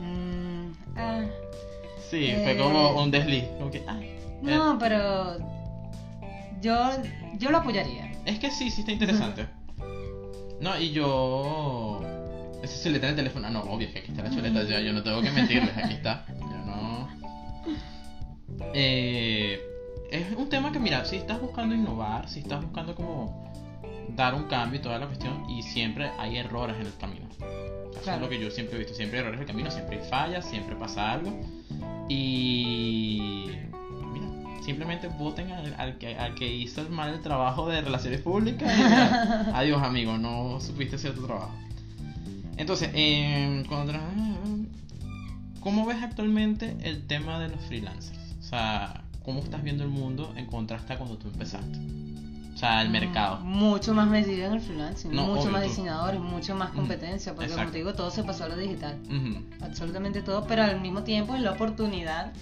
[0.01, 1.25] Mm, ah,
[2.11, 2.41] Sí, Eh.
[2.45, 4.17] fue como un desliz, como que, ay.
[4.43, 5.39] no, pero
[6.61, 6.91] yo,
[7.39, 8.13] yo lo apoyaría.
[8.25, 9.47] Es que sí, sí está interesante.
[10.61, 12.01] No, y yo.
[12.63, 13.47] Esa chuleta en el teléfono.
[13.49, 14.63] Ah, no, obvio, es que aquí está la chuleta.
[14.63, 16.25] Ya, yo no tengo que mentirles, aquí está.
[16.29, 17.09] Yo no.
[18.75, 19.61] Eh,
[20.15, 23.53] es un tema que, mira, si estás buscando innovar, si estás buscando como
[24.17, 27.27] dar un cambio y toda la cuestión, y siempre hay errores en el camino.
[27.31, 28.17] Eso Claro.
[28.17, 28.95] es lo que yo siempre he visto.
[28.95, 31.31] Siempre hay errores en el camino, siempre hay fallas, siempre pasa algo.
[32.09, 33.51] Y.
[34.13, 38.21] Mira, simplemente voten al, al que, al que hizo el mal el trabajo de relaciones
[38.21, 38.71] públicas.
[38.79, 38.83] y.
[39.55, 41.53] Adiós, amigo, no supiste hacer tu trabajo.
[42.57, 43.65] Entonces, eh,
[45.61, 48.19] ¿cómo ves actualmente el tema de los freelancers?
[48.39, 51.79] O sea, ¿cómo estás viendo el mundo en contraste a cuando tú empezaste?
[52.55, 53.37] O sea, el Mm, mercado.
[53.41, 56.77] Mucho más metido en el freelancing, No, mucho obvio, más tú- diseñadores, mucho más Mm,
[56.77, 57.73] competencia, porque como exacto.
[57.73, 58.97] te digo, todo se pasó a lo digital.
[59.07, 62.33] Ujú, Absolutamente todo, pero al mismo tiempo es la oportunidad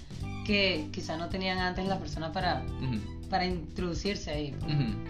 [0.44, 2.98] que quizá no tenían antes las personas para, ujú,
[3.32, 4.54] para introducirse ahí.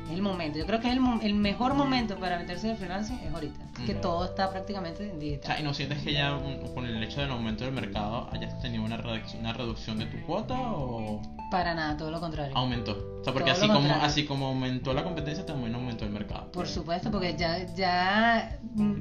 [0.07, 0.57] Es el momento.
[0.57, 3.61] Yo creo que es el, el mejor momento para meterse en el freelancing es ahorita.
[3.85, 5.61] Que todo está prácticamente en O sea, digital.
[5.61, 6.39] ¿y no sientes que ya
[6.73, 10.19] con el hecho del aumento del mercado hayas tenido una, reduc- una reducción de tu
[10.25, 11.21] cuota o
[11.51, 12.57] Para nada, todo lo contrario.
[12.57, 12.93] aumentó?
[13.21, 16.53] O sea, porque así como, así como aumentó la competencia, también aumentó el mercado.
[16.53, 18.93] Por supuesto, porque ya, ya mm,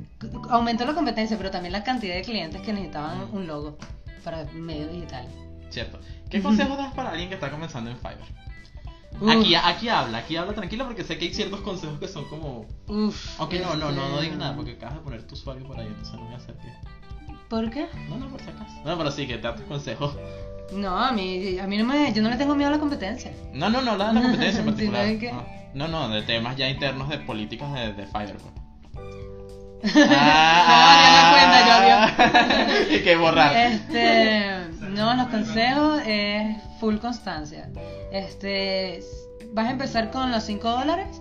[0.49, 3.77] aumentó la competencia, pero también la cantidad de clientes que necesitaban un logo
[4.23, 5.29] para medios digitales.
[5.69, 5.99] Cierto.
[6.29, 8.41] ¿Qué consejos das para alguien que está comenzando en Fiverr?
[9.19, 12.25] Uf, Aquí, aquí habla, aquí habla tranquilo porque sé que hay ciertos consejos que son
[12.25, 12.65] como...
[12.87, 15.65] uf, Aunque no, no, no, no este, digas nada porque acabas de poner tu usuario
[15.67, 16.69] por ahí, entonces no voy a hacer que...
[17.49, 17.87] ¿Por qué?
[18.09, 18.73] No, no, por si acaso.
[18.85, 20.15] No, pero sí, que te da tus consejos.
[20.73, 23.33] No, a mí, a mí no me, yo no le tengo miedo a la competencia.
[23.53, 25.05] No, no, no, la de la competencia en Sí, particular.
[25.05, 25.11] ¿no?
[25.11, 25.31] ¿De qué?
[25.73, 28.37] No, no, no, de temas ya internos de políticas de, de Fiverr.
[28.37, 28.53] pues.
[29.93, 33.55] ya me cuenta, Y que borrar.
[33.55, 34.67] Este,
[35.01, 37.69] no, los consejos es full constancia.
[38.11, 39.01] Este,
[39.53, 41.19] vas a empezar con los 5 dólares,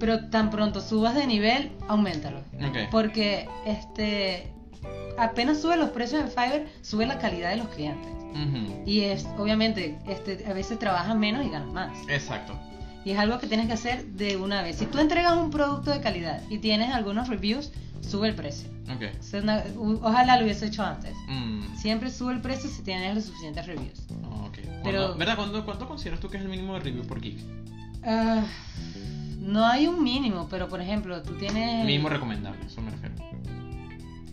[0.00, 2.38] pero tan pronto subas de nivel, aumentalo.
[2.54, 2.90] Ok.
[2.90, 4.50] Porque este,
[5.18, 8.10] apenas sube los precios en Fiverr, sube la calidad de los clientes.
[8.86, 11.90] Y es, obviamente, este, a veces trabajas menos y ganas más.
[12.08, 12.54] Exacto.
[13.04, 14.76] Y es algo que tienes que hacer de una vez.
[14.76, 18.68] Si tú entregas un producto de calidad y tienes algunos reviews, sube el precio.
[18.94, 19.02] Ok.
[19.02, 21.14] Es una- u- ojalá lo hubiese hecho antes.
[21.28, 24.00] Mm, Siempre sube el precio si tienes los suficientes reviews.
[24.46, 24.54] ok.
[24.54, 25.14] Pero- Pero...
[25.16, 25.36] ¿Verdad?
[25.36, 27.38] ¿Cuánto, ¿Cuánto consideras tú que es el mínimo de review por geek?
[28.04, 28.42] Ah,
[29.40, 31.84] no hay un mínimo, pero por ejemplo, tú tienes...
[31.84, 33.14] Mínimo recomendable, eso me refiero.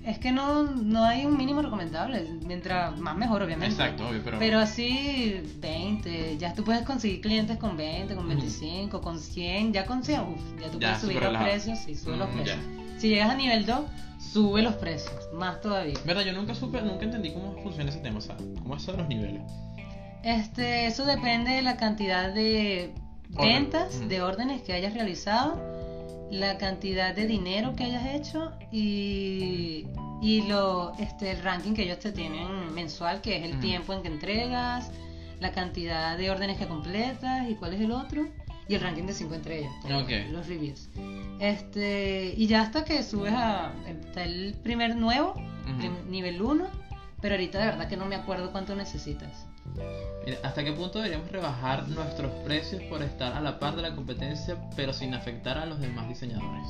[0.05, 2.27] Es que no, no hay un mínimo recomendable.
[2.45, 3.73] Mientras más mejor, obviamente.
[3.73, 4.37] Exacto, obvio, pero...
[4.37, 9.85] Pero así 20, ya tú puedes conseguir clientes con 20, con 25, con 100, ya
[9.85, 12.57] con 100, uf, ya tú Ya, puedes subir los precios, sí, sube los Mm, precios.
[12.97, 13.79] Si llegas a nivel 2,
[14.19, 15.95] sube los precios, más todavía.
[16.05, 16.23] ¿Verdad?
[16.23, 18.97] Yo nunca supe, nunca entendí cómo funciona ese tema, o sea, cómo es eso de
[18.99, 19.41] los niveles.
[20.23, 22.91] Este, eso depende de la cantidad de
[23.29, 24.07] ventas, Ujú.
[24.07, 25.59] de órdenes que hayas realizado,
[26.31, 29.85] la cantidad de dinero que hayas hecho y,
[30.21, 33.59] y lo, este, el ranking que ellos te tienen mensual, que es el Ujú.
[33.61, 34.89] tiempo en que entregas,
[35.39, 38.25] la cantidad de órdenes que completas y cuál es el otro,
[38.67, 40.09] y el ranking de 5 entre ellos, Ok.
[40.31, 40.89] los reviews.
[41.39, 45.33] Este, y ya hasta que subes a está el primer nuevo,
[46.09, 46.65] nivel 1,
[47.21, 49.45] pero ahorita de verdad que no me acuerdo cuánto necesitas.
[50.25, 53.95] Mira, ¿hasta qué punto deberíamos rebajar nuestros precios por estar a la par de la
[53.95, 56.67] competencia, pero sin afectar a los demás diseñadores?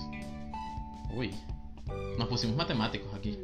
[1.14, 1.34] Uy,
[2.18, 3.38] nos pusimos matemáticos aquí.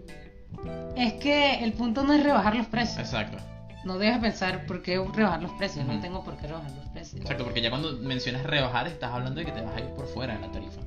[0.96, 3.00] Es que el punto no es rebajar los precios.
[3.00, 3.38] Exacto.
[3.84, 5.86] No debes pensar por qué rebajar los precios.
[5.86, 6.81] No tengo por qué rebajar los precios.
[7.02, 10.08] Exacto, porque ya cuando mencionas rebajar estás hablando de que te vas a ir por
[10.08, 10.82] fuera de la tarifa.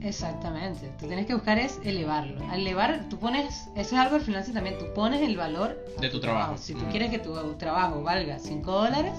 [0.00, 0.88] Exactamente.
[1.00, 2.40] Tú tienes que buscar es elevarlo.
[2.50, 5.76] Al elevar, tú pones, eso es algo al final sí también, tú pones el valor
[6.00, 6.56] De tu trabajo.
[6.56, 6.90] Si tú Ujú.
[6.90, 9.12] quieres que tu trabajo valga 5 dólares,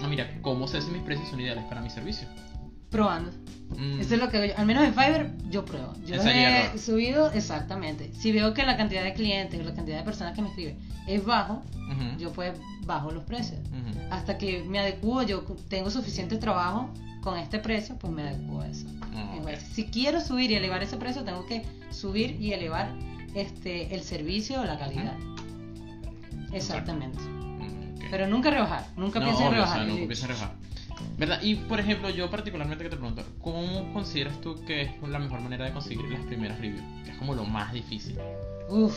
[0.00, 2.28] Ah, mira, ¿cómo sé si mis precios son ideales para mi servicio?
[2.90, 3.30] Probando.
[3.76, 5.92] Mm, Eso es lo que yo, al menos en Fiverr, yo pruebo.
[6.06, 8.10] Yo Ensayo he subido exactamente.
[8.14, 10.78] Si veo que la cantidad de clientes o la cantidad de personas que me escriben
[11.06, 11.62] es bajo,
[12.18, 12.52] yo pues
[12.86, 13.60] bajo los precios.
[14.10, 16.90] hasta que me adecuo, yo tengo suficiente trabajo
[17.22, 18.86] con este precio, pues me adecuo a eso.
[19.44, 19.62] Verdad.
[19.72, 22.90] Si quiero subir y elevar ese precio, tengo que subir y elevar
[23.34, 25.16] este el servicio o la calidad.
[26.52, 27.18] Exactamente.
[27.20, 28.10] Mm.
[28.10, 29.80] Pero nunca rebajar, nunca no, pienses en obvio, rebajar.
[29.80, 30.52] O sea, nunca rebajar.
[31.16, 31.40] ¿Verdad?
[31.42, 35.40] Y por ejemplo, yo particularmente que te pregunto, ¿cómo consideras tú que es la mejor
[35.40, 36.82] manera de conseguir las primeras reviews?
[37.04, 38.18] Que es como lo más difícil.
[38.68, 38.96] Uf,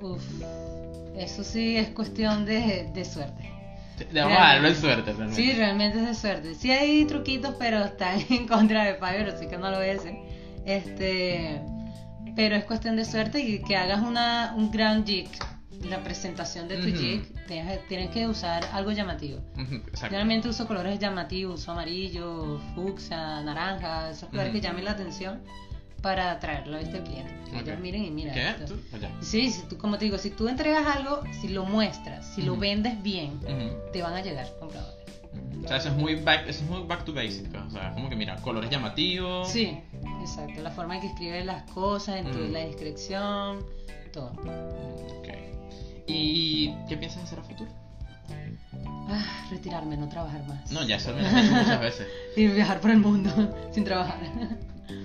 [0.00, 0.22] uf.
[1.16, 3.50] Eso sí es cuestión de, de suerte.
[3.98, 5.34] Te- Vamos a darlo en suerte realmente.
[5.42, 6.54] Sí, realmente es de suerte.
[6.54, 9.94] Sí hay truquitos, pero están en contra de Fiverr, así que no lo voy a
[9.94, 10.14] hacer.
[10.64, 11.60] Este,
[12.34, 15.28] pero es cuestión de suerte y que hagas una, un gran jig,
[15.84, 16.96] la presentación de tu Ujú.
[16.98, 19.40] jig, tienes, tienes que usar algo llamativo.
[19.94, 25.40] Generalmente uso colores llamativos, uso amarillo, fucsia, naranja, esos colores que llamen la atención
[26.00, 27.32] para atraerlo a este cliente.
[27.50, 27.62] Que Ok.
[27.62, 28.32] ellos miren y mira.
[28.32, 28.48] ¿Qué?
[28.50, 28.74] esto.
[28.74, 28.80] ¿Tú?
[28.96, 29.10] Allá.
[29.20, 32.52] Sí, si tú, como te digo, si tú entregas algo, si lo muestras, si lo
[32.52, 32.60] Ujú.
[32.62, 35.02] vendes bien, Ujú, te van a llegar compradores.
[35.64, 37.48] O sea, eso es muy back, eso es muy back to basic.
[37.50, 37.62] pues.
[37.64, 39.48] O sea, como que mira, colores llamativos.
[39.48, 39.78] Sí,
[40.20, 40.60] exacto.
[40.60, 43.64] La forma en que escribes las cosas, en tu, la descripción,
[44.12, 44.32] todo.
[46.06, 47.70] ¿Y qué piensas hacer a futuro?
[49.08, 50.70] Ah, retirarme, no trabajar más.
[50.72, 52.06] No, ya eso me lo has dicho muchas veces.
[52.36, 53.30] Y viajar por el mundo
[53.72, 54.18] sin trabajar.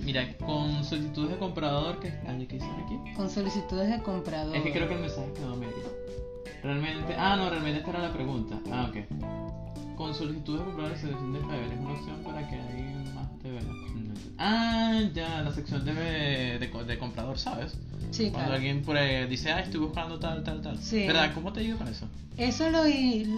[0.02, 3.14] Mira, con solicitudes de comprador, ¿qué, ay, ¿qué dicen aquí?
[3.14, 4.56] Con solicitudes de comprador.
[4.56, 5.74] Es que creo que el mensaje quedó medio.
[6.62, 7.14] Realmente.
[7.16, 8.58] Ah, no, realmente esta era la pregunta.
[8.72, 9.96] Ah, ok.
[9.96, 13.48] Con solicitudes de comprador, selección de Fiverr es una opción para que hay más te.
[13.48, 14.17] No entiendo.
[14.38, 17.72] Ah, ya, la sección de, de, co- de comprador, ¿sabes?
[18.12, 18.54] Sí, Cuando claro.
[18.54, 20.78] alguien por ahí dice, ah, estoy buscando tal, tal, tal.
[20.78, 21.06] Sí.
[21.06, 21.32] ¿Verdad?
[21.34, 22.06] ¿Cómo te ayuda con eso?
[22.36, 22.84] Eso lo,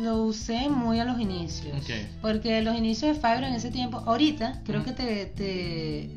[0.02, 1.74] lo usé muy a los inicios.
[1.82, 1.90] Ok.
[2.20, 6.10] Porque los inicios de Fiverr en ese tiempo, ahorita creo que te, te,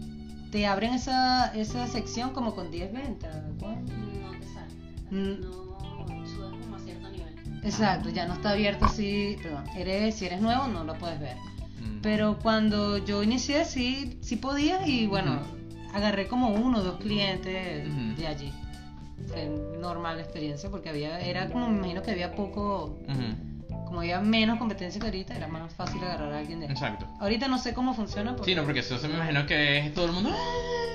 [0.51, 3.33] te abren esa, esa sección como con 10 ventas.
[3.59, 3.93] ¿cuánto?
[3.93, 4.73] No te sale.
[5.11, 5.41] Mm.
[5.41, 7.33] No subes como a cierto nivel.
[7.63, 11.37] Exacto, ya no está abierto así, perdón, eres, si eres nuevo no lo puedes ver.
[12.03, 15.39] Pero cuando yo inicié sí, sí podía y bueno,
[15.93, 18.51] agarré como uno o dos clientes de allí.
[19.27, 19.49] fue
[19.79, 22.99] normal la experiencia porque había, era como, me imagino que había poco,
[23.93, 27.07] como había menos competencia que ahorita, era más fácil agarrar a alguien de Exacto.
[27.19, 28.35] Ahorita no sé cómo funciona.
[28.35, 28.49] Porque...
[28.49, 30.31] Sí, no, porque eso se me imagino que es todo el mundo.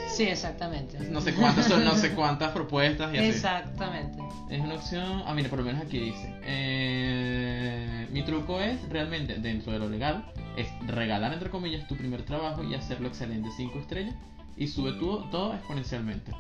[0.09, 0.99] Sí, exactamente.
[1.09, 3.29] No sé cuántas son, no sé cuántas propuestas y así.
[3.29, 4.19] Exactamente.
[4.51, 5.23] Es una opción.
[5.27, 6.35] Ah, mira, por lo menos aquí dice.
[6.43, 12.25] eh, mi truco es realmente, dentro de lo legal, es regalar, entre comillas, tu primer
[12.25, 14.17] trabajo y hacerlo excelente 5 estrellas
[14.57, 16.33] y sube todo, todo exponencialmente.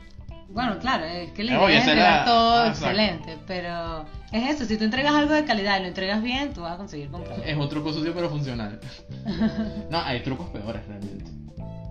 [0.49, 2.87] Bueno, claro, es que la idea es entregar todo ah, exacto.
[2.87, 6.63] excelente, pero es eso, si tú entregas algo de calidad y lo entregas bien, tú
[6.63, 7.39] vas a conseguir comprar.
[7.47, 8.81] Es un truco sucio pero funcional.
[9.91, 11.31] no, hay trucos peores realmente.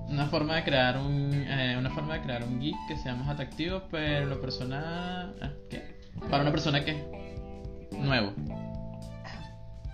[0.10, 3.28] Una forma de crear un eh, una forma de crear un geek que sea más
[3.30, 5.98] atractivo, pero la persona ah, ¿qué?
[6.30, 8.34] para una persona que es nuevo.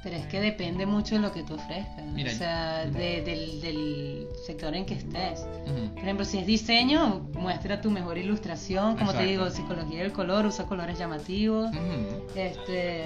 [0.04, 3.62] Pero es que depende mucho de lo que tú ofrezcas, Mira, o sea, de- del,
[3.62, 5.40] del sector en que estés.
[5.66, 5.94] Ujú.
[5.94, 9.32] Por ejemplo, si es diseño, muestra tu mejor ilustración, como te Exacto.
[9.32, 11.70] digo, psicología del color, usa colores llamativos.
[11.72, 12.28] Ujú.
[12.36, 13.06] Este,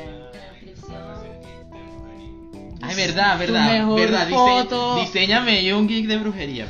[2.82, 4.30] Ay, verdad, Tu verdad, mejor verdad.
[4.30, 5.00] foto.
[5.02, 6.68] diseñame yo un geek de brujería.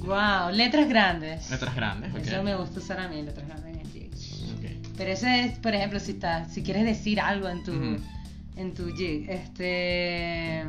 [0.00, 1.50] wow, letras grandes.
[1.50, 2.18] Letras grandes, ok.
[2.20, 4.10] Eso me gusta usar a mí, letras grandes en el jig.
[4.58, 4.88] Ok.
[4.96, 7.98] Pero ese es, por ejemplo, si estás, si quieres decir algo en tu, Ujú.
[8.58, 10.64] En tu jig, este,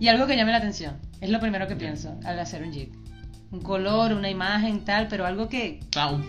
[0.00, 1.80] y algo que llame la atención, es lo primero que Ok.
[1.80, 2.90] pienso al hacer un jig.
[3.52, 6.22] Un color, una imagen, tal, pero algo que, Ah, un,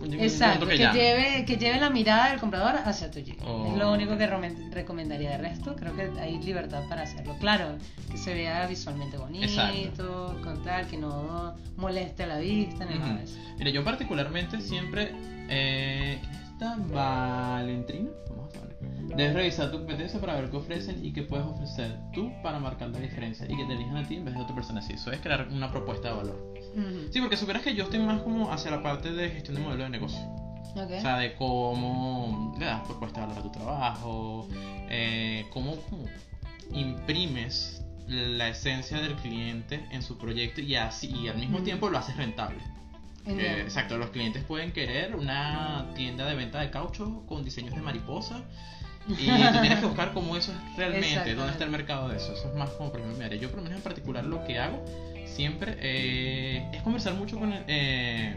[0.00, 3.36] un- un exacto, que, que lleve, que lleve la mirada del comprador hacia tu jig.
[3.46, 3.66] Oh.
[3.70, 5.30] Es lo único que romen- recomendaría.
[5.30, 7.36] De resto, creo que hay libertad para hacerlo.
[7.38, 7.76] Claro,
[8.10, 10.40] que se vea visualmente bonito, Exacto.
[10.42, 13.38] con tal, que no moleste a la vista, ni nada de eso.
[13.58, 15.12] Mira, yo particularmente siempre.
[15.50, 16.18] Eh,
[16.50, 18.63] esta Valentrina, vamos a.
[19.16, 22.88] Debes revisar tu competencia para ver qué ofrecen y qué puedes ofrecer tú para marcar
[22.88, 24.82] la diferencia y que te elijan a ti en vez de otra persona.
[24.82, 26.54] Sí, eso es crear una propuesta de valor.
[27.10, 29.84] Sí, porque supieras que yo estoy más como hacia la parte de gestión de modelo
[29.84, 30.20] de negocio.
[30.76, 30.90] Ok.
[30.98, 34.48] O sea, de cómo le das propuesta de valor a tu trabajo,
[34.90, 36.04] eh, cómo, cómo
[36.72, 41.98] imprimes la esencia del cliente en su proyecto y así y al mismo tiempo lo
[41.98, 42.58] haces rentable.
[43.26, 47.80] Eh, exacto, los clientes pueden querer una tienda de venta de caucho con diseños de
[47.80, 48.42] mariposa
[49.08, 52.32] y tú tienes que buscar cómo eso es realmente, dónde está el mercado de eso.
[52.32, 53.38] Eso es más como por ejemplo mi área.
[53.38, 54.84] Yo por lo menos en particular lo que hago
[55.26, 58.34] siempre eh, es conversar mucho con el, eh,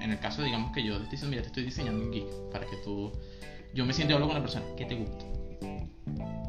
[0.00, 2.76] en el caso digamos que yo te mira, te estoy diseñando un geek para que
[2.84, 3.12] tú,
[3.74, 5.24] yo me siento y hablo con la persona, ¿qué te gusta?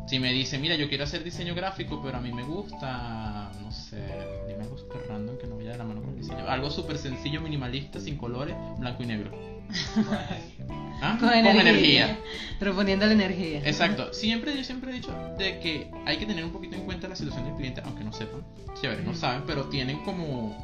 [0.08, 3.72] Si me dice, mira, yo quiero hacer diseño gráfico, pero a mí me gusta, no
[3.72, 4.02] sé,
[4.48, 6.48] dime algo súper random que no vaya de la mano con el diseño.
[6.48, 9.59] Algo súper sencillo, minimalista, sin colores, blanco y negro.
[11.02, 11.18] ¿Ah?
[11.20, 12.20] Con energía.
[12.60, 13.62] Proponiendo la energía.
[13.64, 14.14] Exacto.
[14.14, 17.16] Siempre, yo siempre he dicho de que hay que tener un poquito en cuenta la
[17.16, 18.42] situación del cliente, aunque no sepan.
[18.82, 20.56] Chévere, no saben, pero tienen como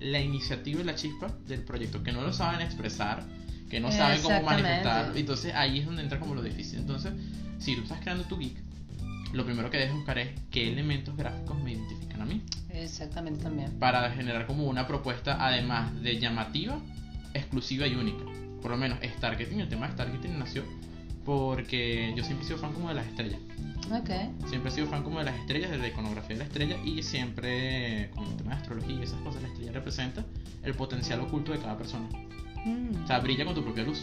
[0.00, 3.24] la iniciativa y la chispa del proyecto, que no lo saben expresar,
[3.70, 5.12] que no saben cómo manifestar.
[5.16, 6.80] Entonces ahí es donde entra como lo difícil.
[6.80, 7.12] Entonces,
[7.58, 8.56] si tú estás creando tu geek,
[9.32, 12.42] lo primero que debes buscar es qué elementos gráficos me identifican a mí.
[12.70, 13.78] Exactamente también.
[13.78, 16.80] Para generar como una propuesta, además de llamativa,
[17.34, 18.24] exclusiva y única.
[18.62, 20.64] Por lo menos, Starketing, el tema de Starketing nació
[21.24, 23.38] porque yo siempre he sido fan como de las estrellas.
[23.92, 24.48] Ok.
[24.48, 27.02] Siempre he sido fan como de las estrellas, de la iconografía de la estrella y
[27.02, 30.24] siempre, con el tema de astrología y esas cosas, la estrella representa
[30.62, 32.08] el potencial oculto de cada persona.
[32.64, 33.04] Mm.
[33.04, 34.02] O sea, brilla con tu propia luz.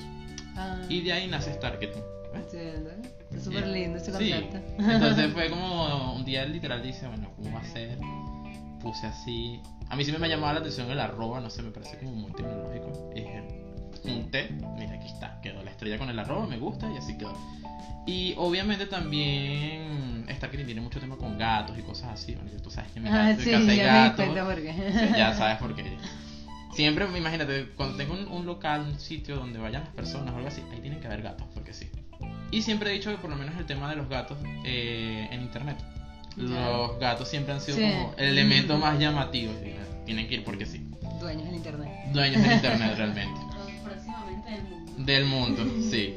[0.55, 2.01] Ah, Y de ahí nace Starketing.
[2.33, 2.43] ¿ves?
[2.53, 2.89] entiendo.
[3.31, 4.31] Está súper lindo ese Sí.
[4.31, 4.57] concepto.
[4.91, 7.97] Entonces fue como un día literal dice, bueno, ¿cómo va a ser?
[8.85, 9.59] Puse así.
[9.89, 12.31] A mí sí me llamaba la atención el arroba, no sé, me parece como muy
[12.33, 13.11] tecnológico.
[13.15, 13.43] Y dije,
[14.03, 17.33] junté, mira, aquí está, quedó la estrella con el arroba, me gusta y así quedó.
[18.05, 22.35] Y obviamente también Starketing tiene mucho tema con gatos y cosas así.
[22.35, 24.25] Bueno, tú sabes que mi Ah, sí, casa ya me gatos.
[24.27, 24.73] cuenta por qué.
[24.73, 25.97] Sí, ya sabes por qué.
[26.73, 30.49] Siempre, imagínate, cuando tengo un, un local, un sitio donde vayan las personas o algo
[30.49, 31.89] así, ahí tienen que haber gatos, porque sí.
[32.51, 35.41] Y siempre he dicho que por lo menos el tema de los gatos eh, en
[35.41, 35.77] internet.
[36.37, 37.83] Los gatos siempre han sido Sí.
[37.83, 39.53] como el elemento más llamativo.
[39.61, 40.85] eh, Tienen que ir porque sí.
[41.19, 41.89] Dueños del internet.
[42.13, 43.39] Dueños del internet realmente.
[43.83, 45.03] Próximamente del mundo.
[45.05, 46.15] Del mundo, sí.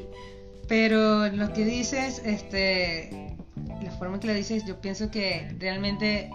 [0.67, 3.35] Pero lo que dices, este,
[3.81, 6.29] la forma en que lo dices, yo pienso que realmente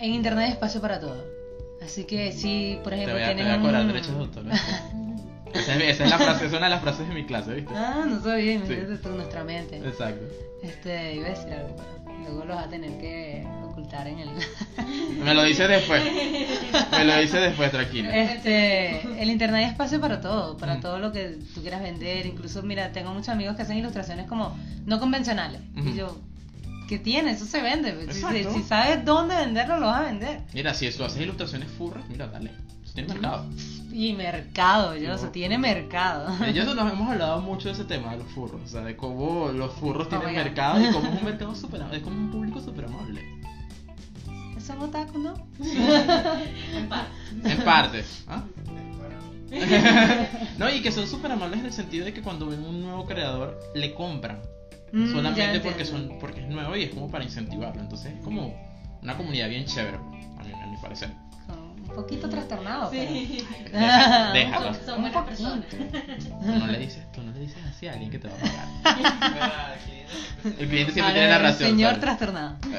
[0.00, 1.24] en internet hay espacio para todo.
[1.82, 4.14] Así que si, por Te ejemplo, voy a, te tienen voy a cobrar un- derechos
[4.14, 4.44] de autor.
[4.44, 4.66] ¿viste?
[5.54, 7.72] Esa es, esa es la frase, es una de las frases de mi clase, ¿viste?
[7.76, 8.72] Ah, no sabía, Sí.
[8.72, 9.76] imagínate tú, nuestra mente.
[9.78, 10.24] Exacto.
[10.64, 14.28] Este, iba a decir algo, pero luego los vas a tener que ocultar en el...
[15.24, 16.02] Me lo dice después.
[16.90, 18.16] Me lo dice después, tranquila.
[18.16, 20.80] Este, el internet hay espacio para todo, para Mm.
[20.80, 22.26] todo lo que tú quieras vender.
[22.26, 24.56] Incluso, mira, tengo muchos amigos que hacen ilustraciones como
[24.86, 25.60] no convencionales.
[25.76, 26.18] Y yo,
[26.88, 27.30] ¿qué tiene?
[27.32, 28.12] Eso se vende.
[28.12, 28.20] Si,
[28.62, 30.40] sabes dónde venderlo, lo vas a vender.
[30.52, 32.50] Mira, si tú haces ilustraciones furras, mira, dale.
[32.94, 33.46] Tiene mercado.
[33.92, 36.32] Y mercado, yo, o sea, tiene mercado.
[36.44, 39.48] Ellos nos hemos hablado mucho de ese tema de los furros, o sea, de cómo
[39.52, 42.60] los furros Oh tienen mercado y cómo es un mercado súper es como un público
[42.60, 43.22] súper amable.
[44.56, 45.34] ¿Eso otaku, no?
[46.74, 47.06] En paz.
[47.44, 48.04] En parte.
[48.28, 48.44] ¿ah?
[50.58, 53.06] no, y que son súper amables en el sentido de que cuando ven un nuevo
[53.06, 54.40] creador, le compran.
[54.92, 57.80] Mm, solamente porque, son, porque es nuevo y es como para incentivarlo.
[57.80, 58.54] Entonces es como
[59.02, 61.10] una comunidad bien chévere, a mi, a mi parecer.
[61.96, 62.90] Un poquito trastornado.
[62.90, 63.44] Sí.
[63.72, 64.74] Deja- déjalo.
[64.84, 65.64] Son buenas personas.
[65.68, 65.76] Tú
[66.58, 69.78] no le dices, tú no le dices así a alguien que te va a pagar.
[70.44, 71.66] El cliente siempre A tiene la razón.
[71.68, 72.00] Señor ¿sabes?
[72.00, 72.56] trastornado.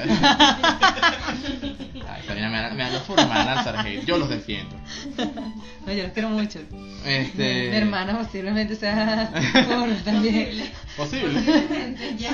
[2.08, 3.84] Ay, Karina, me, me dan los formas a.
[4.06, 4.76] Yo los defiendo.
[5.86, 6.60] No, yo los quiero mucho.
[7.04, 7.70] Este...
[7.70, 9.30] Mi hermana posiblemente sea
[9.66, 10.70] furro también.
[10.96, 11.40] Posible.
[11.40, 12.30] Realmente ya,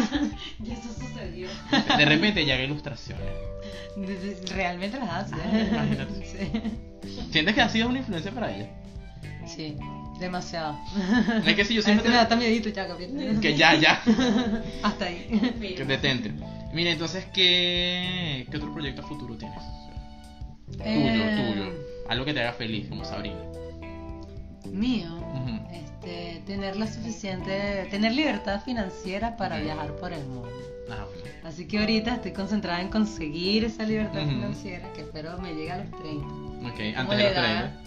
[0.58, 1.48] ya eso sucedió.
[1.96, 3.24] De repente ya hay ilustraciones.
[4.54, 5.34] Realmente las hace.
[5.34, 6.72] Ah, imagínate.
[7.02, 7.28] Sí.
[7.32, 8.68] ¿Sientes que ha sido una influencia para ella?
[9.46, 9.76] Sí,
[10.20, 10.78] demasiado.
[11.44, 12.86] Es que si yo siempre veces me da te- miedito ya.
[13.40, 14.00] Que ya, ya.
[14.84, 15.54] Hasta ahí.
[15.76, 16.32] Que detente.
[16.72, 19.58] Mira, entonces, ¿qué, ¿qué otro proyecto futuro tienes?
[20.70, 21.72] Tuyo, Eh, tuyo.
[22.08, 23.36] Algo que te haga feliz, como Sabrina.
[24.70, 25.08] Mío.
[25.72, 30.48] Este, tener la suficiente, tener libertad financiera para viajar por el mundo.
[30.88, 31.21] Ah, bueno.
[31.44, 34.30] Así que ahorita estoy concentrada en conseguir esa libertad Ujú.
[34.30, 36.26] financiera que espero me llegue a los 30.
[36.26, 37.72] Ok, antes de los edad.
[37.74, 37.82] 30.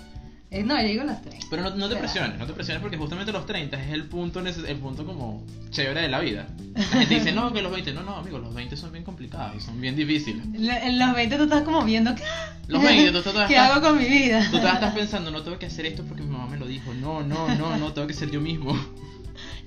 [0.52, 1.48] Eh, no, yo llego a los 30.
[1.50, 4.40] Pero no, no te presiones, no te presiones porque justamente los 30 es el punto,
[4.42, 6.48] el punto como chévere de la vida.
[6.76, 9.56] La gente dice, no, que los 20, no, no, amigos, los 20 son bien complicados
[9.58, 10.46] y son bien difíciles.
[10.54, 12.24] En los 20 tú estás como viendo ¿qué,
[12.68, 14.48] Los 20, tú, tú, tú ¿qué estás- hago con mi vida.
[14.52, 16.94] Tú estás pensando, no tengo que hacer esto porque mi mamá me lo dijo.
[16.94, 18.78] No, no, no, no, tengo que ser yo mismo.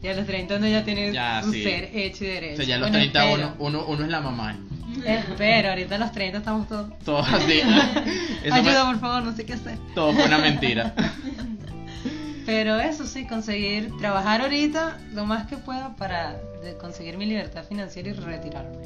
[0.02, 1.62] Y a los 30 uno ya tiene Ya, un sí.
[1.64, 2.56] ser hecho y O derecho.
[2.58, 4.56] sea, ya a los Bueno, 30 uno, uno, uno es la mamá.
[5.04, 6.98] Espero, ahorita a los 30 estamos todos.
[7.00, 7.60] Todo así.
[8.50, 9.78] Ayuda, fue, por favor, no sé qué hacer.
[9.94, 10.94] todo fue una mentira.
[12.46, 16.36] Pero eso sí, conseguir trabajar ahorita lo más que pueda para
[16.80, 18.78] conseguir mi libertad financiera y retirarme.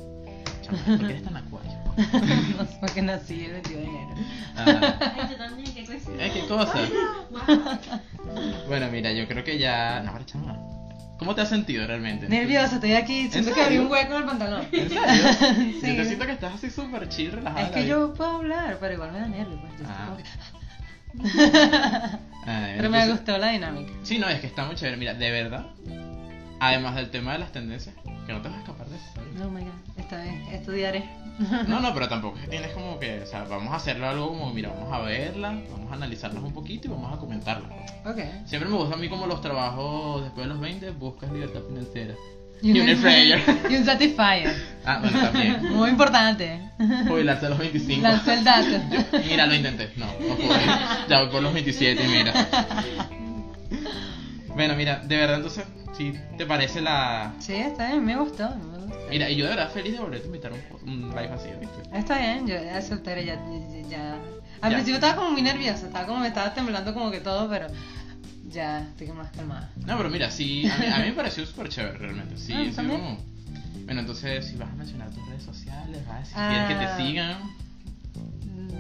[0.63, 1.73] Chama, ¿por qué eres tan acuario?
[2.59, 4.15] no sé, porque nací el 22 de enero.
[4.57, 6.27] Ah, Ay, yo también, qué coincidencia.
[6.27, 6.75] eh, qué cosa.
[8.67, 10.01] Bueno, mira, yo creo que ya.
[10.05, 10.57] No, ahora, chama.
[11.23, 12.29] ¿Cómo te has sentido realmente?
[12.29, 14.67] Nerviosa, estoy aquí, siento que abrí un hueco en el pantalón.
[14.73, 15.03] ¿En serio?
[15.81, 15.87] Sí.
[15.87, 17.67] Yo te siento que estás así súper chill, relajada.
[17.67, 19.61] Es que yo puedo hablar, pero igual me da nervios.
[19.77, 20.17] Pues, Ah.
[20.17, 20.25] que-
[22.45, 23.93] Ay, pero me entonces- gustó la dinámica.
[24.03, 24.97] Sí, no, es que está muy chévere.
[24.97, 25.67] Mira, de verdad.
[26.65, 27.93] Además del tema de las tendencias,
[28.25, 29.05] que no te vas a escapar de eso.
[29.17, 29.43] ¿sabes?
[29.45, 31.05] Oh my god, esta vez estudiaré.
[31.67, 34.29] No, no, pero tampoco es que tienes como que, o sea, vamos a hacerlo algo
[34.29, 37.69] como, mira, vamos a verla, vamos a analizarlas un poquito y vamos a comentarlas.
[38.07, 38.47] Ok.
[38.47, 42.15] Siempre me gusta a mí como los trabajos después de los 20, buscas libertad financiera.
[42.63, 42.89] Y un.
[43.71, 44.55] Y un Satisfyer.
[44.85, 45.65] Ah, bueno, también.
[45.75, 46.61] Muy importante.
[47.09, 48.03] Jubilarse a los 25.
[48.03, 48.81] Lanzó el dato.
[49.29, 49.91] Mira, lo intenté.
[49.97, 50.65] No, no pude.
[51.09, 52.33] Ya voy por los 27 y mira.
[54.55, 55.65] Bueno, mira, de verdad entonces,
[55.97, 57.33] si te parece la...
[57.39, 58.49] Sí, está bien, me gustó.
[58.51, 58.99] Me gustó.
[59.09, 61.83] Mira, y yo de verdad feliz de volverte a invitar un, un live así, ¿viste?
[61.99, 63.39] Está bien, yo ya soltera ya,
[63.89, 64.15] ya,
[64.61, 64.77] Al Ya.
[64.77, 67.67] principio estaba como muy nerviosa, estaba como me estaba temblando como que todo, pero
[68.49, 69.71] ya estoy más calmada.
[69.87, 72.37] No, pero mira, sí, a mí, a mí me pareció súper chévere realmente.
[72.37, 73.19] Sí, Ah, sí, como-
[73.87, 76.67] Bueno, entonces, si vas a mencionar tus redes sociales, vas a decir, Ah.
[76.69, 77.37] quieres que te sigan.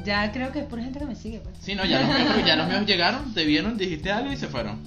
[0.04, 1.56] Ya creo que es pura gente que me sigue, pues.
[1.60, 4.48] Sí, no, ya los míos, ya los míos llegaron, te vieron, dijiste algo y se
[4.48, 4.80] fueron.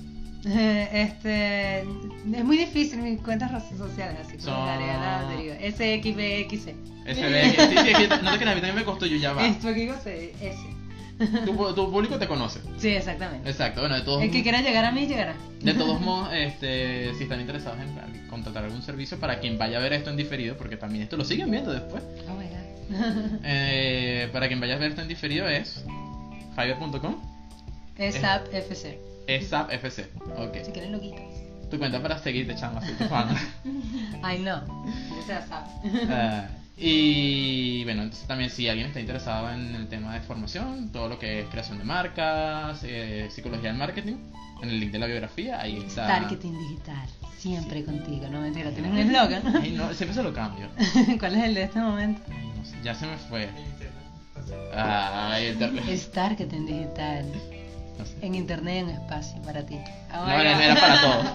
[0.93, 5.55] Este, es muy difícil mis cuentas sociales, así como Son- la Ariana deriva.
[5.55, 6.76] SXBXC.
[7.05, 9.45] Sí, sí, es que no te creas, a mí también me costó, yo ya va.
[9.47, 10.76] Esto que digo S.
[11.45, 12.59] Tu, tu público te conoce.
[12.77, 13.49] Sí, exactamente.
[13.49, 15.34] Exacto, bueno, de todos El que quiera llegar a mí llegará.
[15.61, 19.81] De todos modos, este, si están interesados en contratar algún servicio para quien vaya a
[19.81, 23.39] ver esto en diferido, porque también esto lo siguen viendo después, Oh my god.
[23.43, 25.85] eh, para quien vaya a ver esto en diferido es
[26.55, 27.15] fiverr.com,
[27.97, 29.14] Es SAP FC.
[29.27, 30.07] Es FC.
[30.38, 30.57] Ok.
[30.65, 31.23] Si quieren loquitas.
[31.69, 33.35] Tu cuenta para seguirte, chama, soy tu fan.
[34.23, 34.57] Ay no.
[34.57, 35.68] O sea, SAP.
[36.10, 36.47] Ah,
[36.77, 41.18] y bueno, entonces también si alguien está interesado en el tema de formación, todo lo
[41.18, 44.18] que es creación de marcas, eh, psicología del marketing,
[44.61, 46.07] en el link de la biografía, ahí está.
[46.07, 47.07] Marketing digital.
[47.38, 48.27] Siempre contigo.
[48.30, 49.56] No mentira, tienes un eslogan.
[49.61, 50.68] Ay, no, siempre se lo cambio.
[51.19, 52.22] ¿Cuál es el de este momento?
[52.30, 53.49] Ay, no sé, ya se me fue.
[54.73, 57.26] Ay, el Es marketing digital.
[57.97, 58.15] No sé.
[58.22, 59.77] En internet en espacio para ti.
[60.13, 60.41] Oh No, God.
[60.41, 61.26] era para todos.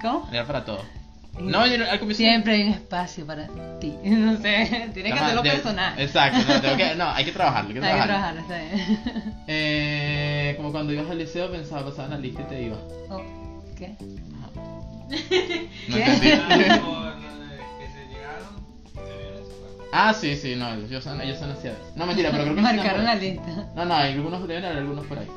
[0.00, 0.28] ¿Cómo?
[0.32, 0.82] Era para todo.
[1.38, 2.18] No, yo al comienzo.
[2.18, 3.46] Siempre hay un espacio para
[3.80, 3.94] ti.
[4.04, 5.98] No sé, tienes que hacerlo de- personal.
[5.98, 8.40] Exacto, no, tengo que, no, hay que trabajarlo, hay que Hay que trabajarlo.
[8.40, 8.98] está bien.
[9.46, 12.76] Eh, como cuando ibas al liceo pensaba pasar en la lista y te iba.
[13.08, 13.22] Oh,
[13.78, 13.94] ¿Qué?
[14.00, 16.04] No ¿Qué?
[16.04, 16.30] entendí.
[16.32, 17.14] ah,
[19.92, 21.68] ah, sí, sí, no, ellos son, ellos son así.
[21.96, 23.66] No, mentira, pero creo que Marcaron la lista.
[23.74, 25.28] No, no, hay algunos deben haber algunos por ahí.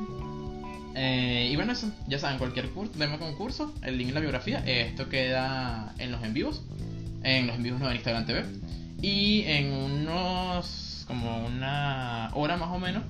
[0.95, 4.21] Eh, y bueno, eso, ya saben, cualquier curso, tema con curso, el link en la
[4.21, 4.59] biografía.
[4.65, 6.61] Esto queda en los en vivos,
[7.23, 8.45] en los en vivos no en Instagram TV.
[9.01, 13.03] Y en unos, como una hora más o menos,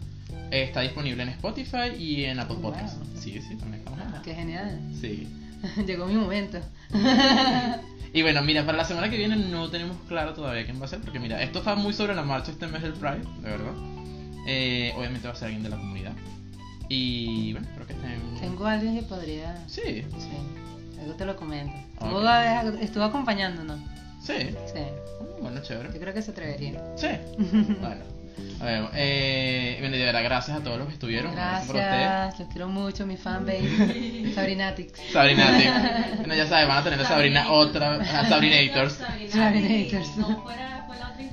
[0.52, 2.72] está disponible en Spotify y en Apple Wow.
[2.72, 2.98] Podcasts.
[3.20, 4.80] Sí, sí, también estamos Qué genial.
[5.00, 5.28] Sí.
[5.86, 6.60] Llegó mi momento.
[8.16, 10.88] Y bueno, mira, para la semana que viene no tenemos claro todavía quién va a
[10.88, 13.74] ser, porque mira, esto está muy sobre la marcha este mes del Pride, de verdad.
[14.48, 16.14] Eh, obviamente va a ser alguien de la comunidad.
[16.96, 18.22] Y bueno, espero que estén.
[18.40, 19.56] Tengo a alguien que podría.
[19.68, 19.82] Sí,
[20.18, 20.30] Sí,
[20.98, 21.74] luego te lo comento.
[21.94, 23.80] Estuvo, a- estuvo acompañándonos.
[24.24, 24.34] sí.
[24.74, 24.80] Sí,
[25.20, 25.90] Uh, Bueno, chévere.
[25.94, 26.82] yo creo que se atrevería.
[26.96, 27.08] Sí.
[27.82, 28.04] Bueno.
[28.60, 31.34] A ver, eh, bueno, de verdad, gracias a todos los que estuvieron.
[31.34, 32.00] Gracias por ustedes.
[32.00, 34.32] Gracias, los quiero mucho, mi fanbase.
[34.36, 35.00] Sabrinatics.
[35.12, 35.64] Sabrinati.
[36.18, 37.96] Bueno, ya sabes, van a tener a Sabrina otra.
[37.96, 39.00] A Sabrinators.
[39.30, 40.18] Sabrinators.
[40.18, 41.26] No fuera, fue la otra.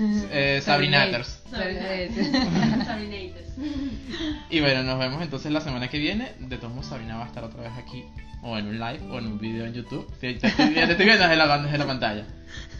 [0.00, 1.40] Eh, Sabrinators.
[1.50, 3.44] Sabrinators.
[4.50, 6.32] Y bueno, nos vemos entonces la semana que viene.
[6.38, 8.04] De todos modos, Sabrina va a estar otra vez aquí,
[8.42, 10.06] o en un live, o en un video en YouTube.
[10.20, 12.24] Te, te estoy, ya te estoy viendo desde la, desde la pantalla.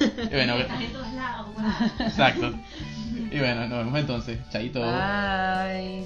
[0.00, 2.06] Y bueno, Estás en todos lados, wow.
[2.06, 2.54] exacto.
[3.30, 4.38] Y bueno, nos vemos entonces.
[4.50, 4.80] Chaito.
[4.80, 6.04] Bye.